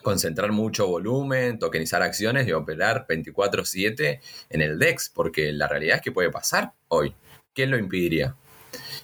Concentrar 0.02 0.52
mucho 0.52 0.88
volumen, 0.88 1.60
tokenizar 1.60 2.02
acciones 2.02 2.48
y 2.48 2.52
operar 2.52 3.06
24/7 3.08 4.22
en 4.50 4.62
el 4.62 4.80
DEX, 4.80 5.10
porque 5.10 5.52
la 5.52 5.68
realidad 5.68 5.98
es 5.98 6.02
que 6.02 6.12
puede 6.12 6.32
pasar 6.32 6.74
hoy. 6.88 7.16
¿Qué 7.54 7.68
lo 7.68 7.78
impediría? 7.78 8.36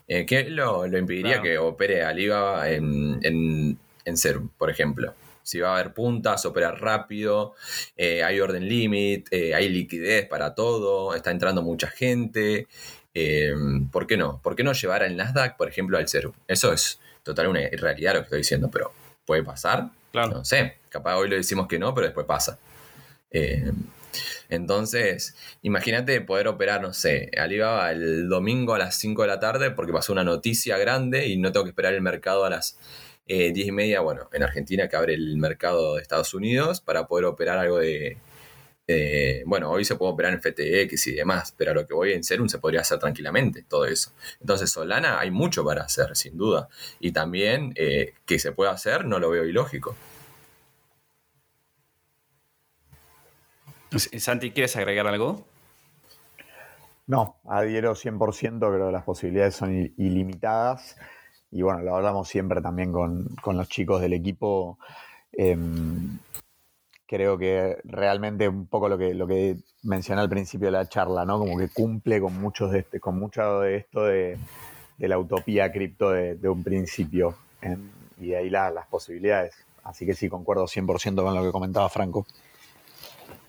Eh, 0.08 0.26
¿Qué 0.26 0.44
lo, 0.50 0.86
impediría 0.86 1.42
que 1.42 1.58
opere 1.58 2.04
Alibaba 2.04 2.70
en, 2.70 3.20
en 3.24 3.78
en 4.06 4.50
por 4.58 4.70
ejemplo. 4.70 5.14
Si 5.44 5.60
va 5.60 5.72
a 5.72 5.74
haber 5.76 5.94
puntas, 5.94 6.46
operar 6.46 6.82
rápido, 6.82 7.54
eh, 7.96 8.24
hay 8.24 8.40
orden 8.40 8.68
límite, 8.68 9.50
eh, 9.50 9.56
hay 9.56 9.70
liquidez 9.70 10.28
para 10.28 10.56
todo, 10.56 11.14
está 11.14 11.30
entrando 11.32 11.62
mucha 11.62 11.88
gente. 11.88 12.68
Eh, 13.14 13.54
¿Por 13.92 14.08
qué 14.08 14.18
no? 14.18 14.40
¿Por 14.42 14.56
qué 14.56 14.64
no 14.64 14.74
llevar 14.74 15.04
al 15.04 15.16
Nasdaq, 15.16 15.56
por 15.58 15.70
ejemplo, 15.70 15.98
al 15.98 16.08
cero? 16.08 16.34
Eso 16.48 16.74
es 16.74 17.00
total 17.22 17.48
una 17.48 17.62
irrealidad 17.62 18.14
lo 18.14 18.20
que 18.22 18.26
estoy 18.26 18.40
diciendo, 18.40 18.70
pero 18.72 18.92
¿puede 19.26 19.44
pasar? 19.44 19.90
Claro. 20.12 20.32
No 20.32 20.46
sé, 20.46 20.78
capaz 20.90 21.16
hoy 21.18 21.30
lo 21.30 21.36
decimos 21.36 21.68
que 21.68 21.78
no, 21.78 21.94
pero 21.94 22.08
después 22.08 22.26
pasa. 22.26 22.58
Entonces, 24.50 25.36
imagínate 25.62 26.22
poder 26.22 26.48
operar, 26.48 26.82
no 26.82 26.94
sé, 26.94 27.32
Alibaba 27.38 27.92
el 27.92 28.30
domingo 28.30 28.74
a 28.74 28.80
las 28.80 28.98
5 29.00 29.24
de 29.24 29.28
la 29.28 29.40
tarde 29.40 29.72
porque 29.72 29.94
pasó 29.94 30.14
una 30.14 30.24
noticia 30.24 30.78
grande 30.78 31.28
y 31.28 31.38
no 31.38 31.52
tengo 31.52 31.64
que 31.64 31.70
esperar 31.70 31.94
el 31.94 32.02
mercado 32.02 32.46
a 32.46 32.50
las 32.50 32.78
eh, 33.28 33.52
10 33.52 33.68
y 33.68 33.72
media, 33.72 34.02
bueno, 34.02 34.30
en 34.34 34.44
Argentina 34.44 34.88
que 34.88 34.96
abre 34.96 35.16
el 35.16 35.38
mercado 35.38 35.96
de 35.96 36.02
Estados 36.02 36.34
Unidos 36.34 36.82
para 36.82 37.08
poder 37.08 37.26
operar 37.26 37.58
algo 37.58 37.80
de... 37.80 38.18
bueno, 39.46 39.72
hoy 39.72 39.84
se 39.84 39.96
puede 39.96 40.12
operar 40.14 40.34
en 40.34 40.42
FTX 40.42 41.08
y 41.08 41.14
demás, 41.14 41.54
pero 41.58 41.72
a 41.72 41.74
lo 41.74 41.88
que 41.88 41.94
voy 41.94 42.14
en 42.14 42.24
Serum 42.24 42.48
se 42.50 42.60
podría 42.60 42.82
hacer 42.82 43.00
tranquilamente 43.00 43.64
todo 43.68 43.86
eso. 43.86 44.12
Entonces, 44.42 44.72
Solana 44.72 45.20
hay 45.20 45.32
mucho 45.32 45.66
para 45.66 45.84
hacer, 45.84 46.16
sin 46.16 46.38
duda. 46.38 46.70
Y 47.00 47.12
también 47.12 47.74
eh, 47.76 48.14
que 48.26 48.38
se 48.40 48.52
pueda 48.52 48.72
hacer, 48.72 49.06
no 49.06 49.20
lo 49.20 49.32
veo 49.32 49.46
ilógico. 49.46 49.96
Santi, 53.98 54.52
¿quieres 54.52 54.76
agregar 54.76 55.08
algo? 55.08 55.46
No, 57.08 57.38
adhiero 57.46 57.94
100%, 57.94 58.58
creo 58.60 58.88
que 58.88 58.92
las 58.92 59.04
posibilidades 59.04 59.56
son 59.56 59.94
ilimitadas 59.98 60.98
y 61.52 61.62
bueno, 61.62 61.82
lo 61.82 61.96
hablamos 61.96 62.28
siempre 62.28 62.62
también 62.62 62.92
con, 62.92 63.28
los 63.46 63.70
chicos 63.70 64.02
del 64.02 64.14
equipo. 64.14 64.78
Em, 65.32 66.18
creo 67.06 67.38
que 67.38 67.78
realmente 67.86 68.50
un 68.50 68.68
poco 68.68 68.90
lo 68.90 68.98
que, 68.98 69.14
lo 69.14 69.28
que 69.28 69.58
mencioné 69.84 70.22
al 70.22 70.30
principio 70.30 70.68
de 70.68 70.74
la 70.74 70.90
charla, 70.90 71.24
¿no? 71.24 71.40
Como 71.40 71.58
que 71.58 71.70
cumple 71.70 72.20
con 72.20 72.40
muchos 72.42 72.72
de 72.72 72.80
este, 72.80 73.00
con 73.00 73.18
mucho 73.18 73.62
de 73.62 73.78
esto 73.78 74.04
de, 74.04 74.38
la 74.98 75.18
utopía 75.18 75.72
cripto 75.72 76.10
de, 76.10 76.50
un 76.50 76.64
principio. 76.64 77.36
Em, 77.62 77.90
y 78.20 78.28
de 78.30 78.38
ahí 78.38 78.50
las 78.50 78.88
posibilidades. 78.88 79.56
Así 79.84 80.06
que 80.06 80.14
sí, 80.16 80.28
concuerdo 80.28 80.66
100% 80.66 81.24
con 81.24 81.36
lo 81.36 81.44
que 81.44 81.52
comentaba 81.52 81.88
Franco. 81.90 82.26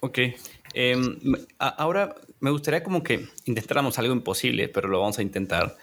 Ok. 0.00 0.18
Em, 0.74 1.18
ahora 1.58 2.14
me 2.40 2.50
gustaría 2.50 2.82
como 2.82 3.02
que 3.02 3.26
intentáramos 3.46 3.98
algo 3.98 4.12
imposible, 4.12 4.68
pero 4.68 4.88
lo 4.88 5.00
vamos 5.00 5.18
a 5.18 5.22
intentar. 5.22 5.76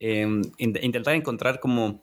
Em, 0.00 0.42
intentar 0.58 1.14
encontrar 1.14 1.58
como 1.58 2.00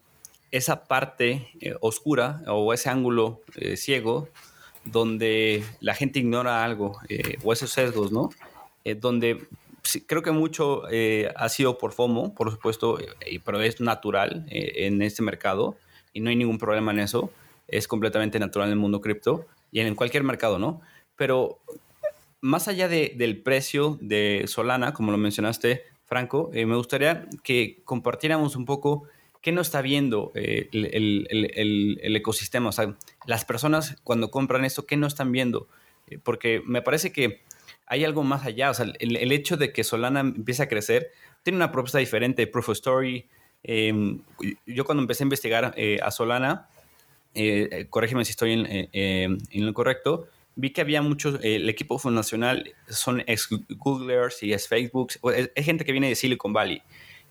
esa 0.52 0.86
parte 0.86 1.50
eh, 1.60 1.76
oscura 1.82 2.42
o 2.48 2.74
ese 2.74 2.90
ángulo 2.90 3.42
eh, 3.56 3.78
ciego 3.78 4.30
donde 4.84 5.64
la 5.80 5.96
gente 5.96 6.20
ignora 6.20 6.64
algo 6.64 7.00
eh, 7.10 7.38
o 7.44 7.52
esos 7.52 7.72
sesgos, 7.72 8.12
¿no? 8.12 8.30
donde 8.98 9.48
creo 10.06 10.22
que 10.22 10.30
mucho 10.30 10.84
ha 11.36 11.50
sido 11.50 11.80
por 11.80 11.92
FOMO, 11.92 12.36
por 12.36 12.52
supuesto, 12.52 13.00
pero 13.44 13.60
es 13.62 13.82
natural 13.82 14.46
en 14.48 15.02
este 15.02 15.24
mercado 15.24 15.76
y 16.14 16.20
no 16.20 16.30
hay 16.30 16.36
ningún 16.36 16.60
problema 16.60 16.92
en 16.92 17.00
eso. 17.00 17.32
Es 17.68 17.88
completamente 17.88 18.38
natural 18.38 18.68
en 18.68 18.74
el 18.74 18.80
mundo 18.80 19.02
cripto 19.02 19.48
y 19.72 19.80
en 19.80 19.96
cualquier 19.96 20.24
mercado, 20.24 20.60
¿no? 20.60 20.82
Pero 21.16 21.60
más 22.42 22.68
allá 22.68 22.88
del 22.88 23.42
precio 23.42 23.98
de 24.02 24.44
Solana, 24.48 24.94
como 24.94 25.12
lo 25.12 25.18
mencionaste, 25.18 25.84
Franco, 26.06 26.52
eh, 26.54 26.66
me 26.66 26.76
gustaría 26.76 27.28
que 27.44 27.82
compartiéramos 27.84 28.56
un 28.56 28.66
poco 28.66 29.06
qué 29.42 29.52
no 29.52 29.62
está 29.62 29.82
viendo 29.82 30.32
eh, 30.36 30.70
el, 30.72 32.16
ecosistema. 32.16 32.70
O 32.70 32.72
sea, 32.72 32.96
las 33.26 33.46
personas 33.46 33.98
cuando 34.04 34.30
compran 34.30 34.66
esto, 34.66 34.86
¿qué 34.86 34.98
no 34.98 35.08
están 35.08 35.32
viendo? 35.32 35.68
Eh, 36.08 36.20
porque 36.24 36.62
me 36.66 36.84
parece 36.84 37.12
que 37.12 37.42
hay 37.88 38.06
algo 38.06 38.24
más 38.24 38.46
allá. 38.46 38.70
O 38.70 38.74
sea, 38.74 38.86
el, 39.00 39.32
hecho 39.32 39.58
de 39.58 39.74
que 39.74 39.84
Solana 39.84 40.20
empiece 40.20 40.64
a 40.64 40.68
crecer 40.68 41.12
tiene 41.44 41.58
una 41.58 41.72
propuesta 41.72 41.98
diferente, 41.98 42.46
Proof 42.48 42.70
of 42.70 42.74
Story. 42.74 43.28
Yo 43.64 44.86
cuando 44.86 45.02
empecé 45.02 45.24
a 45.24 45.26
investigar 45.26 45.76
a 46.02 46.12
Solana, 46.12 46.70
corrígeme 47.90 48.26
si 48.26 48.32
estoy 48.32 48.54
en, 48.92 49.66
lo 49.66 49.74
correcto, 49.74 50.28
vi 50.56 50.72
que 50.72 50.82
había 50.82 51.02
muchos, 51.02 51.36
eh, 51.44 51.58
el 51.58 51.70
equipo 51.70 52.00
fundacional 52.00 52.74
son 52.90 53.22
ex 53.28 53.50
Googlers 53.70 54.42
y 54.44 54.54
es 54.54 54.68
Facebook, 54.68 55.14
es, 55.36 55.66
gente 55.66 55.86
que 55.86 55.92
viene 55.92 56.10
de 56.10 56.16
Silicon 56.16 56.54
Valley 56.54 56.82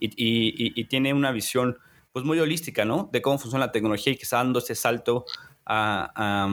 y, 0.01 0.13
y, 0.17 0.85
tiene 0.85 1.15
una 1.15 1.33
visión 1.33 1.79
pues 2.13 2.25
muy 2.25 2.39
holística, 2.39 2.85
¿no? 2.85 3.09
De 3.13 3.23
cómo 3.23 3.39
funciona 3.39 3.67
la 3.67 3.73
tecnología 3.73 4.13
y 4.13 4.17
que 4.17 4.25
está 4.25 4.37
dando 4.37 4.59
ese 4.59 4.75
salto 4.75 5.25
a, 5.65 6.47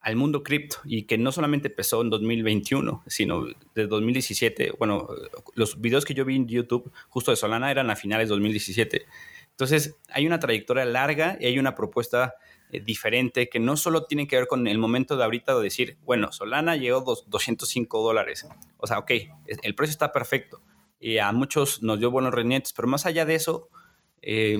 al 0.00 0.16
mundo 0.16 0.44
cripto 0.44 0.76
y 0.84 1.02
que 1.02 1.18
no 1.18 1.32
solamente 1.32 1.68
empezó 1.68 2.00
en 2.00 2.10
2021, 2.10 3.02
sino 3.08 3.46
de 3.74 3.86
2017. 3.88 4.74
Bueno, 4.78 5.08
los 5.54 5.80
videos 5.80 6.04
que 6.04 6.14
yo 6.14 6.24
vi 6.24 6.36
en 6.36 6.46
YouTube 6.46 6.92
justo 7.08 7.32
de 7.32 7.36
Solana 7.36 7.72
eran 7.72 7.90
a 7.90 7.96
finales 7.96 8.28
de 8.28 8.34
2017. 8.34 9.04
Entonces, 9.50 9.96
hay 10.10 10.26
una 10.26 10.38
trayectoria 10.38 10.84
larga 10.84 11.36
y 11.40 11.46
hay 11.46 11.58
una 11.58 11.74
propuesta 11.74 12.34
eh, 12.72 12.80
diferente 12.80 13.48
que 13.48 13.60
no 13.60 13.76
solo 13.76 14.04
tiene 14.04 14.26
que 14.26 14.36
ver 14.36 14.46
con 14.46 14.66
el 14.66 14.78
momento 14.78 15.16
de 15.16 15.24
ahorita 15.24 15.56
de 15.56 15.62
decir, 15.62 15.98
bueno, 16.04 16.32
Solana 16.32 16.76
llegó 16.76 17.00
dos, 17.00 17.24
205 17.28 18.02
dólares. 18.02 18.46
O 18.78 18.86
sea, 18.86 18.98
ok, 18.98 19.10
el 19.62 19.74
precio 19.74 19.92
está 19.92 20.12
perfecto 20.12 20.62
y 20.98 21.18
a 21.18 21.30
muchos 21.32 21.82
nos 21.82 21.98
dio 21.98 22.10
buenos 22.10 22.32
rendimientos, 22.32 22.72
pero 22.72 22.88
más 22.88 23.06
allá 23.06 23.24
de 23.24 23.34
eso, 23.34 23.68
eh, 24.22 24.58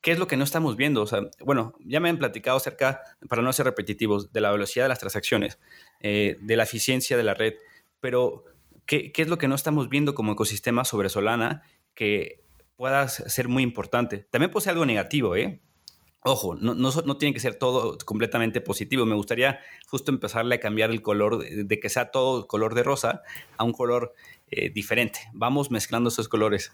¿qué 0.00 0.12
es 0.12 0.18
lo 0.18 0.26
que 0.26 0.36
no 0.36 0.44
estamos 0.44 0.76
viendo? 0.76 1.02
O 1.02 1.06
sea, 1.06 1.22
bueno, 1.40 1.74
ya 1.84 2.00
me 2.00 2.08
han 2.08 2.18
platicado 2.18 2.56
acerca, 2.56 3.00
para 3.28 3.42
no 3.42 3.52
ser 3.52 3.66
repetitivos, 3.66 4.32
de 4.32 4.40
la 4.40 4.52
velocidad 4.52 4.84
de 4.84 4.90
las 4.90 4.98
transacciones, 4.98 5.58
eh, 6.00 6.36
de 6.40 6.56
la 6.56 6.64
eficiencia 6.64 7.16
de 7.16 7.24
la 7.24 7.34
red, 7.34 7.54
pero 8.00 8.44
¿qué, 8.86 9.12
¿qué 9.12 9.22
es 9.22 9.28
lo 9.28 9.38
que 9.38 9.48
no 9.48 9.54
estamos 9.54 9.88
viendo 9.88 10.14
como 10.14 10.32
ecosistema 10.32 10.84
sobre 10.84 11.08
Solana 11.08 11.62
que 11.94 12.44
pueda 12.76 13.08
ser 13.08 13.48
muy 13.48 13.62
importante? 13.62 14.18
También 14.30 14.52
ser 14.60 14.72
algo 14.72 14.86
negativo, 14.86 15.36
¿eh? 15.36 15.60
Ojo, 16.22 16.54
no, 16.54 16.74
no, 16.74 17.16
tiene 17.16 17.32
que 17.32 17.40
ser 17.40 17.54
todo 17.54 17.96
completamente 18.04 18.60
positivo. 18.60 19.06
Me 19.06 19.14
gustaría 19.14 19.60
justo 19.88 20.12
empezarle 20.12 20.56
a 20.56 20.60
cambiar 20.60 20.90
el 20.90 21.00
color, 21.00 21.38
de, 21.38 21.80
que 21.80 21.88
sea 21.88 22.10
todo 22.10 22.46
color 22.46 22.74
de 22.74 22.82
rosa 22.82 23.22
a 23.56 23.64
un 23.64 23.72
color 23.72 24.14
eh, 24.50 24.68
diferente. 24.68 25.20
Vamos 25.32 25.70
mezclando 25.70 26.10
esos 26.10 26.28
colores. 26.28 26.72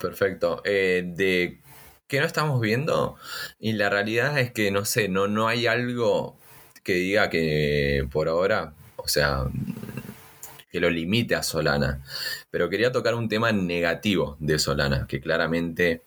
Perfecto. 0.00 0.62
Eh, 0.64 1.02
de 1.04 1.58
qué 2.06 2.20
no 2.20 2.26
estamos 2.26 2.60
viendo, 2.60 3.16
y 3.58 3.72
la 3.72 3.90
realidad 3.90 4.38
es 4.38 4.52
que 4.52 4.70
no 4.70 4.84
sé, 4.84 5.08
no, 5.08 5.26
no 5.26 5.48
hay 5.48 5.66
algo 5.66 6.36
que 6.84 6.94
diga 6.94 7.30
que 7.30 8.06
por 8.12 8.28
ahora, 8.28 8.74
o 8.96 9.08
sea, 9.08 9.46
que 10.70 10.78
lo 10.78 10.88
limite 10.88 11.34
a 11.34 11.42
Solana. 11.42 12.04
Pero 12.50 12.68
quería 12.68 12.92
tocar 12.92 13.14
un 13.14 13.28
tema 13.28 13.50
negativo 13.50 14.36
de 14.38 14.58
Solana, 14.58 15.06
que 15.08 15.20
claramente 15.20 16.02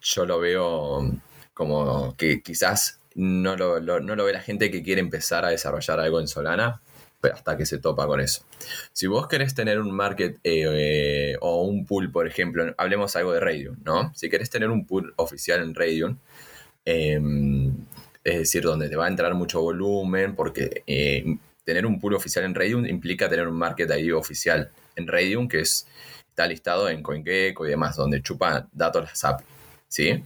yo 0.00 0.26
lo 0.26 0.40
veo 0.40 1.10
como 1.54 2.14
que 2.16 2.42
quizás 2.42 3.00
no 3.14 3.56
lo, 3.56 3.80
no 3.80 4.14
lo 4.14 4.24
ve 4.24 4.32
la 4.32 4.42
gente 4.42 4.70
que 4.70 4.82
quiere 4.82 5.00
empezar 5.00 5.44
a 5.44 5.48
desarrollar 5.48 6.00
algo 6.00 6.20
en 6.20 6.28
Solana, 6.28 6.82
pero 7.20 7.34
hasta 7.34 7.56
que 7.56 7.64
se 7.64 7.78
topa 7.78 8.06
con 8.06 8.20
eso. 8.20 8.42
Si 8.92 9.06
vos 9.06 9.26
querés 9.26 9.54
tener 9.54 9.80
un 9.80 9.90
market 9.90 10.36
eh, 10.44 10.64
eh, 10.66 11.36
o 11.40 11.62
un 11.62 11.86
pool, 11.86 12.10
por 12.10 12.26
ejemplo, 12.26 12.74
hablemos 12.76 13.16
algo 13.16 13.32
de 13.32 13.40
Radium, 13.40 13.76
¿no? 13.84 14.12
Si 14.14 14.28
querés 14.28 14.50
tener 14.50 14.70
un 14.70 14.86
pool 14.86 15.14
oficial 15.16 15.62
en 15.62 15.74
Radium, 15.74 16.18
em, 16.84 17.72
es 18.22 18.38
decir, 18.38 18.62
donde 18.62 18.88
te 18.88 18.96
va 18.96 19.06
a 19.06 19.08
entrar 19.08 19.34
mucho 19.34 19.62
volumen, 19.62 20.34
porque 20.36 20.82
eh, 20.86 21.24
tener 21.64 21.86
un 21.86 21.98
pool 21.98 22.14
oficial 22.14 22.44
en 22.44 22.54
Radium 22.54 22.86
implica 22.86 23.28
tener 23.28 23.48
un 23.48 23.56
market 23.56 23.90
ahí 23.90 24.10
oficial 24.12 24.70
en 24.94 25.06
Radium, 25.06 25.48
que 25.48 25.60
es, 25.60 25.86
está 26.28 26.46
listado 26.46 26.88
en 26.90 27.02
CoinGecko 27.02 27.66
y 27.66 27.70
demás, 27.70 27.96
donde 27.96 28.22
chupa 28.22 28.68
datos 28.72 29.04
las 29.04 29.24
API. 29.24 29.55
¿Sí? 29.88 30.22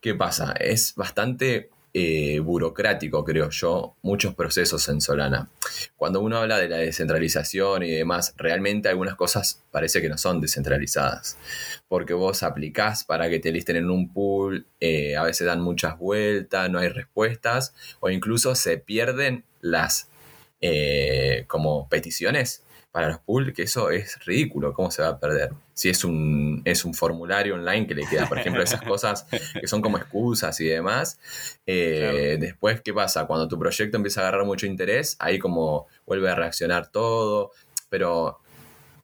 ¿Qué 0.00 0.14
pasa? 0.14 0.52
Es 0.52 0.94
bastante 0.94 1.70
eh, 1.92 2.38
burocrático, 2.38 3.24
creo 3.24 3.50
yo, 3.50 3.96
muchos 4.02 4.34
procesos 4.34 4.88
en 4.88 5.00
Solana. 5.00 5.50
Cuando 5.96 6.20
uno 6.20 6.36
habla 6.36 6.58
de 6.58 6.68
la 6.68 6.76
descentralización 6.76 7.82
y 7.82 7.90
demás, 7.90 8.32
realmente 8.36 8.88
algunas 8.88 9.16
cosas 9.16 9.64
parece 9.72 10.00
que 10.00 10.08
no 10.08 10.16
son 10.16 10.40
descentralizadas, 10.40 11.36
porque 11.88 12.14
vos 12.14 12.44
aplicás 12.44 13.02
para 13.02 13.28
que 13.28 13.40
te 13.40 13.50
listen 13.50 13.74
en 13.74 13.90
un 13.90 14.12
pool, 14.12 14.66
eh, 14.78 15.16
a 15.16 15.24
veces 15.24 15.48
dan 15.48 15.62
muchas 15.62 15.98
vueltas, 15.98 16.70
no 16.70 16.78
hay 16.78 16.88
respuestas, 16.88 17.74
o 17.98 18.08
incluso 18.08 18.54
se 18.54 18.78
pierden 18.78 19.44
las 19.60 20.08
eh, 20.60 21.44
como 21.48 21.88
peticiones 21.88 22.62
para 22.92 23.08
los 23.08 23.18
pools, 23.20 23.52
que 23.52 23.62
eso 23.62 23.90
es 23.90 24.24
ridículo, 24.24 24.72
¿cómo 24.72 24.90
se 24.90 25.02
va 25.02 25.08
a 25.08 25.20
perder? 25.20 25.50
Si 25.74 25.88
es 25.88 26.04
un, 26.04 26.62
es 26.64 26.84
un 26.84 26.92
formulario 26.92 27.54
online 27.54 27.86
que 27.86 27.94
le 27.94 28.06
queda, 28.06 28.28
por 28.28 28.38
ejemplo, 28.38 28.62
esas 28.62 28.82
cosas 28.82 29.26
que 29.58 29.66
son 29.66 29.80
como 29.80 29.98
excusas 29.98 30.60
y 30.60 30.66
demás. 30.66 31.18
Eh, 31.66 32.36
después, 32.40 32.80
¿qué 32.80 32.92
pasa? 32.92 33.26
Cuando 33.26 33.46
tu 33.48 33.58
proyecto 33.58 33.96
empieza 33.96 34.20
a 34.20 34.28
agarrar 34.28 34.44
mucho 34.44 34.66
interés, 34.66 35.16
ahí 35.20 35.38
como 35.38 35.86
vuelve 36.04 36.30
a 36.30 36.34
reaccionar 36.34 36.88
todo, 36.88 37.52
pero 37.88 38.40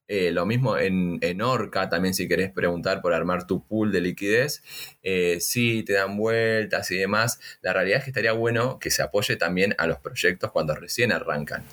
eh, 0.08 0.30
lo 0.30 0.46
mismo 0.46 0.78
en, 0.78 1.18
en, 1.20 1.42
Orca, 1.42 1.88
también 1.88 2.14
si 2.14 2.28
querés 2.28 2.52
preguntar 2.52 3.02
por 3.02 3.12
armar 3.12 3.46
tu 3.46 3.64
pool 3.64 3.90
de 3.90 4.00
liquidez, 4.00 4.62
eh, 5.02 5.38
sí, 5.40 5.82
te 5.82 5.94
dan 5.94 6.16
vueltas 6.16 6.90
y 6.90 6.96
demás. 6.96 7.40
La 7.60 7.72
realidad 7.72 7.98
es 7.98 8.04
que 8.04 8.10
estaría 8.10 8.32
bueno 8.32 8.78
que 8.78 8.90
se 8.90 9.02
apoye 9.02 9.36
también 9.36 9.74
a 9.78 9.86
los 9.86 9.98
proyectos 9.98 10.52
cuando 10.52 10.74
recién 10.74 11.12
arrancan. 11.12 11.64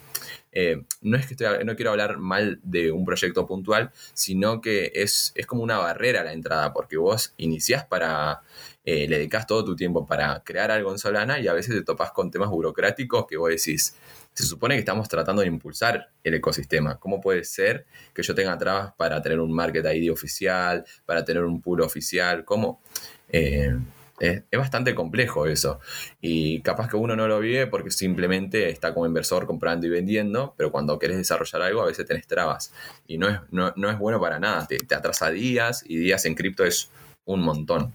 Eh, 0.53 0.83
no 1.01 1.17
es 1.17 1.25
que 1.25 1.35
no 1.65 1.75
quiero 1.75 1.91
hablar 1.91 2.19
mal 2.19 2.59
de 2.63 2.91
un 2.91 3.05
proyecto 3.05 3.45
puntual, 3.47 3.91
sino 4.13 4.61
que 4.61 4.91
es, 4.95 5.31
es 5.35 5.45
como 5.45 5.63
una 5.63 5.79
barrera 5.79 6.21
a 6.21 6.23
la 6.23 6.33
entrada, 6.33 6.73
porque 6.73 6.97
vos 6.97 7.33
iniciás 7.37 7.85
para, 7.85 8.41
eh, 8.85 9.07
le 9.07 9.17
dedicas 9.17 9.47
todo 9.47 9.65
tu 9.65 9.75
tiempo 9.75 10.05
para 10.05 10.43
crear 10.43 10.69
algo 10.69 10.91
en 10.91 10.99
Solana 10.99 11.39
y 11.39 11.47
a 11.47 11.53
veces 11.53 11.75
te 11.75 11.81
topas 11.83 12.11
con 12.11 12.29
temas 12.29 12.49
burocráticos 12.49 13.25
que 13.25 13.37
vos 13.37 13.49
decís, 13.49 13.95
se 14.33 14.43
supone 14.43 14.75
que 14.75 14.79
estamos 14.79 15.07
tratando 15.07 15.41
de 15.41 15.47
impulsar 15.47 16.09
el 16.23 16.33
ecosistema. 16.33 16.99
¿Cómo 16.99 17.21
puede 17.21 17.43
ser 17.43 17.85
que 18.13 18.23
yo 18.23 18.35
tenga 18.35 18.57
trabas 18.57 18.93
para 18.97 19.21
tener 19.21 19.39
un 19.39 19.53
market 19.53 19.85
ID 19.85 20.11
oficial, 20.11 20.85
para 21.05 21.23
tener 21.23 21.43
un 21.43 21.61
pool 21.61 21.81
oficial? 21.81 22.43
¿Cómo? 22.43 22.81
Eh, 23.29 23.75
es, 24.19 24.43
bastante 24.51 24.95
complejo 24.95 25.47
eso. 25.47 25.79
Y 26.21 26.61
capaz 26.61 26.87
que 26.87 26.95
uno 26.95 27.15
no 27.15 27.27
lo 27.27 27.39
vive 27.39 27.67
porque 27.67 27.91
simplemente 27.91 28.69
está 28.69 28.93
como 28.93 29.05
inversor 29.05 29.45
comprando 29.45 29.87
y 29.87 29.89
vendiendo, 29.89 30.53
pero 30.57 30.71
cuando 30.71 30.99
querés 30.99 31.17
desarrollar 31.17 31.61
algo 31.61 31.81
a 31.81 31.85
veces 31.85 32.05
tenés 32.05 32.27
trabas. 32.27 32.73
Y 33.07 33.17
no 33.17 33.29
es, 33.29 33.39
no, 33.51 33.89
es 33.89 33.99
bueno 33.99 34.19
para 34.19 34.39
nada. 34.39 34.67
Te, 34.67 34.95
atrasa 34.95 35.31
días 35.31 35.83
y 35.87 35.97
días 35.97 36.25
en 36.25 36.35
cripto 36.35 36.63
es 36.63 36.89
un 37.25 37.41
montón. 37.41 37.93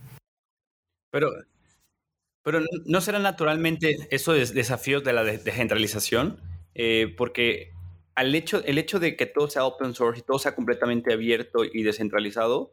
Pero, 1.11 1.31
pero 2.43 2.61
¿no 2.85 3.01
será 3.01 3.19
naturalmente 3.19 3.97
esos 4.11 4.53
desafíos 4.53 5.05
de 5.05 5.12
la 5.12 5.25
descentralización? 5.25 6.41
Eh, 6.75 7.14
porque 7.16 7.73
al 8.14 8.35
hecho, 8.35 8.62
el 8.64 8.79
hecho 8.79 8.99
de 8.99 9.16
que 9.16 9.27
todo 9.27 9.49
sea 9.49 9.64
open 9.64 9.95
source 9.95 10.21
y 10.21 10.23
todo 10.23 10.39
sea 10.39 10.55
completamente 10.55 11.12
abierto 11.12 11.64
y 11.64 11.85
descentralizado, 11.85 12.73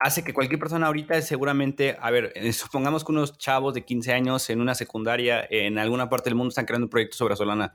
hace 0.00 0.24
que 0.24 0.32
cualquier 0.32 0.58
persona 0.58 0.86
ahorita 0.86 1.20
seguramente, 1.22 1.96
a 2.00 2.10
ver, 2.10 2.32
eh, 2.34 2.52
supongamos 2.52 3.04
que 3.04 3.12
unos 3.12 3.38
chavos 3.38 3.74
de 3.74 3.84
15 3.84 4.12
años 4.12 4.50
en 4.50 4.60
una 4.60 4.74
secundaria 4.74 5.46
en 5.48 5.78
alguna 5.78 6.08
parte 6.08 6.30
del 6.30 6.34
mundo 6.34 6.48
están 6.48 6.64
creando 6.66 6.86
un 6.86 6.90
proyecto 6.90 7.16
sobre 7.16 7.36
Solana. 7.36 7.74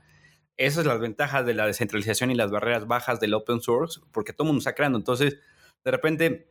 Esas 0.56 0.84
son 0.84 0.88
las 0.88 1.00
ventajas 1.00 1.46
de 1.46 1.54
la 1.54 1.66
descentralización 1.66 2.30
y 2.30 2.34
las 2.34 2.50
barreras 2.50 2.86
bajas 2.86 3.20
del 3.20 3.34
open 3.34 3.60
source, 3.60 4.00
porque 4.10 4.32
todo 4.32 4.44
el 4.44 4.48
mundo 4.48 4.58
está 4.58 4.74
creando. 4.74 4.98
Entonces, 4.98 5.38
de 5.84 5.90
repente, 5.90 6.48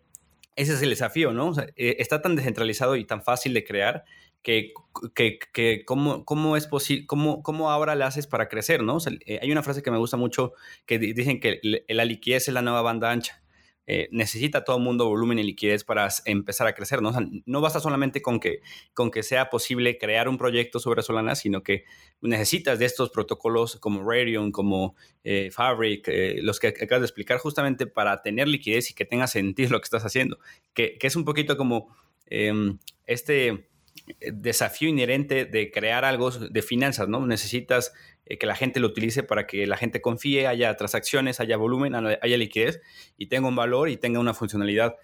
ese 0.56 0.74
es 0.74 0.82
el 0.82 0.92
desafío, 0.92 1.34
¿no? 1.34 1.54
Eh, 1.76 1.98
está 2.00 2.22
tan 2.22 2.36
descentralizado 2.36 2.96
y 2.96 3.06
tan 3.06 3.22
fácil 3.22 3.54
de 3.54 3.64
crear 3.66 4.06
que, 4.44 4.74
que, 5.16 5.40
que 5.52 5.84
cómo, 5.86 6.24
cómo, 6.24 6.56
es 6.56 6.68
posible, 6.68 7.08
cómo, 7.08 7.42
cómo 7.42 7.72
ahora 7.72 7.96
le 7.96 8.04
haces 8.06 8.28
para 8.28 8.48
crecer, 8.48 8.84
¿no? 8.84 9.00
Eh, 9.26 9.40
hay 9.42 9.52
una 9.52 9.64
frase 9.64 9.82
que 9.82 9.92
me 9.92 9.98
gusta 9.98 10.18
mucho 10.18 10.54
que 10.86 11.00
dicen 11.00 11.40
que 11.40 11.60
la 11.90 12.06
liquidez 12.06 12.48
es 12.48 12.54
la 12.54 12.62
nueva 12.62 12.84
banda 12.84 13.12
ancha 13.12 13.42
eh, 13.88 14.08
necesita 14.12 14.64
todo 14.64 14.78
el 14.78 14.84
mundo 14.84 15.08
volumen 15.08 15.38
y 15.38 15.44
liquidez 15.44 15.84
para 15.84 16.08
empezar 16.26 16.66
a 16.66 16.74
crecer, 16.74 17.02
¿no? 17.04 17.12
no 17.46 17.62
basta 17.62 17.80
solamente 17.80 18.22
con 18.22 18.40
que, 18.40 18.62
con 18.94 19.12
que 19.12 19.22
sea 19.22 19.50
posible 19.52 19.98
crear 20.00 20.28
un 20.28 20.38
proyecto 20.38 20.80
sobre 20.80 21.04
Solana, 21.04 21.36
sino 21.36 21.62
que 21.62 21.86
necesitas 22.22 22.80
de 22.80 22.86
estos 22.86 23.12
protocolos 23.12 23.76
como 23.76 24.02
Radeon, 24.02 24.52
como 24.52 24.96
eh, 25.24 25.52
Fabric, 25.52 26.08
eh, 26.08 26.40
los 26.42 26.60
que 26.60 26.68
acabas 26.70 27.02
de 27.02 27.06
explicar, 27.06 27.38
justamente 27.38 27.86
para 27.86 28.24
tener 28.24 28.48
liquidez 28.48 28.90
y 28.90 28.96
que 28.96 29.06
tenga 29.06 29.28
sentido 29.28 29.70
lo 29.72 29.80
que 29.80 29.86
estás 29.86 30.04
haciendo, 30.04 30.40
que, 30.74 30.98
que 30.98 31.08
es 31.08 31.16
un 31.16 31.26
poquito 31.26 31.56
como 31.56 31.96
em, 32.26 32.80
este 33.06 33.70
desafío 34.20 34.90
inherente 34.90 35.46
de 35.46 35.72
crear 35.72 36.06
algo 36.06 36.32
de 36.32 36.62
finanzas, 36.62 37.08
¿no? 37.08 37.26
Necesitas 37.26 37.94
eh, 38.26 38.38
que 38.38 38.46
la 38.46 38.56
gente 38.56 38.80
lo 38.80 38.88
utilice 38.88 39.24
para 39.24 39.46
que 39.48 39.68
la 39.68 39.78
gente 39.78 40.02
confíe, 40.02 40.48
haya 40.48 40.76
transacciones, 40.76 41.40
haya 41.40 41.58
volumen, 41.58 41.96
haya 41.96 42.38
liquidez 42.38 42.82
y 43.18 43.28
tenga 43.28 43.48
un 43.48 43.56
valor 43.56 43.90
y 43.90 43.98
tenga 43.98 44.20
una 44.20 44.34
funcionalidad. 44.34 44.96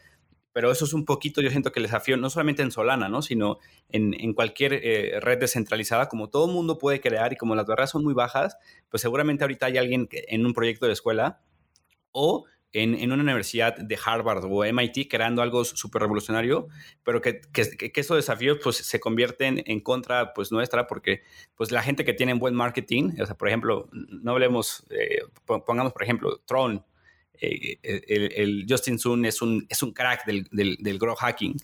Pero 0.54 0.72
eso 0.72 0.84
es 0.84 0.94
un 0.94 1.06
poquito, 1.06 1.42
yo 1.42 1.50
siento 1.50 1.72
que 1.72 1.80
el 1.80 1.86
desafío, 1.86 2.18
no 2.18 2.30
solamente 2.30 2.62
en 2.62 2.72
Solana, 2.72 3.08
¿no? 3.08 3.22
sino 3.22 3.60
en, 3.90 4.34
cualquier 4.34 4.74
eh, 4.74 5.20
red 5.22 5.40
descentralizada, 5.40 6.10
como 6.10 6.30
todo 6.30 6.48
mundo 6.48 6.78
puede 6.78 7.00
crear 7.00 7.32
y 7.32 7.38
como 7.38 7.56
las 7.56 7.66
barreras 7.66 7.92
son 7.92 8.04
muy 8.04 8.14
bajas, 8.14 8.58
pues 8.90 9.02
seguramente 9.02 9.46
ahorita 9.46 9.68
hay 9.68 9.78
alguien 9.78 10.10
en 10.12 10.46
un 10.46 10.54
proyecto 10.54 10.88
de 10.88 10.94
escuela 10.94 11.42
o 12.12 12.46
en, 12.74 13.12
una 13.12 13.24
universidad 13.24 13.76
de 13.78 14.00
Harvard 14.04 14.46
o 14.46 14.64
MIT 14.64 15.10
creando 15.10 15.42
algo 15.42 15.64
súper 15.66 16.02
revolucionario, 16.04 16.68
pero 17.04 17.22
que, 17.22 17.42
que, 17.52 17.92
que, 17.92 18.02
esos 18.02 18.18
desafíos 18.18 18.60
pues, 18.64 18.78
se 18.78 19.00
convierten 19.00 19.64
en 19.66 19.82
contra 19.82 20.34
pues, 20.34 20.52
nuestra 20.52 20.88
porque 20.88 21.24
pues, 21.56 21.72
la 21.72 21.84
gente 21.84 22.06
que 22.06 22.14
tiene 22.14 22.34
buen 22.34 22.56
marketing, 22.56 23.12
o 23.22 23.26
sea, 23.26 23.36
por 23.36 23.48
ejemplo, 23.48 23.90
no 23.92 24.32
hablemos, 24.32 24.86
eh, 24.90 25.22
pongamos 25.46 25.94
por 25.94 26.04
ejemplo, 26.04 26.42
Tron, 26.46 26.86
eh, 27.42 27.80
el, 27.82 28.66
Justin 28.70 29.00
Sun 29.00 29.26
es 29.26 29.42
un, 29.42 29.66
es 29.68 29.82
un 29.82 29.94
crack 29.94 30.26
del, 30.26 30.48
del, 30.52 30.78
del 30.80 31.00
grow 31.00 31.16
hacking. 31.16 31.58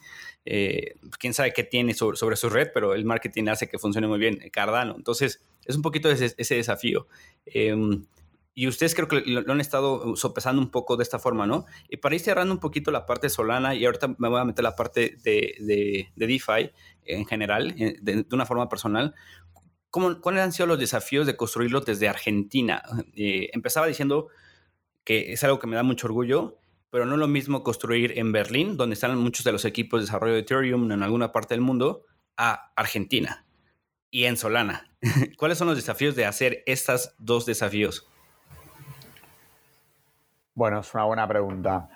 Eh, 0.43 0.95
quién 1.20 1.34
sabe 1.34 1.53
qué 1.53 1.64
tiene 1.64 1.93
sobre, 1.93 2.36
su 2.36 2.49
red, 2.49 2.70
pero 2.74 2.93
el 2.93 3.05
marketing 3.05 3.47
hace 3.49 3.68
que 3.68 3.78
funcione 3.78 4.08
muy 4.08 4.18
bien 4.18 4.39
Cardano. 4.51 4.95
Entonces, 4.95 5.41
es 5.66 5.76
un 5.76 5.82
poquito 5.82 6.10
ese, 6.10 6.34
ese 6.38 6.55
desafío. 6.55 7.08
Em, 7.45 8.05
y 8.60 8.68
ustedes 8.68 8.95
creo 8.95 9.08
que 9.08 9.22
lo, 9.22 9.51
han 9.51 9.62
estado 9.62 10.16
sopesando 10.16 10.60
un 10.60 10.72
poco 10.72 10.97
de 10.97 11.03
esta 11.03 11.20
forma, 11.20 11.45
¿no? 11.45 11.68
Y 11.89 11.97
para 11.97 12.16
ir 12.16 12.22
cerrando 12.22 12.55
un 12.55 12.60
poquito 12.60 12.89
la 12.89 13.05
parte 13.05 13.30
Solana, 13.30 13.76
y 13.76 13.86
ahorita 13.86 14.16
me 14.18 14.30
voy 14.30 14.41
a 14.41 14.45
meter 14.45 14.64
la 14.64 14.76
parte 14.76 15.16
de, 15.22 15.53
de, 15.60 16.08
DeFi 16.16 16.72
en 17.05 17.28
general, 17.28 17.76
eh, 17.78 17.97
de, 18.01 18.26
una 18.32 18.47
forma 18.47 18.68
personal, 18.68 19.14
¿cómo, 19.91 20.20
¿cuáles 20.22 20.41
han 20.41 20.53
sido 20.53 20.66
los 20.66 20.80
desafíos 20.80 21.28
de 21.28 21.38
construirlo 21.38 21.82
desde 21.82 22.10
Argentina? 22.10 22.82
Eh, 23.16 23.51
empezaba 23.53 23.86
diciendo 23.86 24.30
que 25.03 25.34
es 25.34 25.43
algo 25.43 25.60
que 25.60 25.68
me 25.68 25.76
da 25.76 25.84
mucho 25.84 26.08
orgullo, 26.08 26.58
pero 26.89 27.05
no 27.05 27.14
es 27.14 27.20
lo 27.20 27.28
mismo 27.28 27.62
construir 27.62 28.18
en 28.18 28.32
Berlín, 28.32 28.76
donde 28.76 28.95
están 28.95 29.16
muchos 29.20 29.43
de 29.43 29.51
los 29.51 29.66
equipos 29.66 29.99
de 29.99 30.05
desarrollo 30.08 30.34
de 30.34 30.39
Ethereum 30.39 30.91
en 30.91 31.03
alguna 31.03 31.32
parte 31.32 31.53
del 31.53 31.62
mundo, 31.62 32.05
a 32.36 32.72
Argentina 32.76 33.45
y 34.10 34.24
en 34.24 34.36
Solana. 34.36 34.89
¿Cuáles 35.38 35.60
son 35.60 35.68
los 35.68 35.78
desafíos 35.78 36.16
de 36.16 36.26
hacer 36.26 36.64
estos 36.66 37.14
dos 37.20 37.45
desafíos? 37.45 38.08
Bueno, 40.58 40.80
es 40.80 40.91
una 40.95 41.03
buena 41.03 41.28
pregunta. 41.28 41.88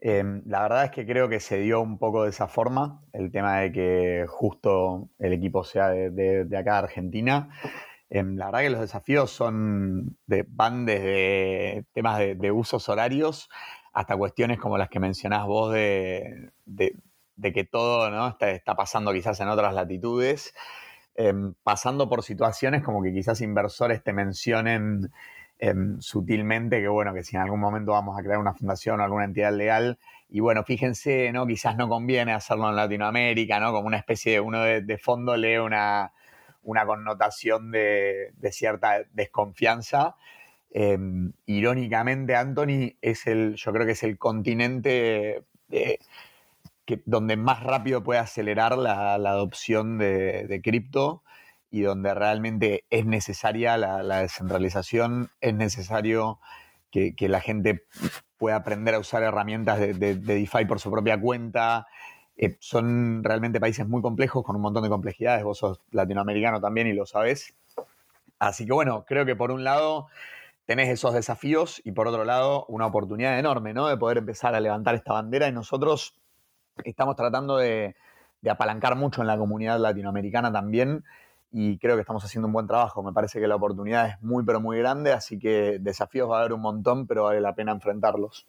Em, 0.00 0.42
la 0.46 0.62
verdad 0.62 0.84
es 0.86 0.90
que 0.90 1.04
creo 1.04 1.28
que 1.28 1.38
se 1.38 1.58
dio 1.58 1.82
un 1.82 1.98
poco 1.98 2.24
de 2.24 2.30
esa 2.30 2.48
forma, 2.48 3.02
el 3.12 3.30
tema 3.30 3.58
de 3.58 3.72
que 3.72 4.24
justo 4.26 5.10
el 5.18 5.34
equipo 5.34 5.64
sea 5.64 5.90
de, 5.90 6.48
acá 6.56 6.72
de 6.72 6.78
Argentina. 6.78 7.50
Em, 8.08 8.36
la 8.38 8.46
verdad 8.46 8.60
que 8.60 8.70
los 8.70 8.80
desafíos 8.80 9.30
son 9.32 10.16
de, 10.26 10.46
van 10.48 10.86
desde 10.86 11.84
temas 11.92 12.18
de, 12.18 12.50
usos 12.52 12.88
horarios 12.88 13.50
hasta 13.92 14.16
cuestiones 14.16 14.58
como 14.60 14.78
las 14.78 14.88
que 14.88 14.98
mencionás 14.98 15.44
vos 15.44 15.74
de, 15.74 16.52
que 17.42 17.64
todo 17.64 18.10
¿no? 18.10 18.34
está, 18.40 18.74
pasando 18.76 19.12
quizás 19.12 19.38
en 19.40 19.48
otras 19.48 19.74
latitudes, 19.74 20.54
em, 21.16 21.52
pasando 21.62 22.08
por 22.08 22.22
situaciones 22.22 22.82
como 22.82 23.02
que 23.02 23.12
quizás 23.12 23.42
inversores 23.42 24.02
te 24.02 24.14
mencionen 24.14 25.12
Em, 25.58 25.98
sutilmente 26.00 26.80
que, 26.80 26.88
bueno, 26.88 27.14
que 27.14 27.24
si 27.24 27.34
en 27.36 27.42
algún 27.42 27.60
momento 27.60 27.92
vamos 27.92 28.18
a 28.18 28.22
crear 28.22 28.38
una 28.38 28.52
fundación 28.52 29.00
o 29.00 29.04
alguna 29.04 29.24
entidad 29.24 29.54
legal, 29.54 29.98
y 30.28 30.40
bueno, 30.40 30.62
fíjense, 30.64 31.32
¿no? 31.32 31.46
Quizás 31.46 31.76
no 31.76 31.88
conviene 31.88 32.32
hacerlo 32.32 32.68
en 32.68 32.76
Latinoamérica, 32.76 33.58
¿no? 33.58 33.72
Como 33.72 33.86
una 33.86 33.96
especie 33.96 34.32
de, 34.32 34.40
uno 34.40 34.60
de, 34.62 34.98
fondo 34.98 35.36
lee 35.36 35.56
una, 35.56 36.12
una 36.62 36.84
connotación 36.84 37.70
de, 37.70 38.32
cierta 38.50 39.04
desconfianza. 39.12 40.16
Em, 40.70 41.32
irónicamente, 41.46 42.36
Anthony 42.36 42.96
es 43.00 43.26
el, 43.26 43.54
yo 43.56 43.72
creo 43.72 43.86
que 43.86 43.92
es 43.92 44.02
el 44.02 44.18
continente 44.18 45.42
que, 45.70 46.00
donde 47.06 47.36
más 47.36 47.62
rápido 47.62 48.02
puede 48.02 48.20
acelerar 48.20 48.76
la, 48.76 49.14
adopción 49.14 49.96
de, 49.98 50.46
de 50.48 50.60
cripto 50.60 51.22
y 51.70 51.82
donde 51.82 52.14
realmente 52.14 52.84
es 52.90 53.06
necesaria 53.06 53.76
la, 53.76 54.20
descentralización, 54.20 55.30
es 55.40 55.54
necesario 55.54 56.40
que, 56.90 57.14
la 57.28 57.40
gente 57.40 57.84
pueda 58.38 58.56
aprender 58.56 58.94
a 58.94 58.98
usar 58.98 59.22
herramientas 59.22 59.78
de, 59.78 60.14
DeFi 60.14 60.64
por 60.66 60.80
su 60.80 60.90
propia 60.90 61.20
cuenta. 61.20 61.86
Eh, 62.36 62.56
son 62.60 63.22
realmente 63.24 63.60
países 63.60 63.86
muy 63.86 64.02
complejos, 64.02 64.44
con 64.44 64.56
un 64.56 64.62
montón 64.62 64.82
de 64.82 64.88
complejidades. 64.88 65.44
Vos 65.44 65.58
sos 65.58 65.80
latinoamericano 65.90 66.60
también 66.60 66.86
y 66.86 66.92
lo 66.92 67.06
sabés. 67.06 67.54
Así 68.38 68.66
que 68.66 68.72
bueno, 68.72 69.04
creo 69.06 69.26
que 69.26 69.36
por 69.36 69.50
un 69.50 69.64
lado 69.64 70.08
tenés 70.66 70.88
esos 70.88 71.14
desafíos 71.14 71.80
y 71.84 71.92
por 71.92 72.08
otro 72.08 72.24
lado 72.24 72.66
una 72.68 72.86
oportunidad 72.86 73.38
enorme, 73.38 73.72
¿no? 73.72 73.88
De 73.88 73.96
poder 73.96 74.18
empezar 74.18 74.54
a 74.54 74.60
levantar 74.60 74.94
esta 74.94 75.12
bandera 75.12 75.48
y 75.48 75.52
nosotros 75.52 76.14
estamos 76.84 77.16
tratando 77.16 77.56
de, 77.56 77.96
de 78.42 78.50
apalancar 78.50 78.96
mucho 78.96 79.20
en 79.22 79.26
la 79.28 79.38
comunidad 79.38 79.78
latinoamericana 79.78 80.52
también 80.52 81.04
y 81.58 81.78
creo 81.78 81.96
que 81.96 82.02
estamos 82.02 82.22
haciendo 82.22 82.48
un 82.48 82.52
buen 82.52 82.66
trabajo. 82.66 83.02
Me 83.02 83.14
parece 83.14 83.40
que 83.40 83.46
la 83.46 83.56
oportunidad 83.56 84.10
es 84.10 84.22
muy, 84.22 84.44
pero 84.44 84.60
muy 84.60 84.76
grande, 84.76 85.12
así 85.12 85.38
que 85.38 85.78
desafíos 85.80 86.30
va 86.30 86.36
a 86.36 86.40
haber 86.40 86.52
un 86.52 86.60
montón, 86.60 87.06
pero 87.06 87.22
vale 87.22 87.40
la 87.40 87.54
pena 87.54 87.72
enfrentarlos. 87.72 88.46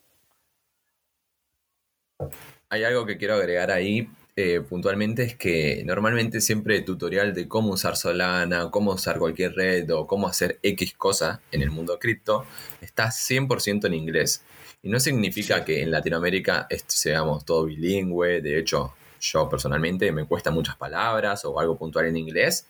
Hay 2.68 2.84
algo 2.84 3.06
que 3.06 3.18
quiero 3.18 3.36
agregar 3.36 3.72
ahí 3.72 4.10
eh, 4.36 4.60
puntualmente, 4.60 5.24
es 5.24 5.38
que 5.38 5.84
normalmente 5.86 6.42
siempre 6.42 6.76
el 6.76 6.84
tutorial 6.84 7.34
de 7.34 7.48
cómo 7.48 7.70
usar 7.70 7.96
Solana, 7.96 8.70
cómo 8.72 8.92
usar 8.92 9.20
cualquier 9.20 9.54
red 9.54 9.90
o 9.94 10.06
cómo 10.06 10.28
hacer 10.28 10.60
X 10.62 10.94
cosa 10.96 11.40
en 11.54 11.62
el 11.62 11.72
mundo 11.72 12.00
cripto 12.00 12.46
está 12.82 13.06
100% 13.06 13.86
en 13.86 13.94
inglés. 13.94 14.44
Y 14.84 14.90
no 14.90 15.00
significa 15.00 15.64
que 15.64 15.82
en 15.82 15.92
Latinoamérica 15.92 16.68
seamos 16.88 17.46
todo 17.46 17.64
bilingüe, 17.68 18.42
de 18.42 18.60
hecho 18.60 18.96
yo 19.20 19.50
personalmente 19.50 20.12
me 20.12 20.26
cuesta 20.26 20.52
muchas 20.52 20.76
palabras 20.76 21.46
o 21.46 21.60
algo 21.60 21.78
puntual 21.78 22.06
en 22.06 22.18
inglés. 22.18 22.68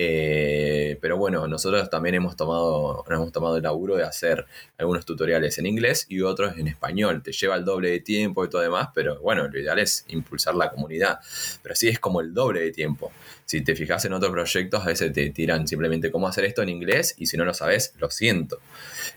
Eh, 0.00 0.96
pero 1.00 1.16
bueno, 1.16 1.48
nosotros 1.48 1.90
también 1.90 2.14
hemos 2.14 2.36
tomado, 2.36 3.04
hemos 3.10 3.32
tomado 3.32 3.56
el 3.56 3.64
laburo 3.64 3.96
de 3.96 4.04
hacer 4.04 4.46
algunos 4.78 5.04
tutoriales 5.04 5.58
en 5.58 5.66
inglés 5.66 6.06
y 6.08 6.20
otros 6.22 6.56
en 6.56 6.68
español. 6.68 7.20
Te 7.22 7.32
lleva 7.32 7.56
el 7.56 7.64
doble 7.64 7.90
de 7.90 8.00
tiempo 8.00 8.44
y 8.44 8.48
todo 8.48 8.62
demás, 8.62 8.90
pero 8.94 9.20
bueno, 9.20 9.48
lo 9.48 9.58
ideal 9.58 9.80
es 9.80 10.04
impulsar 10.08 10.54
la 10.54 10.70
comunidad. 10.70 11.18
Pero 11.62 11.74
sí 11.74 11.88
es 11.88 11.98
como 11.98 12.20
el 12.20 12.32
doble 12.32 12.60
de 12.60 12.70
tiempo. 12.70 13.10
Si 13.48 13.62
te 13.62 13.74
fijas 13.74 14.04
en 14.04 14.12
otros 14.12 14.30
proyectos, 14.30 14.82
a 14.82 14.88
veces 14.88 15.10
te 15.10 15.30
tiran 15.30 15.66
simplemente 15.66 16.10
cómo 16.10 16.28
hacer 16.28 16.44
esto 16.44 16.60
en 16.60 16.68
inglés 16.68 17.14
y 17.16 17.24
si 17.24 17.38
no 17.38 17.46
lo 17.46 17.54
sabes, 17.54 17.94
lo 17.98 18.10
siento. 18.10 18.60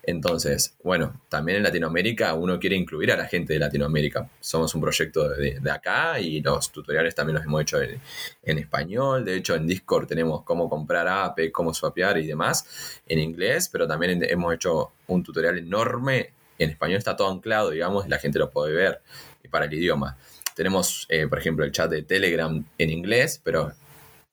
Entonces, 0.04 0.74
bueno, 0.82 1.20
también 1.28 1.58
en 1.58 1.64
Latinoamérica 1.64 2.34
uno 2.36 2.58
quiere 2.58 2.78
incluir 2.78 3.12
a 3.12 3.18
la 3.18 3.26
gente 3.26 3.52
de 3.52 3.60
Latinoamérica. 3.60 4.30
Somos 4.40 4.74
un 4.74 4.80
proyecto 4.80 5.28
de, 5.28 5.60
acá 5.70 6.18
y 6.22 6.40
los 6.40 6.72
tutoriales 6.72 7.14
también 7.14 7.36
los 7.36 7.44
hemos 7.44 7.62
hecho 7.62 7.82
en, 7.82 8.58
español. 8.58 9.26
De 9.26 9.36
hecho, 9.36 9.54
en 9.54 9.68
Discord 9.68 10.08
tenemos 10.08 10.44
cómo 10.44 10.70
comprar 10.70 11.10
APE, 11.10 11.52
cómo 11.52 11.74
swapear 11.74 12.18
y 12.20 12.26
demás 12.26 13.02
en 13.10 13.20
inglés, 13.20 13.68
pero 13.70 13.86
también 13.86 14.24
hemos 14.24 14.54
hecho 14.54 14.94
un 15.08 15.24
tutorial 15.24 15.58
enorme. 15.58 16.32
En 16.58 16.70
español 16.70 17.00
está 17.00 17.18
todo 17.18 17.30
anclado, 17.30 17.72
digamos, 17.72 18.06
y 18.06 18.10
la 18.10 18.18
gente 18.18 18.40
lo 18.40 18.50
puede 18.50 18.74
ver 18.74 19.02
para 19.50 19.66
el 19.66 19.74
idioma. 19.74 20.16
Tenemos, 20.56 21.06
eh, 21.10 21.28
por 21.28 21.38
ejemplo, 21.38 21.66
el 21.66 21.74
chat 21.74 21.90
de 21.92 22.04
Telegram 22.04 22.64
en 22.78 22.90
inglés, 22.90 23.42
pero 23.44 23.74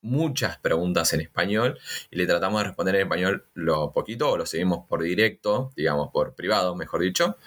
muchas 0.01 0.57
preguntas 0.57 1.13
en 1.13 1.21
español 1.21 1.77
y 2.09 2.17
le 2.17 2.25
tratamos 2.25 2.61
de 2.61 2.67
responder 2.67 2.95
en 2.95 3.01
español 3.01 3.45
lo 3.53 3.91
poquito 3.91 4.31
o 4.31 4.37
lo 4.37 4.45
seguimos 4.45 4.87
por 4.87 5.01
directo, 5.03 5.71
digamos 5.75 6.09
por 6.11 6.33
privado, 6.35 6.75
mejor 6.75 7.01
dicho, 7.01 7.37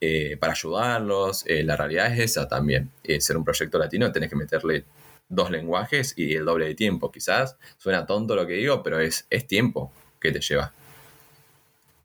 eh, 0.00 0.36
para 0.38 0.52
ayudarlos. 0.52 1.44
Eh, 1.46 1.62
la 1.64 1.76
realidad 1.76 2.12
es 2.12 2.20
esa 2.20 2.48
también. 2.48 2.90
Eh, 3.02 3.20
ser 3.20 3.36
un 3.36 3.44
proyecto 3.44 3.78
latino 3.78 4.12
tenés 4.12 4.30
que 4.30 4.36
meterle 4.36 4.84
dos 5.28 5.50
lenguajes 5.50 6.14
y 6.16 6.34
el 6.34 6.44
doble 6.44 6.66
de 6.66 6.74
tiempo. 6.74 7.10
Quizás 7.10 7.56
suena 7.78 8.06
tonto 8.06 8.36
lo 8.36 8.46
que 8.46 8.54
digo, 8.54 8.82
pero 8.82 9.00
es, 9.00 9.26
es 9.30 9.46
tiempo 9.46 9.92
que 10.20 10.32
te 10.32 10.40
lleva. 10.40 10.72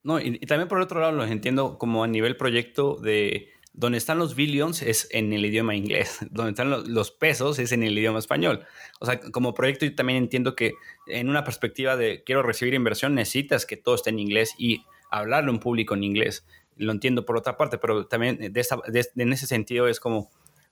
No, 0.02 0.20
y, 0.20 0.38
y 0.42 0.46
también 0.46 0.70
por 0.70 0.80
otro 0.80 1.02
lado 1.02 1.12
los 1.12 1.30
entiendo 1.30 1.78
como 1.78 2.04
a 2.04 2.08
nivel 2.08 2.38
proyecto 2.38 2.96
de 2.96 3.50
donde 3.80 3.98
están 3.98 4.20
los 4.20 4.36
billions 4.36 4.82
es 4.82 5.08
en 5.12 5.32
el 5.32 5.46
idioma 5.46 5.74
inglés, 5.74 6.18
donde 6.32 6.52
están 6.52 6.70
los, 6.70 7.12
pesos 7.12 7.60
es 7.60 7.72
en 7.72 7.84
el 7.84 7.98
idioma 7.98 8.20
español. 8.20 8.66
O 9.00 9.06
sea, 9.06 9.22
como 9.22 9.54
proyecto 9.54 9.86
yo 9.86 9.96
también 9.96 10.18
entiendo 10.18 10.54
que 10.54 10.74
en 11.08 11.30
una 11.30 11.46
perspectiva 11.46 11.96
de 11.96 12.22
quiero 12.26 12.44
recibir 12.44 12.74
inversión 12.74 13.16
necesitas 13.16 13.66
que 13.66 13.78
todo 13.78 13.96
esté 13.96 14.10
en 14.10 14.20
inglés 14.20 14.54
y 14.58 14.84
hablarlo 15.10 15.52
en 15.52 15.60
público 15.60 15.96
en 15.96 16.04
inglés. 16.04 16.46
lo 16.76 16.92
entiendo 16.92 17.26
por 17.26 17.38
otra 17.38 17.56
parte, 17.56 17.78
pero 17.78 18.06
también 18.06 18.40
en 18.42 19.34
ese 19.34 19.48
sentido 19.48 19.88
es 19.88 20.02
como, 20.02 20.30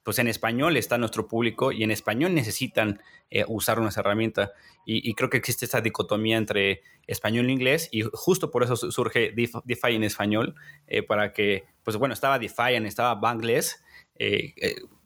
pues 0.07 0.19
en 0.19 0.29
español 0.29 0.77
está 0.77 0.97
nuestro 0.97 1.27
público 1.27 1.73
y 1.73 1.83
en 1.83 1.91
español 1.91 2.33
necesitan 2.33 3.01
eh, 3.29 3.43
usar 3.45 3.77
una 3.77 3.89
herramienta. 3.93 4.53
Y, 4.85 5.13
creo 5.15 5.29
que 5.29 5.35
existe 5.35 5.65
esta 5.65 5.81
dicotomía 5.81 6.37
entre 6.37 6.81
español 7.07 7.49
e 7.49 7.51
inglés 7.51 7.89
y 7.91 8.03
justo 8.13 8.49
por 8.49 8.63
eso 8.63 8.77
surge 8.77 9.33
DeFi 9.35 9.95
en 9.95 10.05
español, 10.05 10.55
eh, 10.87 11.03
para 11.03 11.33
que, 11.33 11.65
pues 11.83 11.97
bueno, 11.97 12.13
estaba 12.13 12.39
DeFi, 12.39 12.75
estaba 12.85 13.15
Bangless, 13.15 13.83
eh, 14.15 14.53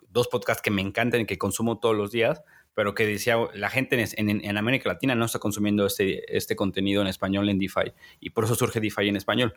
dos 0.07 0.27
podcasts 0.27 0.61
que 0.61 0.69
me 0.69 0.83
encantan 0.83 1.21
y 1.21 1.25
que 1.25 1.39
consumo 1.39 1.79
todos 1.79 1.97
los 1.97 2.11
días, 2.11 2.43
pero 2.73 2.93
que 2.93 3.05
decía, 3.05 3.37
la 3.53 3.69
gente 3.69 4.03
en, 4.17 4.57
América 4.57 4.89
Latina 4.89 5.15
no 5.15 5.25
está 5.25 5.39
consumiendo 5.39 5.85
este, 5.85 6.35
este 6.35 6.55
contenido 6.55 7.01
en 7.01 7.07
español 7.07 7.49
en 7.49 7.59
DeFi 7.59 7.93
y 8.19 8.29
por 8.29 8.45
eso 8.45 8.55
surge 8.55 8.79
DeFi 8.79 9.09
en 9.09 9.15
español. 9.17 9.53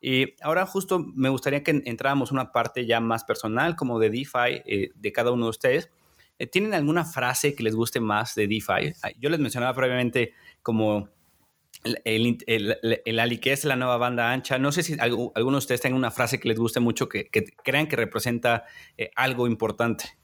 Y 0.00 0.34
ahora 0.42 0.66
justo 0.66 0.98
me 0.98 1.28
gustaría 1.28 1.62
que 1.62 1.82
entráramos 1.84 2.30
una 2.30 2.52
parte 2.52 2.86
ya 2.86 3.00
más 3.00 3.24
personal 3.24 3.76
como 3.76 3.98
de 3.98 4.10
DeFi 4.10 4.62
eh, 4.66 4.90
de 4.94 5.12
cada 5.12 5.32
uno 5.32 5.46
de 5.46 5.50
ustedes. 5.50 5.90
Eh, 6.38 6.46
¿Tienen 6.46 6.74
alguna 6.74 7.04
frase 7.04 7.54
que 7.54 7.62
les 7.62 7.74
guste 7.74 8.00
más 8.00 8.34
de 8.34 8.46
DeFi? 8.46 8.94
Yo 9.18 9.30
les 9.30 9.40
mencionaba 9.40 9.74
previamente 9.74 10.32
como 10.62 11.08
el, 11.84 12.00
el, 12.46 12.78
el, 12.84 13.16
la 13.16 13.26
liquidez 13.26 13.64
la 13.64 13.76
nueva 13.76 13.96
banda 13.96 14.30
ancha. 14.30 14.58
No 14.58 14.72
sé 14.72 14.82
si 14.82 14.96
alguno 14.98 15.32
de 15.34 15.56
ustedes 15.56 15.80
tenga 15.80 15.96
una 15.96 16.10
frase 16.10 16.38
que 16.38 16.48
les 16.48 16.58
guste 16.58 16.80
mucho, 16.80 17.08
que, 17.08 17.28
crean 17.64 17.86
que 17.86 17.96
representa 17.96 18.64
eh, 18.96 19.10
algo 19.16 19.46
importante. 19.46 20.18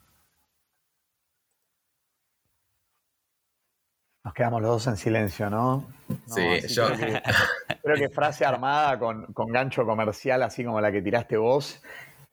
Nos 4.24 4.32
quedamos 4.32 4.62
los 4.62 4.70
dos 4.70 4.86
en 4.86 4.96
silencio, 4.96 5.50
¿no? 5.50 5.86
sí, 6.26 6.42
yo. 6.68 6.88
Creo 7.82 7.96
que, 7.96 8.08
frase 8.08 8.44
armada 8.46 8.98
con, 8.98 9.26
gancho 9.48 9.84
comercial, 9.84 10.42
así 10.42 10.64
como 10.64 10.80
la 10.80 10.90
que 10.90 11.02
tiraste 11.02 11.36
vos. 11.36 11.82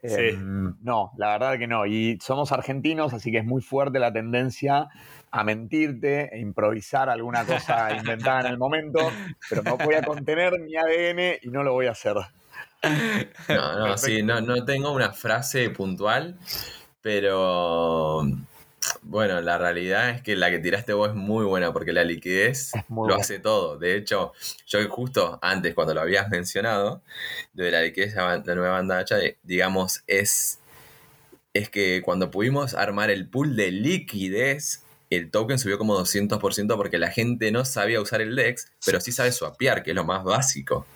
Em, 0.02 0.74
no, 0.82 1.12
la 1.18 1.34
verdad 1.34 1.60
que 1.60 1.68
no. 1.68 1.86
Y 1.86 2.18
somos 2.22 2.54
argentinos, 2.54 3.14
así 3.14 3.30
que 3.30 3.40
es 3.40 3.46
muy 3.46 3.62
fuerte 3.62 4.00
la 4.00 4.12
tendencia 4.12 4.88
a 5.32 5.44
mentirte 5.44 6.34
e 6.34 6.40
improvisar 6.40 7.10
alguna 7.10 7.46
cosa 7.46 7.92
inventada 7.98 8.42
en 8.42 8.48
el 8.48 8.58
momento, 8.58 9.12
pero 9.50 9.62
no 9.62 9.78
voy 9.78 9.96
a 9.96 10.02
contener 10.02 10.60
mi 10.60 10.78
ADN 10.78 11.40
y 11.42 11.50
no 11.50 11.62
lo 11.62 11.74
voy 11.74 11.88
a 11.88 11.92
hacer. 11.92 12.16
No, 13.50 13.80
no, 13.80 13.98
sí, 13.98 14.24
no, 14.24 14.40
no 14.40 14.64
tengo 14.64 14.92
una 14.92 15.12
frase 15.12 15.70
puntual, 15.70 16.40
pero 17.02 18.24
bueno, 19.12 19.42
la 19.42 19.58
realidad 19.58 20.10
es 20.12 20.22
que 20.22 20.38
la 20.38 20.50
que 20.50 20.60
tiraste 20.60 20.94
vos 20.94 21.10
es 21.10 21.16
muy 21.16 21.44
buena 21.44 21.74
porque 21.74 21.92
la 21.92 22.06
liquidez 22.06 22.72
lo 22.90 23.14
hace 23.14 23.40
todo. 23.40 23.78
De 23.78 23.98
hecho, 23.98 24.32
yo 24.66 24.80
justo 24.90 25.38
antes, 25.42 25.76
cuando 25.76 25.94
lo 25.94 26.00
habías 26.00 26.30
mencionado, 26.30 27.04
de 27.52 27.72
la 27.72 27.82
liquidez 27.82 28.16
de 28.16 28.22
la 28.22 28.56
nueva 28.56 28.70
banda 28.70 29.00
hacha, 29.00 29.18
digamos, 29.44 30.04
es, 30.08 30.60
es 31.54 31.70
que 31.70 32.02
cuando 32.02 32.32
pudimos 32.32 32.74
armar 32.74 33.12
el 33.12 33.28
pool 33.28 33.58
de 33.58 33.72
liquidez, 33.72 34.86
el 35.10 35.30
token 35.30 35.60
subió 35.60 35.78
como 35.78 36.00
200% 36.00 36.78
porque 36.78 36.98
la 36.98 37.12
gente 37.12 37.52
no 37.52 37.66
sabía 37.66 38.00
usar 38.00 38.22
el 38.22 38.34
DEX, 38.34 38.72
pero 38.86 39.02
sí 39.02 39.12
sabe 39.12 39.34
swapear, 39.34 39.84
que 39.84 39.92
es 39.92 39.96
lo 39.96 40.06
más 40.06 40.24
básico. 40.24 40.88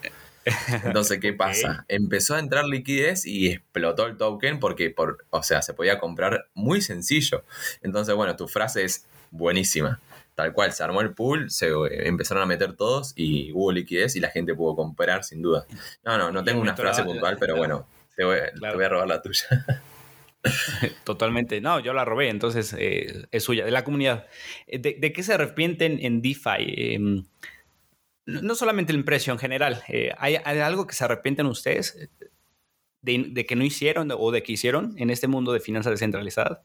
Entonces, 0.83 1.19
¿qué 1.19 1.33
pasa? 1.33 1.85
Empezó 1.87 2.35
a 2.35 2.39
entrar 2.39 2.65
liquidez 2.65 3.25
y 3.25 3.49
explotó 3.49 4.05
el 4.05 4.17
token 4.17 4.59
porque, 4.59 4.89
por, 4.89 5.25
o 5.29 5.43
sea, 5.43 5.61
se 5.61 5.73
podía 5.73 5.99
comprar 5.99 6.47
muy 6.53 6.81
sencillo. 6.81 7.43
Entonces, 7.81 8.15
bueno, 8.15 8.35
tu 8.35 8.47
frase 8.47 8.83
es 8.83 9.07
buenísima. 9.31 9.99
Tal 10.35 10.51
cual, 10.51 10.73
se 10.73 10.83
armó 10.83 10.99
el 10.99 11.13
pool, 11.13 11.49
se 11.49 11.67
eh, 11.67 12.07
empezaron 12.07 12.43
a 12.43 12.45
meter 12.45 12.73
todos 12.73 13.13
y 13.15 13.53
hubo 13.53 13.71
liquidez 13.71 14.17
y 14.17 14.19
la 14.19 14.29
gente 14.29 14.53
pudo 14.53 14.75
comprar 14.75 15.23
sin 15.23 15.41
duda. 15.41 15.65
No, 16.03 16.17
no, 16.17 16.29
no 16.29 16.43
tengo 16.43 16.61
una 16.61 16.75
frase 16.75 17.03
puntual, 17.03 17.37
pero 17.39 17.55
bueno, 17.57 17.87
te 18.17 18.25
voy, 18.25 18.39
a 18.39 18.89
robar 18.89 19.07
la 19.07 19.21
tuya. 19.21 19.65
Totalmente. 21.05 21.61
No, 21.61 21.79
yo 21.79 21.93
la 21.93 22.03
robé, 22.03 22.29
entonces 22.29 22.75
eh, 22.77 23.27
es 23.31 23.43
suya, 23.43 23.63
de 23.63 23.71
la 23.71 23.85
comunidad. 23.85 24.27
Eh, 24.67 24.79
¿De, 24.79 25.13
qué 25.13 25.23
se 25.23 25.33
arrepienten 25.33 25.99
en 26.01 26.21
DeFi? 26.21 26.93
Em, 26.95 27.25
no 28.26 28.55
solamente 28.55 28.91
el 28.93 29.03
precio 29.03 29.34
en 29.34 29.39
general, 29.39 29.84
eh, 29.88 30.11
¿hay, 30.17 30.36
algo 30.36 30.88
que 30.88 30.95
se 30.95 31.03
arrepienten 31.03 31.45
ustedes 31.45 31.95
eh, 31.95 32.09
de, 33.01 33.45
que 33.45 33.55
no 33.55 33.63
hicieron 33.63 34.11
o 34.11 34.32
de 34.32 34.43
que 34.43 34.53
hicieron 34.53 34.95
en 34.97 35.09
este 35.09 35.28
mundo 35.28 35.53
de 35.53 35.59
finanzas 35.59 35.91
descentralizadas? 35.91 36.59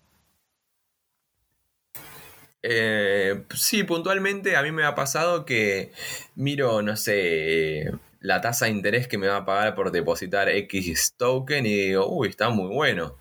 Eh, 2.62 3.44
sí, 3.54 3.84
puntualmente 3.84 4.56
a 4.56 4.62
mí 4.62 4.70
me 4.70 4.84
ha 4.84 4.94
pasado 4.94 5.44
que 5.44 5.92
miro, 6.34 6.82
no 6.82 6.96
sé, 6.96 7.90
la 8.20 8.40
tasa 8.40 8.66
de 8.66 8.72
interés 8.72 9.08
que 9.08 9.18
me 9.18 9.28
va 9.28 9.38
a 9.38 9.44
pagar 9.46 9.74
por 9.74 9.90
depositar 9.92 10.48
X 10.48 11.14
token 11.16 11.64
y 11.64 11.74
digo, 11.74 12.06
uy, 12.08 12.28
está 12.28 12.50
muy 12.50 12.68
bueno. 12.74 13.16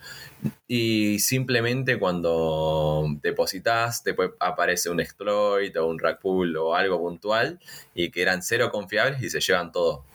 Y 0.67 1.19
simplemente 1.19 1.99
cuando 1.99 3.05
depositas, 3.21 4.03
te 4.03 4.15
aparece 4.39 4.89
un 4.89 4.99
exploit 4.99 5.75
o 5.77 5.87
un 5.87 5.99
rack 5.99 6.21
pool 6.21 6.55
o 6.57 6.75
algo 6.75 6.99
puntual 6.99 7.59
y 7.93 8.11
que 8.11 8.21
eran 8.21 8.41
cero 8.41 8.69
confiables 8.71 9.21
y 9.21 9.29
se 9.29 9.39
llevan 9.41 9.71
todo. 9.71 10.05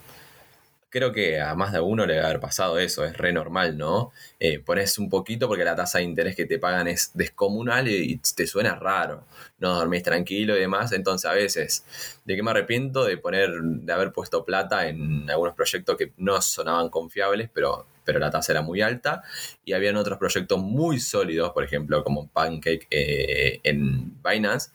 Creo 0.90 1.10
que 1.12 1.40
a 1.40 1.56
más 1.56 1.72
de 1.72 1.80
uno 1.80 2.06
le 2.06 2.14
debe 2.14 2.24
haber 2.24 2.38
pasado 2.38 2.78
eso, 2.78 3.04
es 3.04 3.18
re 3.18 3.32
normal, 3.32 3.76
¿no? 3.76 4.12
Eh, 4.38 4.60
pones 4.60 4.96
un 4.98 5.10
poquito 5.10 5.48
porque 5.48 5.64
la 5.64 5.74
tasa 5.74 5.98
de 5.98 6.04
interés 6.04 6.36
que 6.36 6.46
te 6.46 6.60
pagan 6.60 6.86
es 6.86 7.10
descomunal 7.14 7.88
y, 7.88 8.16
te 8.36 8.46
suena 8.46 8.76
raro, 8.76 9.24
no 9.58 9.74
dormís 9.74 10.04
tranquilo 10.04 10.56
y 10.56 10.60
demás. 10.60 10.92
Entonces, 10.92 11.28
a 11.28 11.34
veces, 11.34 11.84
¿de 12.24 12.36
qué 12.36 12.44
me 12.44 12.52
arrepiento? 12.52 13.04
De 13.04 13.16
poner, 13.18 13.50
de 13.60 13.92
haber 13.92 14.12
puesto 14.12 14.44
plata 14.44 14.86
en 14.86 15.28
algunos 15.28 15.54
proyectos 15.56 15.96
que 15.96 16.12
no 16.16 16.40
sonaban 16.40 16.90
confiables, 16.90 17.50
pero 17.52 17.86
pero 18.04 18.18
la 18.18 18.30
tasa 18.30 18.52
era 18.52 18.62
muy 18.62 18.82
alta. 18.82 19.22
Y 19.64 19.72
habían 19.72 19.96
otros 19.96 20.18
proyectos 20.18 20.60
muy 20.60 21.00
sólidos, 21.00 21.52
por 21.52 21.64
ejemplo, 21.64 22.02
como 22.04 22.28
Pancake 22.28 22.86
eh, 22.90 23.60
en 23.62 24.22
Binance, 24.22 24.70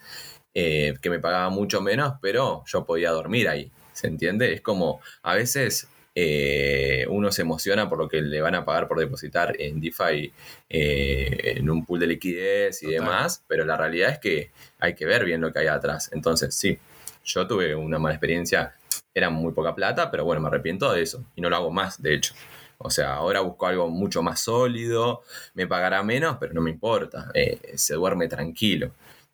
eh, 0.53 0.95
que 1.01 1.09
me 1.09 1.19
pagaba 1.19 1.49
mucho 1.49 1.81
menos, 1.81 2.15
pero 2.21 2.63
yo 2.65 2.85
podía 2.85 3.11
dormir 3.11 3.47
ahí. 3.49 3.71
¿Se 3.93 4.07
entiende? 4.07 4.53
Es 4.53 4.61
como 4.61 5.01
a 5.23 5.35
veces 5.35 5.89
eh, 6.15 7.05
uno 7.09 7.31
se 7.31 7.41
emociona 7.41 7.89
por 7.89 7.97
lo 7.97 8.09
que 8.09 8.21
le 8.21 8.41
van 8.41 8.55
a 8.55 8.65
pagar 8.65 8.87
por 8.87 8.99
depositar 8.99 9.55
en 9.59 9.79
DeFi 9.81 10.31
en 10.69 11.69
un 11.69 11.85
pool 11.85 11.99
de 11.99 12.07
liquidez 12.07 12.81
y 12.83 12.87
demás, 12.87 13.43
pero 13.47 13.65
la 13.65 13.77
realidad 13.77 14.11
es 14.11 14.19
que 14.19 14.51
hay 14.79 14.95
que 14.95 15.05
ver 15.05 15.25
bien 15.25 15.41
lo 15.41 15.51
que 15.51 15.59
hay 15.59 15.67
atrás. 15.67 16.09
Entonces, 16.13 16.55
sí, 16.55 16.79
yo 17.23 17.47
tuve 17.47 17.75
una 17.75 17.99
mala 17.99 18.15
experiencia, 18.15 18.73
era 19.13 19.29
muy 19.29 19.53
poca 19.53 19.75
plata, 19.75 20.09
pero 20.09 20.25
bueno, 20.25 20.41
me 20.41 20.47
arrepiento 20.47 20.91
de 20.91 21.01
eso 21.01 21.25
y 21.35 21.41
no 21.41 21.49
lo 21.49 21.55
hago 21.55 21.71
más, 21.71 22.01
de 22.01 22.15
hecho. 22.15 22.33
O 22.81 22.89
sea, 22.89 23.15
ahora 23.15 23.41
busco 23.41 23.67
algo 23.67 23.89
mucho 23.89 24.23
más 24.23 24.39
sólido, 24.39 25.23
me 25.53 25.67
pagará 25.67 26.01
menos, 26.01 26.37
pero 26.39 26.53
no 26.53 26.61
me 26.61 26.71
importa, 26.71 27.29
eh, 27.33 27.73
se 27.75 27.95
duerme 27.95 28.29
tranquilo. 28.29 28.91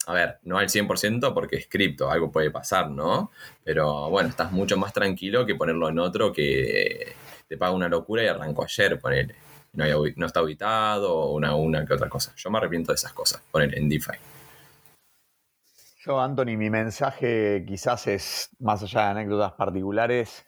A 0.07 0.13
ver, 0.13 0.39
no 0.43 0.57
al 0.57 0.67
100% 0.67 1.33
porque 1.33 1.57
es 1.57 1.67
cripto, 1.67 2.09
algo 2.09 2.31
puede 2.31 2.49
pasar, 2.49 2.89
¿no? 2.89 3.31
Pero 3.63 4.09
bueno, 4.09 4.29
estás 4.29 4.51
mucho 4.51 4.77
más 4.77 4.93
tranquilo 4.93 5.45
que 5.45 5.55
ponerlo 5.55 5.89
en 5.89 5.99
otro 5.99 6.33
que 6.33 7.15
te 7.47 7.57
paga 7.57 7.71
una 7.71 7.87
locura 7.87 8.23
y 8.23 8.27
arrancó 8.27 8.63
ayer, 8.63 8.99
ponele. 8.99 9.35
No, 9.73 10.25
está 10.25 10.39
auditado 10.39 11.13
o 11.13 11.35
una, 11.35 11.55
una 11.55 11.85
que 11.85 11.93
otra 11.93 12.09
cosa. 12.09 12.33
Yo 12.35 12.49
me 12.49 12.57
arrepiento 12.57 12.91
de 12.93 12.95
esas 12.95 13.13
cosas, 13.13 13.43
poner 13.51 13.77
en 13.77 13.89
DeFi. 13.89 14.13
Yo, 16.03 16.19
Anthony, 16.19 16.57
mi 16.57 16.69
mensaje 16.69 17.63
quizás 17.67 18.07
es, 18.07 18.49
más 18.59 18.81
allá 18.83 19.01
de 19.01 19.07
anécdotas 19.07 19.53
particulares, 19.53 20.45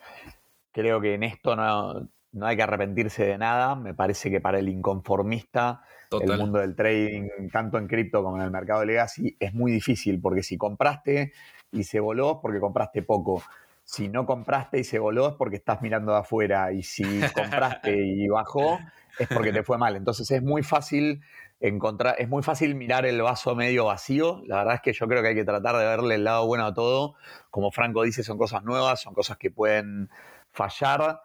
creo 0.72 1.02
que 1.02 1.16
en 1.16 1.24
esto 1.24 1.56
no, 1.56 2.08
no 2.32 2.46
hay 2.46 2.56
que 2.56 2.64
arrepentirse 2.64 3.26
de 3.26 3.38
nada. 3.38 3.76
Me 3.76 3.94
parece 3.94 4.30
que 4.30 4.42
para 4.42 4.60
el 4.60 4.70
inconformista, 4.70 5.82
el 6.12 6.38
mundo 6.38 6.60
del 6.60 6.76
trading, 6.76 7.50
tanto 7.52 7.78
en 7.78 7.88
cripto 7.88 8.24
como 8.24 8.38
en 8.38 8.44
el 8.44 8.52
mercado 8.52 8.82
de 8.82 8.88
legacy, 8.88 9.36
es 9.40 9.54
muy 9.54 9.72
difícil, 9.72 10.20
porque 10.22 10.44
si 10.44 10.58
compraste 10.58 11.34
y 11.72 11.84
se 11.84 12.00
voló, 12.00 12.34
es 12.34 12.38
porque 12.42 12.60
compraste 12.60 13.02
poco. 13.02 13.42
Si 13.84 14.10
no 14.10 14.26
compraste 14.26 14.80
y 14.80 14.84
se 14.84 15.00
voló, 15.00 15.30
es 15.30 15.36
porque 15.36 15.56
estás 15.56 15.82
mirando 15.82 16.12
de 16.12 16.20
afuera. 16.20 16.72
Y 16.74 16.84
si 16.84 17.22
compraste 17.34 17.96
y 18.06 18.28
bajó, 18.28 18.80
es 19.18 19.28
porque 19.30 19.54
te 19.54 19.64
fue 19.64 19.78
mal. 19.78 19.96
Entonces 19.96 20.30
es 20.32 20.44
muy 20.44 20.62
fácil 20.62 21.22
encontrar, 21.60 22.16
es 22.20 22.30
muy 22.30 22.44
fácil 22.44 22.76
mirar 22.76 23.06
el 23.06 23.22
vaso 23.22 23.56
medio 23.56 23.86
vacío. 23.86 24.42
La 24.46 24.58
verdad 24.58 24.76
es 24.76 24.82
que 24.82 24.94
yo 24.94 25.08
creo 25.08 25.22
que 25.22 25.30
hay 25.30 25.36
que 25.36 25.46
tratar 25.46 25.76
de 25.78 25.86
verle 25.86 26.16
el 26.16 26.26
lado 26.26 26.46
bueno 26.46 26.66
a 26.66 26.74
todo. 26.74 27.16
Como 27.50 27.72
Franco 27.72 28.04
dice, 28.04 28.24
son 28.24 28.38
cosas 28.38 28.64
nuevas, 28.64 29.02
son 29.02 29.14
cosas 29.14 29.38
que 29.38 29.52
pueden 29.52 30.10
fallar 30.52 31.22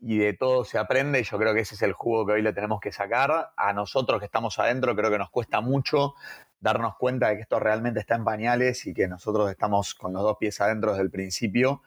y 0.00 0.18
de 0.18 0.34
todo 0.34 0.64
se 0.64 0.78
aprende 0.78 1.20
y 1.20 1.24
yo 1.24 1.38
creo 1.38 1.54
que 1.54 1.60
ese 1.60 1.74
es 1.74 1.82
el 1.82 1.92
jugo 1.92 2.26
que 2.26 2.32
hoy 2.34 2.42
le 2.42 2.52
tenemos 2.52 2.80
que 2.80 2.92
sacar. 2.92 3.52
A 3.56 3.72
nosotros 3.72 4.18
que 4.18 4.26
estamos 4.26 4.58
adentro 4.58 4.94
creo 4.94 5.10
que 5.10 5.18
nos 5.18 5.30
cuesta 5.30 5.60
mucho 5.60 6.14
darnos 6.60 6.96
cuenta 6.96 7.28
de 7.28 7.36
que 7.36 7.42
esto 7.42 7.58
realmente 7.58 8.00
está 8.00 8.16
en 8.16 8.24
pañales 8.24 8.86
y 8.86 8.94
que 8.94 9.08
nosotros 9.08 9.50
estamos 9.50 9.94
con 9.94 10.12
los 10.12 10.22
dos 10.22 10.36
pies 10.38 10.60
adentro 10.60 10.92
desde 10.92 11.04
el 11.04 11.10
principio. 11.10 11.82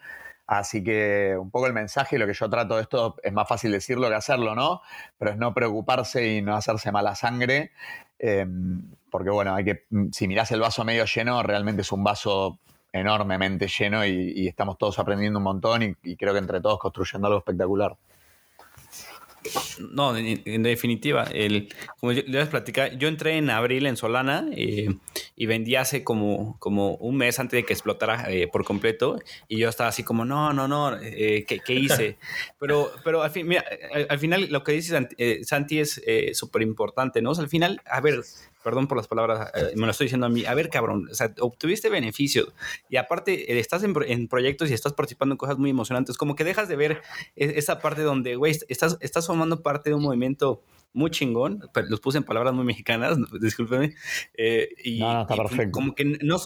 Así 0.47 0.83
que 0.83 1.37
un 1.39 1.51
poco 1.51 1.67
el 1.67 1.73
mensaje, 1.73 2.17
lo 2.17 2.25
que 2.25 2.33
yo 2.33 2.49
trato 2.49 2.75
de 2.75 2.81
esto 2.81 3.17
es 3.21 3.31
más 3.31 3.47
fácil 3.47 3.71
decirlo 3.71 4.09
que 4.09 4.15
hacerlo, 4.15 4.55
¿no? 4.55 4.81
Pero 5.19 5.31
es 5.31 5.37
no 5.37 5.53
preocuparse 5.53 6.27
y 6.27 6.41
no 6.41 6.55
hacerse 6.55 6.91
mala 6.91 7.13
sangre. 7.13 7.71
Em, 8.17 8.81
porque 9.11 9.29
bueno, 9.29 9.53
hay 9.53 9.63
que, 9.63 9.85
si 10.11 10.27
mirás 10.27 10.51
el 10.51 10.59
vaso 10.59 10.83
medio 10.83 11.05
lleno, 11.05 11.43
realmente 11.43 11.83
es 11.83 11.91
un 11.91 12.03
vaso 12.03 12.57
enormemente 12.91 13.67
lleno 13.67 14.05
y, 14.05 14.47
estamos 14.47 14.77
todos 14.77 14.99
aprendiendo 14.99 15.39
un 15.39 15.43
montón 15.43 15.95
y, 16.03 16.15
creo 16.15 16.33
que 16.33 16.39
entre 16.39 16.61
todos 16.61 16.79
construyendo 16.79 17.27
algo 17.27 17.39
espectacular. 17.39 17.95
No, 19.91 20.17
en, 20.17 20.63
definitiva, 20.63 21.23
el, 21.33 21.73
como 21.99 22.11
yo 22.11 22.23
les 22.27 22.49
platicar, 22.49 22.97
yo 22.97 23.07
entré 23.07 23.37
en 23.37 23.49
abril 23.49 23.85
en 23.85 23.95
Solana 23.95 24.45
eh, 24.51 24.89
y 25.37 25.45
vendí 25.45 25.77
hace 25.77 26.03
como, 26.03 26.57
como 26.59 26.95
un 26.95 27.15
mes 27.15 27.39
antes 27.39 27.57
de 27.57 27.63
que 27.63 27.71
explotara 27.71 28.29
eh, 28.29 28.47
por 28.47 28.65
completo 28.65 29.17
y 29.47 29.57
yo 29.57 29.69
estaba 29.69 29.89
así 29.89 30.03
como, 30.03 30.25
no, 30.25 30.51
no, 30.51 30.67
no, 30.67 30.97
eh, 31.01 31.45
¿qué, 31.47 31.73
hice? 31.73 32.17
pero, 32.59 32.91
pero 33.05 33.23
al, 33.23 33.31
fin, 33.31 33.47
mira, 33.47 33.63
al, 34.09 34.19
final 34.19 34.47
lo 34.51 34.63
que 34.63 34.73
dice 34.73 35.07
Santi, 35.43 35.79
es 35.79 36.01
súper 36.33 36.61
importante, 36.61 37.21
¿no? 37.21 37.31
al 37.31 37.47
final, 37.47 37.81
a 37.85 38.01
ver, 38.01 38.21
perdón 38.63 38.87
por 38.87 38.97
las 38.97 39.07
palabras, 39.07 39.51
eh, 39.55 39.73
me 39.75 39.85
lo 39.85 39.91
estoy 39.91 40.05
diciendo 40.05 40.25
a 40.25 40.29
mí, 40.29 40.45
a 40.45 40.53
ver, 40.53 40.69
cabrón, 40.69 41.07
o 41.11 41.13
sea, 41.13 41.33
obtuviste 41.39 41.89
beneficios 41.89 42.53
y 42.89 42.97
aparte 42.97 43.51
eh, 43.51 43.59
estás 43.59 43.83
en, 43.83 44.27
proyectos 44.27 44.69
y 44.69 44.73
estás 44.73 44.93
participando 44.93 45.33
en 45.33 45.37
cosas 45.37 45.57
muy 45.57 45.69
emocionantes, 45.69 46.17
como 46.17 46.35
que 46.35 46.43
dejas 46.43 46.67
de 46.67 46.75
ver 46.75 47.01
e, 47.35 47.53
esa 47.57 47.79
parte 47.79 48.01
donde, 48.01 48.35
güey, 48.35 48.57
estás, 48.67 48.97
estás 48.99 49.27
formando 49.27 49.61
parte 49.61 49.89
de 49.89 49.95
un 49.95 50.03
movimiento 50.03 50.61
muy 50.93 51.11
chingón, 51.11 51.61
los 51.87 51.99
puse 51.99 52.17
en 52.17 52.23
palabras 52.23 52.53
muy 52.53 52.65
mexicanas, 52.65 53.17
discúlpeme. 53.41 53.95
Eh, 54.33 54.69
y, 54.83 54.99
no, 54.99 55.21
está 55.21 55.35
perfecto. 55.35 55.71
como 55.71 55.93
que 55.93 56.05
no, 56.05 56.37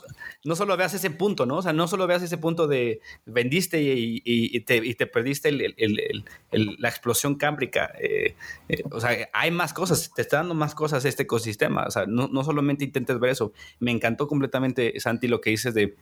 no, 0.44 0.56
solo 0.56 0.78
veas 0.78 0.94
ese 0.94 1.10
punto, 1.12 1.46
¿no? 1.46 1.58
O 1.58 1.62
sea, 1.62 1.74
no 1.74 1.88
solo 1.88 2.08
veas 2.08 2.24
ese 2.24 2.38
punto 2.38 2.68
de 2.68 3.02
vendiste 3.26 3.82
y, 3.82 4.22
y, 4.26 4.60
te, 4.62 4.82
te, 4.96 5.08
perdiste 5.08 5.50
el, 5.50 5.62
el, 5.62 6.26
el, 6.52 6.76
la 6.80 6.90
explosión 6.90 7.36
cámbrica. 7.36 7.92
Eh, 8.00 8.36
eh, 8.68 8.84
o 8.92 9.00
sea, 9.00 9.30
hay 9.34 9.52
más 9.52 9.74
cosas, 9.74 10.12
te 10.14 10.22
está 10.22 10.38
dando 10.38 10.56
más 10.56 10.76
cosas 10.76 11.06
este 11.06 11.24
ecosistema. 11.24 11.86
O 11.88 11.92
sea, 11.92 12.06
no, 12.06 12.28
no 12.28 12.44
solamente 12.44 12.84
intentes 12.84 13.20
ver 13.20 13.32
eso. 13.32 13.54
Me 13.80 13.92
encantó 13.92 14.28
completamente, 14.28 15.00
Santi, 15.00 15.28
lo 15.28 15.40
que 15.40 15.52
dices 15.52 15.74
de 15.74 15.96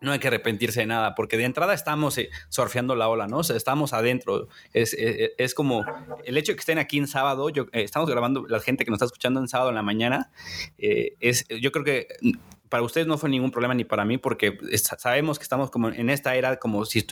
no 0.00 0.12
hay 0.12 0.18
que 0.18 0.28
arrepentirse 0.28 0.80
de 0.80 0.86
nada, 0.86 1.14
porque 1.14 1.36
de 1.36 1.44
entrada 1.44 1.74
estamos 1.74 2.18
eh, 2.18 2.30
surfeando 2.48 2.94
la 2.94 3.08
ola, 3.08 3.26
¿no? 3.26 3.38
O 3.38 3.44
sea, 3.44 3.56
estamos 3.56 3.92
adentro. 3.92 4.48
Es, 4.72 4.92
es, 4.94 5.32
es, 5.38 5.54
como 5.54 5.84
el 6.24 6.36
hecho 6.36 6.52
de 6.52 6.56
que 6.56 6.60
estén 6.60 6.78
aquí 6.78 6.98
en 6.98 7.06
sábado, 7.06 7.48
yo, 7.50 7.64
eh, 7.72 7.82
estamos 7.82 8.08
grabando, 8.08 8.46
la 8.48 8.60
gente 8.60 8.84
que 8.84 8.90
nos 8.90 8.98
está 8.98 9.06
escuchando 9.06 9.40
en 9.40 9.48
sábado 9.48 9.70
en 9.70 9.76
la 9.76 9.82
mañana, 9.82 10.30
eh, 10.78 11.16
es, 11.20 11.46
yo 11.48 11.72
creo 11.72 11.84
que 11.84 12.08
para 12.68 12.82
ustedes 12.82 13.06
no 13.06 13.18
fue 13.18 13.30
ningún 13.30 13.50
problema 13.50 13.74
ni 13.74 13.84
para 13.84 14.04
mí, 14.04 14.18
porque 14.18 14.58
sabemos 14.76 15.38
que 15.38 15.42
estamos 15.42 15.70
como 15.70 15.88
en 15.88 16.10
esta 16.10 16.34
era 16.34 16.56
como 16.56 16.84
si, 16.84 17.06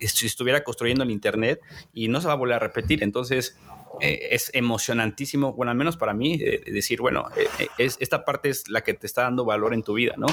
si 0.00 0.26
estuviera 0.26 0.64
construyendo 0.64 1.04
el 1.04 1.10
Internet 1.10 1.60
y 1.92 2.08
no 2.08 2.20
se 2.20 2.26
va 2.26 2.34
a 2.34 2.36
volver 2.36 2.56
a 2.56 2.58
repetir. 2.58 3.02
Entonces, 3.02 3.56
eh, 4.00 4.28
es 4.30 4.50
emocionantísimo, 4.54 5.52
bueno, 5.54 5.72
al 5.72 5.76
menos 5.76 5.96
para 5.96 6.14
mí, 6.14 6.34
eh, 6.34 6.62
decir, 6.66 7.00
bueno, 7.00 7.26
eh, 7.36 7.68
es, 7.78 7.96
esta 8.00 8.24
parte 8.24 8.48
es 8.48 8.68
la 8.68 8.82
que 8.82 8.94
te 8.94 9.06
está 9.06 9.22
dando 9.22 9.44
valor 9.44 9.74
en 9.74 9.82
tu 9.82 9.94
vida, 9.94 10.14
¿no? 10.16 10.26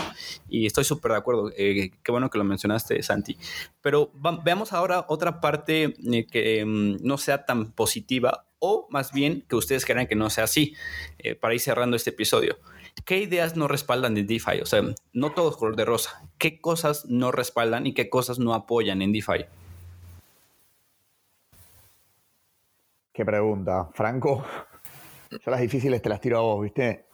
Y 0.48 0.66
estoy 0.66 0.84
súper 0.84 1.14
de 1.14 1.18
acuerdo, 1.18 1.52
qué 1.56 1.92
bueno 2.10 2.30
que 2.30 2.38
lo 2.38 2.44
mencionaste, 2.44 3.02
Santi. 3.02 3.38
Pero 3.82 4.12
veamos 4.44 4.74
ahora 4.74 5.06
otra 5.08 5.42
parte 5.42 5.96
que 6.32 6.64
mm, 6.66 6.98
no 7.02 7.18
sea 7.18 7.46
tan 7.46 7.72
positiva 7.72 8.46
o 8.60 8.88
más 8.90 9.12
bien 9.12 9.44
que 9.48 9.56
ustedes 9.56 9.86
crean 9.86 10.08
que 10.08 10.16
no 10.16 10.30
sea 10.30 10.46
así, 10.46 10.76
para 11.40 11.54
ir 11.54 11.60
cerrando 11.60 11.96
este 11.96 12.12
episodio. 12.12 12.58
¿Qué 13.04 13.20
ideas 13.20 13.56
no 13.56 13.68
respaldan 13.68 14.18
en 14.18 14.26
DeFi? 14.26 14.62
O 14.62 14.66
sea, 14.66 14.82
no 15.14 15.32
todo 15.32 15.50
es 15.50 15.58
color 15.58 15.76
de 15.76 15.86
rosa. 15.86 16.22
¿Qué 16.38 16.60
cosas 16.62 17.06
no 17.06 17.32
respaldan 17.32 17.86
y 17.86 17.94
qué 17.94 18.10
cosas 18.10 18.40
no 18.40 18.54
apoyan 18.54 19.02
en 19.02 19.12
DeFi? 19.12 19.46
Qué 23.14 23.26
pregunta. 23.26 23.90
Franco, 23.94 24.46
yo 25.32 25.52
las 25.52 25.62
difíciles 25.62 26.02
te 26.02 26.10
las 26.10 26.22
tiro 26.22 26.38
a 26.38 26.42
vos, 26.42 26.64
¿viste? 26.64 27.06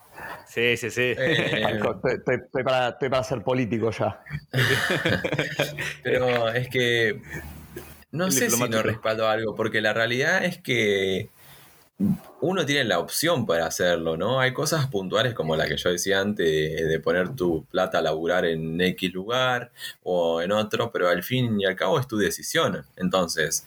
Sí, 0.46 0.76
sí, 0.78 0.90
sí. 0.90 1.14
Eh, 1.18 1.80
estoy, 2.28 2.64
para, 2.64 3.24
ser 3.24 3.44
político 3.44 3.92
ya. 3.92 4.24
Pero 6.04 6.50
es 6.50 6.68
que 6.70 7.22
no 8.12 8.30
sé 8.32 8.50
si 8.50 8.70
no 8.70 8.82
respaldo 8.82 9.28
algo, 9.28 9.56
porque 9.56 9.82
la 9.82 9.94
realidad 9.94 10.44
es 10.44 10.60
que 10.60 11.30
uno 12.42 12.66
tiene 12.66 12.84
la 12.86 13.00
opción 13.00 13.46
para 13.46 13.66
hacerlo, 13.68 14.18
¿no? 14.18 14.40
Hay 14.40 14.54
cosas 14.54 14.88
puntuales 14.88 15.34
como 15.34 15.56
la 15.56 15.68
que 15.68 15.78
yo 15.78 15.92
decía 15.92 16.20
antes 16.20 16.46
de, 16.48 17.00
poner 17.00 17.36
tu 17.36 17.66
plata 17.66 18.00
a 18.00 18.02
laburar 18.02 18.46
en 18.46 18.80
X 18.82 19.14
lugar 19.14 19.72
o 20.04 20.42
en 20.42 20.52
otro, 20.52 20.92
pero 20.92 21.10
al 21.10 21.24
fin 21.24 21.60
y 21.60 21.66
al 21.66 21.76
cabo 21.76 22.00
es 22.00 22.08
tu 22.08 22.18
decisión. 22.18 22.86
Entonces, 22.96 23.66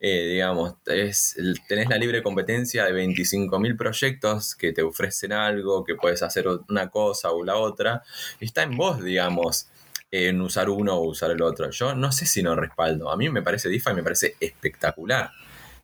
eh, 0.00 0.28
digamos, 0.28 0.74
es, 0.86 1.36
tenés 1.68 1.88
la 1.88 1.96
libre 1.96 2.22
competencia 2.22 2.84
de 2.84 2.92
25.000 2.92 3.76
proyectos 3.76 4.54
que 4.54 4.72
te 4.72 4.82
ofrecen 4.82 5.32
algo, 5.32 5.84
que 5.84 5.94
puedes 5.94 6.22
hacer 6.22 6.46
una 6.68 6.90
cosa 6.90 7.30
o 7.30 7.44
la 7.44 7.56
otra. 7.56 8.02
Está 8.40 8.62
en 8.62 8.76
vos, 8.76 9.02
digamos, 9.02 9.68
en 10.10 10.40
usar 10.40 10.70
uno 10.70 10.96
o 10.96 11.08
usar 11.08 11.30
el 11.30 11.42
otro. 11.42 11.70
Yo 11.70 11.94
no 11.94 12.12
sé 12.12 12.26
si 12.26 12.42
no 12.42 12.54
respaldo. 12.56 13.10
A 13.10 13.16
mí 13.16 13.28
me 13.28 13.42
parece 13.42 13.68
DeFi, 13.68 13.94
me 13.94 14.02
parece 14.02 14.36
espectacular. 14.40 15.30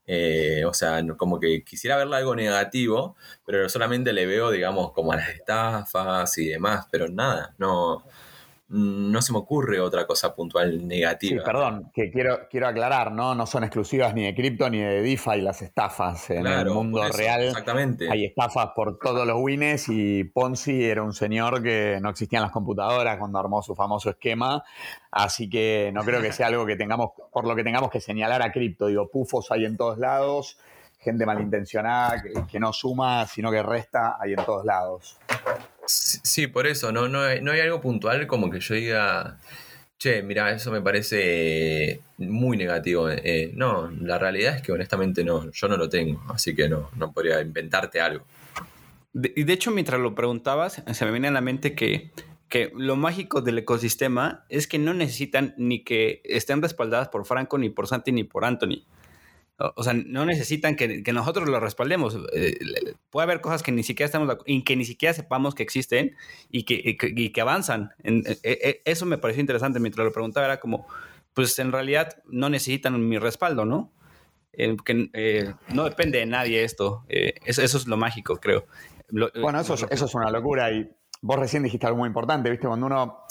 Eh, 0.06 0.64
o 0.66 0.74
sea, 0.74 1.02
como 1.16 1.40
que 1.40 1.64
quisiera 1.64 1.96
verle 1.96 2.16
algo 2.16 2.36
negativo, 2.36 3.16
pero 3.46 3.68
solamente 3.68 4.12
le 4.12 4.26
veo, 4.26 4.50
digamos, 4.50 4.92
como 4.92 5.12
a 5.12 5.16
las 5.16 5.30
estafas 5.30 6.36
y 6.38 6.48
demás, 6.48 6.86
pero 6.90 7.08
nada, 7.08 7.54
no, 7.58 8.04
no 8.68 9.20
se 9.20 9.32
me 9.32 9.38
ocurre 9.38 9.78
otra 9.78 10.06
cosa 10.06 10.34
puntual 10.34 10.88
negativa. 10.88 11.42
Sí, 11.42 11.44
perdón, 11.44 11.90
que 11.92 12.10
quiero, 12.10 12.48
quiero 12.48 12.66
aclarar, 12.66 13.12
¿no? 13.12 13.34
No 13.34 13.46
son 13.46 13.62
exclusivas 13.62 14.14
ni 14.14 14.24
de 14.24 14.34
cripto 14.34 14.70
ni 14.70 14.78
de 14.78 15.02
DeFi 15.02 15.42
las 15.42 15.60
estafas. 15.60 16.30
En 16.30 16.46
el 16.46 16.70
mundo 16.70 17.06
real 17.08 17.42
exactamente. 17.42 18.10
hay 18.10 18.24
estafas 18.24 18.70
por 18.74 18.98
todos 18.98 19.26
los 19.26 19.36
wines 19.38 19.86
y 19.88 20.24
Ponzi 20.24 20.84
era 20.84 21.02
un 21.02 21.12
señor 21.12 21.62
que 21.62 21.98
no 22.00 22.08
existían 22.08 22.42
las 22.42 22.52
computadoras 22.52 23.18
cuando 23.18 23.38
armó 23.38 23.62
su 23.62 23.74
famoso 23.74 24.10
esquema. 24.10 24.64
Así 25.10 25.48
que 25.50 25.90
no 25.92 26.02
creo 26.02 26.22
que 26.22 26.32
sea 26.32 26.46
algo 26.46 26.64
que 26.64 26.76
tengamos, 26.76 27.10
por 27.32 27.46
lo 27.46 27.54
que 27.54 27.64
tengamos 27.64 27.90
que 27.90 28.00
señalar 28.00 28.42
a 28.42 28.50
cripto. 28.50 28.86
Digo, 28.86 29.10
pufos 29.10 29.52
hay 29.52 29.66
en 29.66 29.76
todos 29.76 29.98
lados, 29.98 30.58
gente 30.98 31.26
malintencionada 31.26 32.22
que, 32.22 32.32
que 32.50 32.58
no 32.58 32.72
suma, 32.72 33.26
sino 33.26 33.50
que 33.50 33.62
resta, 33.62 34.16
hay 34.18 34.32
en 34.32 34.44
todos 34.44 34.64
lados. 34.64 35.18
Sí, 35.86 36.46
por 36.46 36.66
eso, 36.66 36.92
no, 36.92 37.08
no, 37.08 37.20
hay, 37.20 37.40
no 37.40 37.52
hay 37.52 37.60
algo 37.60 37.80
puntual 37.80 38.26
como 38.26 38.50
que 38.50 38.60
yo 38.60 38.74
diga, 38.74 39.38
che, 39.98 40.22
mira, 40.22 40.50
eso 40.52 40.70
me 40.70 40.80
parece 40.80 42.00
muy 42.18 42.56
negativo. 42.56 43.08
Eh, 43.10 43.50
no, 43.54 43.90
la 43.90 44.18
realidad 44.18 44.56
es 44.56 44.62
que 44.62 44.72
honestamente 44.72 45.24
no, 45.24 45.50
yo 45.50 45.68
no 45.68 45.76
lo 45.76 45.88
tengo, 45.88 46.22
así 46.28 46.54
que 46.54 46.68
no, 46.68 46.90
no 46.96 47.12
podría 47.12 47.40
inventarte 47.40 48.00
algo. 48.00 48.24
Y 49.14 49.44
de, 49.44 49.52
hecho, 49.52 49.70
mientras 49.70 50.00
lo 50.00 50.14
preguntabas, 50.14 50.82
se 50.92 51.04
me 51.04 51.12
viene 51.12 51.28
a 51.28 51.30
la 51.30 51.40
mente 51.40 51.74
que, 51.74 52.10
que 52.48 52.72
lo 52.74 52.96
mágico 52.96 53.42
del 53.42 53.58
ecosistema 53.58 54.44
es 54.48 54.66
que 54.66 54.78
no 54.78 54.92
necesitan 54.92 55.54
ni 55.56 55.84
que 55.84 56.20
estén 56.24 56.60
respaldadas 56.60 57.08
por 57.08 57.24
Franco, 57.24 57.56
ni 57.56 57.70
por 57.70 57.86
Santi, 57.86 58.10
ni 58.10 58.24
por 58.24 58.44
Anthony. 58.44 58.84
O 59.56 59.84
sea, 59.84 59.92
no 59.94 60.26
necesitan 60.26 60.74
que, 60.74 61.02
nosotros 61.12 61.48
lo 61.48 61.60
respaldemos. 61.60 62.18
Eh, 62.32 62.58
puede 63.10 63.24
haber 63.24 63.40
cosas 63.40 63.62
que 63.62 63.70
ni 63.70 63.84
siquiera 63.84 64.06
estamos 64.06 64.36
que 64.64 64.76
ni 64.76 64.84
siquiera 64.84 65.14
sepamos 65.14 65.54
que 65.54 65.62
existen 65.62 66.16
y 66.50 66.64
que, 66.64 66.96
que 66.96 67.40
avanzan. 67.40 67.90
E, 68.02 68.38
e, 68.42 68.82
eso 68.84 69.06
me 69.06 69.16
pareció 69.16 69.40
interesante 69.40 69.78
mientras 69.78 70.04
lo 70.04 70.12
preguntaba. 70.12 70.46
Era 70.46 70.58
como, 70.58 70.88
pues 71.34 71.56
en 71.60 71.70
realidad 71.70 72.20
no 72.26 72.48
necesitan 72.48 73.08
mi 73.08 73.16
respaldo, 73.18 73.64
¿no? 73.64 73.92
Eh, 74.52 74.76
que 74.84 75.10
eh, 75.12 75.54
no 75.72 75.84
depende 75.84 76.18
de 76.18 76.26
nadie 76.26 76.64
esto. 76.64 77.04
Eso, 77.08 77.62
eso, 77.62 77.78
es 77.78 77.86
lo 77.86 77.96
mágico, 77.96 78.38
creo. 78.38 78.66
bueno, 79.40 79.60
eso, 79.60 79.74
eso 79.74 80.04
es 80.04 80.14
una 80.14 80.30
locura 80.30 80.72
y 80.72 80.90
vos 81.22 81.38
recién 81.38 81.62
dijiste 81.62 81.86
algo 81.86 81.98
muy 81.98 82.08
importante, 82.08 82.50
¿viste? 82.50 82.66
Cuando 82.66 82.86
uno 82.86 83.24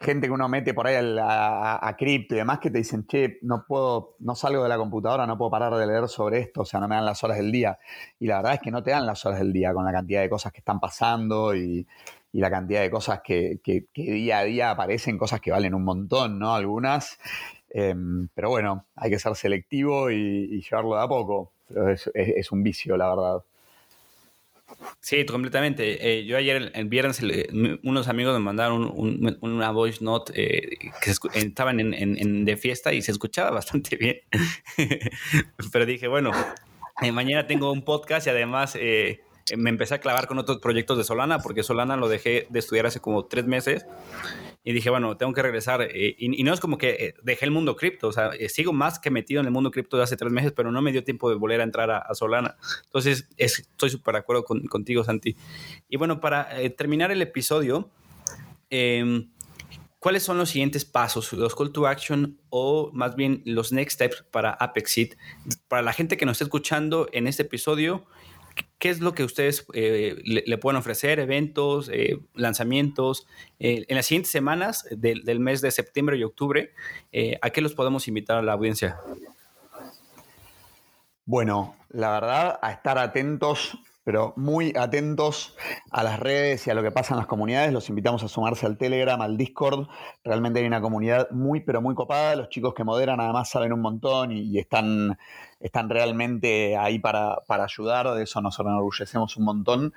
gente 0.00 0.26
que 0.26 0.32
uno 0.32 0.48
mete 0.48 0.72
por 0.72 0.86
ahí 0.86 0.96
a, 1.20 1.94
cripto 1.98 2.34
y 2.34 2.38
demás 2.38 2.58
que 2.58 2.70
te 2.70 2.78
dicen, 2.78 3.06
che, 3.06 3.38
no 3.42 3.64
puedo, 3.66 4.16
no 4.20 4.34
salgo 4.34 4.62
de 4.62 4.68
la 4.68 4.78
computadora, 4.78 5.26
no 5.26 5.36
puedo 5.36 5.50
parar 5.50 5.74
de 5.74 5.86
leer 5.86 6.08
sobre 6.08 6.38
esto, 6.38 6.62
o 6.62 6.64
sea, 6.64 6.80
no 6.80 6.88
me 6.88 6.94
dan 6.94 7.04
las 7.04 7.22
horas 7.22 7.36
del 7.36 7.52
día. 7.52 7.78
Y 8.18 8.26
la 8.26 8.36
verdad 8.36 8.54
es 8.54 8.60
que 8.60 8.70
no 8.70 8.82
te 8.82 8.92
dan 8.92 9.04
las 9.04 9.24
horas 9.26 9.38
del 9.38 9.52
día 9.52 9.74
con 9.74 9.84
la 9.84 9.92
cantidad 9.92 10.22
de 10.22 10.30
cosas 10.30 10.52
que 10.52 10.60
están 10.60 10.80
pasando 10.80 11.54
y, 11.54 11.86
la 12.32 12.48
cantidad 12.48 12.80
de 12.80 12.90
cosas 12.90 13.20
que, 13.22 13.58
día 13.94 14.38
a 14.38 14.44
día 14.44 14.70
aparecen, 14.70 15.18
cosas 15.18 15.40
que 15.40 15.50
valen 15.50 15.74
un 15.74 15.84
montón, 15.84 16.38
¿no? 16.38 16.54
Algunas. 16.54 17.18
Em, 17.68 18.28
pero 18.34 18.50
bueno, 18.50 18.86
hay 18.96 19.10
que 19.10 19.18
ser 19.18 19.34
selectivo 19.34 20.10
y, 20.10 20.60
llevarlo 20.62 20.96
de 20.96 21.02
a 21.02 21.08
poco. 21.08 21.52
Es 22.14 22.52
un 22.52 22.62
vicio, 22.62 22.96
la 22.96 23.08
verdad. 23.08 23.42
Sí, 25.00 25.24
completamente. 25.24 26.18
Eh, 26.18 26.24
yo 26.24 26.36
ayer, 26.36 26.72
el, 26.74 26.88
viernes, 26.88 27.20
unos 27.82 28.08
amigos 28.08 28.34
me 28.34 28.40
mandaron 28.44 28.92
una 29.40 29.70
voice 29.70 30.04
note 30.04 30.32
eh, 30.36 30.76
que 31.00 31.10
estaban 31.34 31.80
en, 31.80 32.44
de 32.44 32.56
fiesta 32.56 32.92
y 32.92 33.02
se 33.02 33.12
escuchaba 33.12 33.50
bastante 33.60 33.96
bien. 33.96 34.16
Pero 35.72 35.86
dije, 35.86 36.08
bueno, 36.08 36.32
eh, 37.02 37.12
mañana 37.12 37.46
tengo 37.46 37.72
un 37.72 37.82
podcast 37.82 38.26
y 38.26 38.30
además 38.30 38.76
me 39.56 39.70
empecé 39.70 39.94
a 39.94 39.98
clavar 39.98 40.26
con 40.26 40.38
otros 40.38 40.58
proyectos 40.58 40.98
de 40.98 41.04
Solana, 41.04 41.40
porque 41.40 41.62
Solana 41.62 41.96
lo 41.96 42.08
dejé 42.08 42.46
de 42.50 42.58
estudiar 42.58 42.86
hace 42.86 43.00
como 43.00 43.24
tres 43.24 43.46
meses 43.46 43.86
y 44.62 44.72
dije, 44.72 44.90
bueno, 44.90 45.16
tengo 45.16 45.32
que 45.32 45.42
regresar. 45.42 45.82
Eh, 45.82 46.14
y, 46.18 46.42
no 46.42 46.52
es 46.52 46.60
como 46.60 46.76
que 46.76 46.90
eh, 46.90 47.14
dejé 47.22 47.46
el 47.46 47.50
mundo 47.50 47.76
cripto, 47.76 48.08
o 48.08 48.12
sea, 48.12 48.30
eh, 48.38 48.48
sigo 48.48 48.72
más 48.72 48.98
que 48.98 49.10
metido 49.10 49.40
en 49.40 49.46
el 49.46 49.52
mundo 49.52 49.70
cripto 49.70 49.96
de 49.96 50.02
hace 50.02 50.16
tres 50.16 50.30
meses, 50.30 50.52
pero 50.52 50.70
no 50.70 50.82
me 50.82 50.92
dio 50.92 51.02
tiempo 51.02 51.30
de 51.30 51.36
volver 51.36 51.60
a 51.60 51.64
entrar 51.64 51.90
a, 51.90 52.14
Solana. 52.14 52.56
Entonces, 52.84 53.28
estoy 53.36 53.90
súper 53.90 54.14
de 54.14 54.18
acuerdo 54.20 54.44
contigo, 54.44 55.04
Santi. 55.04 55.36
Y 55.88 55.96
bueno, 55.96 56.20
para 56.20 56.48
terminar 56.76 57.10
el 57.10 57.22
episodio, 57.22 57.88
em, 58.68 59.30
¿cuáles 59.98 60.22
son 60.22 60.36
los 60.36 60.50
siguientes 60.50 60.84
pasos, 60.84 61.32
los 61.32 61.54
call 61.54 61.72
to 61.72 61.86
action 61.86 62.38
o 62.50 62.90
más 62.92 63.16
bien 63.16 63.42
los 63.46 63.72
next 63.72 63.94
steps 63.94 64.24
para 64.30 64.50
Apexit? 64.50 65.14
Para 65.68 65.82
la 65.82 65.94
gente 65.94 66.18
que 66.18 66.26
nos 66.26 66.34
está 66.34 66.44
escuchando 66.44 67.08
en 67.12 67.26
este 67.26 67.42
episodio, 67.42 68.04
¿qué 68.78 68.88
es 68.90 69.00
lo 69.00 69.14
que 69.14 69.24
ustedes 69.24 69.66
eh, 69.74 70.16
le, 70.24 70.58
pueden 70.58 70.78
ofrecer? 70.78 71.20
¿Eventos, 71.20 71.90
eh, 71.92 72.18
lanzamientos? 72.34 73.26
Eh, 73.58 73.84
en 73.88 73.96
las 73.96 74.06
siguientes 74.06 74.32
semanas 74.32 74.86
del, 74.90 75.40
mes 75.40 75.60
de 75.60 75.70
septiembre 75.70 76.16
y 76.16 76.24
octubre, 76.24 76.72
¿a 77.42 77.50
qué 77.50 77.60
los 77.60 77.74
podemos 77.74 78.08
invitar 78.08 78.38
a 78.38 78.42
la 78.42 78.52
audiencia? 78.52 78.98
Bueno, 81.24 81.76
la 81.90 82.10
verdad, 82.12 82.58
a 82.62 82.72
estar 82.72 82.98
atentos 82.98 83.78
pero 84.04 84.32
muy 84.36 84.72
atentos 84.76 85.56
a 85.90 86.02
las 86.02 86.18
redes 86.18 86.66
y 86.66 86.70
a 86.70 86.74
lo 86.74 86.82
que 86.82 86.90
pasa 86.90 87.14
en 87.14 87.18
las 87.18 87.26
comunidades. 87.26 87.72
Los 87.72 87.88
invitamos 87.88 88.22
a 88.22 88.28
sumarse 88.28 88.66
al 88.66 88.78
Telegram, 88.78 89.20
al 89.20 89.36
Discord. 89.36 89.88
Realmente 90.24 90.60
hay 90.60 90.66
una 90.66 90.80
comunidad 90.80 91.30
muy, 91.30 91.60
pero 91.60 91.82
muy 91.82 91.94
copada. 91.94 92.34
Los 92.36 92.48
chicos 92.48 92.74
que 92.74 92.84
moderan 92.84 93.20
además 93.20 93.50
saben 93.50 93.72
un 93.72 93.80
montón 93.80 94.32
y, 94.32 94.58
están, 94.58 95.18
están 95.60 95.90
realmente 95.90 96.76
ahí 96.76 96.98
para, 96.98 97.38
ayudar. 97.48 98.10
De 98.14 98.22
eso 98.22 98.40
nos 98.40 98.58
enorgullecemos 98.58 99.36
un 99.36 99.44
montón. 99.44 99.94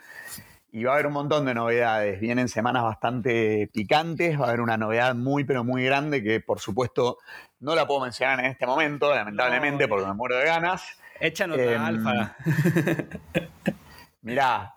Y 0.72 0.84
va 0.84 0.92
a 0.92 0.94
haber 0.96 1.08
un 1.08 1.14
montón 1.14 1.46
de 1.46 1.54
novedades. 1.54 2.20
Vienen 2.20 2.50
semanas 2.50 2.84
bastante 2.84 3.70
picantes. 3.72 4.40
Va 4.40 4.46
a 4.46 4.48
haber 4.50 4.62
una 4.62 4.76
novedad 4.76 5.16
muy, 5.16 5.44
pero 5.44 5.64
muy 5.64 5.86
grande 5.86 6.24
que, 6.24 6.42
por 6.42 6.60
supuesto, 6.60 7.20
no 7.60 7.76
la 7.76 7.88
puedo 7.88 8.02
mencionar 8.02 8.40
en 8.40 8.48
este 8.48 8.66
momento, 8.66 9.14
lamentablemente, 9.14 9.88
porque 9.88 10.08
me 10.08 10.14
muero 10.14 10.36
de 10.38 10.46
ganas. 10.46 10.84
Échanos 11.20 11.58
la 11.58 11.64
em, 11.64 11.82
alfa. 11.82 12.36
Mirá, 14.24 14.74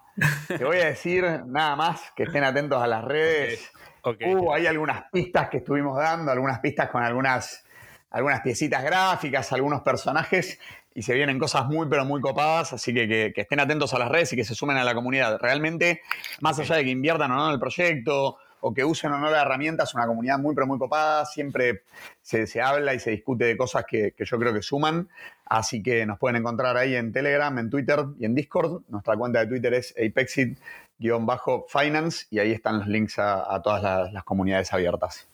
te 0.48 0.64
voy 0.64 0.78
a 0.78 0.86
decir 0.86 1.24
nada 1.46 1.76
más 1.76 2.12
que 2.16 2.24
estén 2.24 2.42
atentos 2.42 2.82
a 2.82 2.86
las 2.88 3.04
redes. 3.04 3.70
Hubo 4.02 4.52
hay 4.52 4.66
algunas 4.66 5.04
pistas 5.12 5.48
que 5.48 5.58
estuvimos 5.58 5.96
dando, 5.96 6.32
algunas 6.32 6.58
pistas 6.58 6.90
con 6.90 7.02
algunas, 7.04 7.64
algunas 8.10 8.40
piecitas 8.40 8.82
gráficas, 8.82 9.52
algunos 9.52 9.82
personajes, 9.82 10.58
y 10.92 11.02
se 11.02 11.14
vienen 11.14 11.38
cosas 11.38 11.66
muy, 11.66 11.86
pero 11.88 12.04
muy 12.04 12.20
copadas, 12.20 12.72
así 12.72 12.92
que, 12.92 13.06
que, 13.06 13.40
estén 13.40 13.60
atentos 13.60 13.94
a 13.94 14.00
las 14.00 14.08
redes 14.08 14.32
y 14.32 14.36
que 14.36 14.44
se 14.44 14.56
sumen 14.56 14.78
a 14.78 14.84
la 14.84 14.94
comunidad. 14.94 15.38
Realmente, 15.38 16.02
más 16.40 16.58
allá 16.58 16.76
de 16.76 16.84
que 16.84 16.90
inviertan 16.90 17.30
o 17.30 17.36
no 17.36 17.46
en 17.46 17.52
el 17.52 17.60
proyecto, 17.60 18.38
o 18.60 18.74
que 18.74 18.84
usen 18.84 19.12
o 19.12 19.18
no 19.18 19.30
la 19.30 19.42
herramienta, 19.42 19.84
es 19.84 19.94
una 19.94 20.06
comunidad 20.06 20.38
muy, 20.38 20.54
pero 20.54 20.66
muy 20.66 20.78
copada. 20.78 21.24
Siempre 21.24 21.84
se, 22.22 22.60
habla 22.60 22.94
y 22.94 23.00
se 23.00 23.10
discute 23.10 23.44
de 23.44 23.56
cosas 23.56 23.84
que, 23.88 24.14
yo 24.18 24.38
creo 24.38 24.52
que 24.52 24.62
suman. 24.62 25.08
Así 25.44 25.82
que 25.82 26.06
nos 26.06 26.18
pueden 26.18 26.36
encontrar 26.36 26.76
ahí 26.76 26.94
en 26.96 27.12
Telegram, 27.12 27.56
en 27.58 27.70
Twitter 27.70 28.04
y 28.18 28.24
en 28.24 28.34
Discord. 28.34 28.82
Nuestra 28.88 29.16
cuenta 29.16 29.38
de 29.40 29.46
Twitter 29.46 29.74
es 29.74 29.94
apexit-finance 29.96 32.26
y 32.30 32.38
ahí 32.38 32.52
están 32.52 32.78
los 32.78 32.88
links 32.88 33.18
a, 33.18 33.60
todas 33.62 34.12
las, 34.12 34.24
comunidades 34.24 34.72
abiertas. 34.72 35.28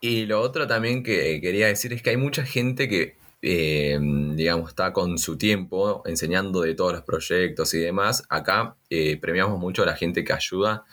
Y 0.00 0.26
lo 0.26 0.40
otro 0.40 0.68
también 0.68 1.02
que 1.02 1.40
quería 1.40 1.66
decir 1.66 1.92
es 1.92 2.02
que 2.02 2.10
hay 2.10 2.16
mucha 2.16 2.44
gente 2.44 2.88
que 2.88 3.18
eh, 3.40 3.96
digamos, 4.34 4.70
está 4.70 4.92
con 4.92 5.16
su 5.16 5.38
tiempo 5.38 6.02
enseñando 6.06 6.62
de 6.62 6.74
todos 6.74 6.92
los 6.92 7.02
proyectos 7.02 7.72
y 7.74 7.78
demás. 7.78 8.24
Acá 8.28 8.74
eh, 8.90 9.16
premiamos 9.16 9.60
mucho 9.60 9.84
a 9.84 9.86
la 9.86 9.94
gente 9.94 10.24
que 10.24 10.32
ayuda 10.32 10.84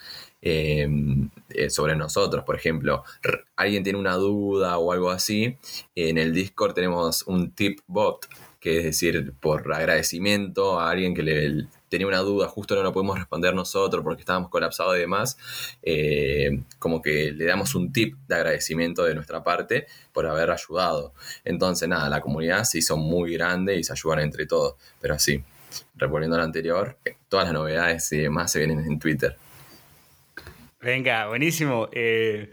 eh, 0.42 0.88
sobre 1.68 1.96
nosotros. 1.96 2.44
Por 2.44 2.56
ejemplo, 2.56 3.04
alguien 3.56 3.82
tiene 3.82 3.98
una 3.98 4.14
duda 4.14 4.78
o 4.78 4.92
algo 4.92 5.10
así, 5.10 5.56
en 5.94 6.18
el 6.18 6.32
Discord 6.32 6.74
tenemos 6.74 7.22
un 7.26 7.52
tip 7.52 7.80
bot, 7.86 8.26
que 8.60 8.78
es 8.78 8.84
decir, 8.84 9.32
por 9.40 9.72
agradecimiento 9.72 10.80
a 10.80 10.90
alguien 10.90 11.14
que 11.14 11.22
le 11.22 11.68
tenía 11.88 12.06
una 12.06 12.18
duda, 12.18 12.48
justo 12.48 12.74
no 12.74 12.82
lo 12.82 12.92
podemos 12.92 13.18
responder 13.18 13.54
nosotros 13.54 14.02
porque 14.02 14.22
estábamos 14.22 14.50
colapsados 14.50 14.96
y 14.96 15.00
demás, 15.00 15.38
eh, 15.82 16.62
como 16.78 17.00
que 17.00 17.32
le 17.32 17.44
damos 17.44 17.74
un 17.74 17.92
tip 17.92 18.16
de 18.26 18.34
agradecimiento 18.34 19.04
de 19.04 19.14
nuestra 19.14 19.44
parte 19.44 19.86
por 20.12 20.26
haber 20.26 20.50
ayudado. 20.50 21.14
Entonces, 21.44 21.88
nada, 21.88 22.08
la 22.08 22.20
comunidad 22.20 22.64
se 22.64 22.78
hizo 22.78 22.96
muy 22.96 23.34
grande 23.34 23.76
y 23.76 23.84
se 23.84 23.92
ayudan 23.92 24.20
entre 24.20 24.46
todos. 24.46 24.74
Pero 25.00 25.14
así, 25.14 25.42
reponiendo 25.94 26.36
lo 26.36 26.42
anterior, 26.42 26.98
todas 27.28 27.46
las 27.46 27.54
novedades 27.54 28.10
y 28.12 28.18
demás 28.18 28.52
se 28.52 28.58
vienen 28.58 28.80
en 28.80 28.98
Twitter. 28.98 29.36
Venga, 30.78 31.26
buenísimo. 31.28 31.88
Eh, 31.92 32.50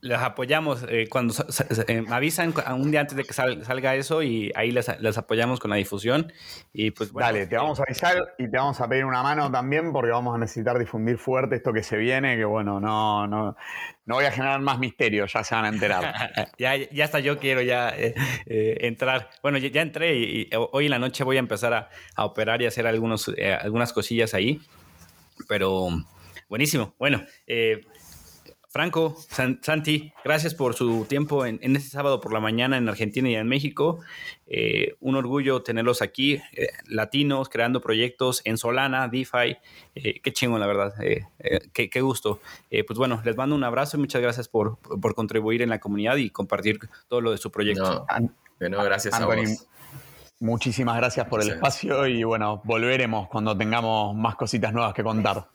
los 0.00 0.20
apoyamos. 0.20 0.84
Eh, 0.88 1.06
cuando 1.08 1.32
eh, 1.86 2.04
avisan 2.10 2.52
un 2.74 2.90
día 2.90 3.00
antes 3.00 3.16
de 3.16 3.22
que 3.22 3.32
salga 3.32 3.94
eso 3.94 4.20
y 4.22 4.50
ahí 4.56 4.72
les, 4.72 4.88
apoyamos 5.16 5.60
con 5.60 5.70
la 5.70 5.76
difusión. 5.76 6.32
Y 6.72 6.90
pues 6.90 7.12
Dale, 7.12 7.46
te 7.46 7.56
vamos 7.56 7.78
a 7.78 7.84
avisar 7.84 8.34
y 8.36 8.50
te 8.50 8.56
vamos 8.56 8.80
a 8.80 8.88
pedir 8.88 9.04
una 9.04 9.22
mano 9.22 9.50
también 9.50 9.92
porque 9.92 10.10
vamos 10.10 10.34
a 10.34 10.38
necesitar 10.38 10.76
difundir 10.76 11.18
fuerte 11.18 11.54
esto 11.54 11.72
que 11.72 11.84
se 11.84 11.96
viene, 11.96 12.36
que 12.36 12.44
bueno, 12.44 12.80
no, 12.80 13.28
no, 13.28 13.56
no 14.06 14.14
voy 14.16 14.24
a 14.24 14.32
generar 14.32 14.60
más 14.60 14.80
misterio, 14.80 15.26
ya 15.26 15.44
se 15.44 15.54
van 15.54 15.64
a 15.64 15.68
enterar. 15.68 16.32
ya, 16.58 16.74
ya 16.76 17.04
hasta 17.04 17.20
yo 17.20 17.38
quiero 17.38 17.62
ya 17.62 17.94
entrar. 18.46 19.30
Bueno, 19.40 19.58
ya, 19.58 19.82
entré 19.82 20.18
y, 20.18 20.50
hoy 20.72 20.86
en 20.86 20.90
la 20.90 20.98
noche 20.98 21.22
voy 21.22 21.36
a 21.36 21.40
empezar 21.40 21.72
a, 21.72 22.24
operar 22.24 22.60
y 22.60 22.66
hacer 22.66 22.88
algunos, 22.88 23.30
algunas 23.62 23.92
cosillas 23.92 24.34
ahí. 24.34 24.60
Pero 25.48 25.88
Buenísimo. 26.52 26.94
Bueno, 26.98 27.22
eh, 27.46 27.80
Franco, 28.68 29.16
Santi, 29.62 30.12
gracias 30.22 30.54
por 30.54 30.74
su 30.74 31.06
tiempo 31.06 31.46
en, 31.46 31.58
este 31.62 31.88
sábado 31.88 32.20
por 32.20 32.30
la 32.30 32.40
mañana 32.40 32.76
en 32.76 32.86
Argentina 32.90 33.30
y 33.30 33.36
en 33.36 33.48
México. 33.48 34.00
Eh, 34.46 34.94
un 35.00 35.16
orgullo 35.16 35.62
tenerlos 35.62 36.02
aquí, 36.02 36.42
eh, 36.52 36.68
latinos, 36.84 37.48
creando 37.48 37.80
proyectos 37.80 38.42
en 38.44 38.58
Solana, 38.58 39.08
DeFi. 39.08 39.56
qué 39.94 40.32
chingo, 40.34 40.58
la 40.58 40.66
verdad. 40.66 40.92
Qué, 41.72 42.00
gusto. 42.02 42.42
pues 42.86 42.98
bueno, 42.98 43.22
les 43.24 43.34
mando 43.34 43.56
un 43.56 43.64
abrazo 43.64 43.96
y 43.96 44.00
muchas 44.00 44.20
gracias 44.20 44.46
por, 44.46 44.78
contribuir 45.14 45.62
en 45.62 45.70
la 45.70 45.80
comunidad 45.80 46.16
y 46.16 46.28
compartir 46.28 46.80
todo 47.08 47.22
lo 47.22 47.30
de 47.30 47.38
su 47.38 47.50
proyecto. 47.50 48.04
No, 48.60 48.84
gracias 48.84 49.14
a 49.14 49.24
vos. 49.24 49.68
Muchísimas 50.38 50.98
gracias 50.98 51.26
por 51.28 51.40
el 51.40 51.48
espacio 51.48 52.06
y 52.06 52.24
bueno, 52.24 52.60
volveremos 52.64 53.28
cuando 53.28 53.56
tengamos 53.56 54.14
más 54.14 54.34
cositas 54.34 54.74
nuevas 54.74 54.92
que 54.92 55.02
contar. 55.02 55.46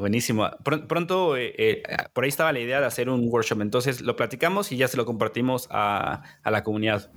Buenísimo. 0.00 0.48
Pronto, 0.64 1.36
eh, 1.36 1.52
eh, 1.58 1.82
por 2.14 2.24
ahí 2.24 2.28
estaba 2.28 2.52
la 2.52 2.60
idea 2.60 2.80
de 2.80 2.86
hacer 2.86 3.10
un 3.10 3.28
workshop, 3.28 3.60
entonces 3.60 4.00
lo 4.00 4.16
platicamos 4.16 4.72
y 4.72 4.78
ya 4.78 4.88
se 4.88 4.96
lo 4.96 5.04
compartimos 5.04 5.68
a, 5.70 6.22
a 6.42 6.50
la 6.50 6.64
comunidad. 6.64 7.10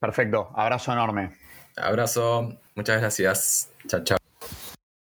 Perfecto, 0.00 0.50
abrazo 0.56 0.92
enorme. 0.92 1.36
Abrazo, 1.76 2.58
muchas 2.74 3.00
gracias. 3.00 3.70
Chao, 3.86 4.02
chao. 4.02 4.17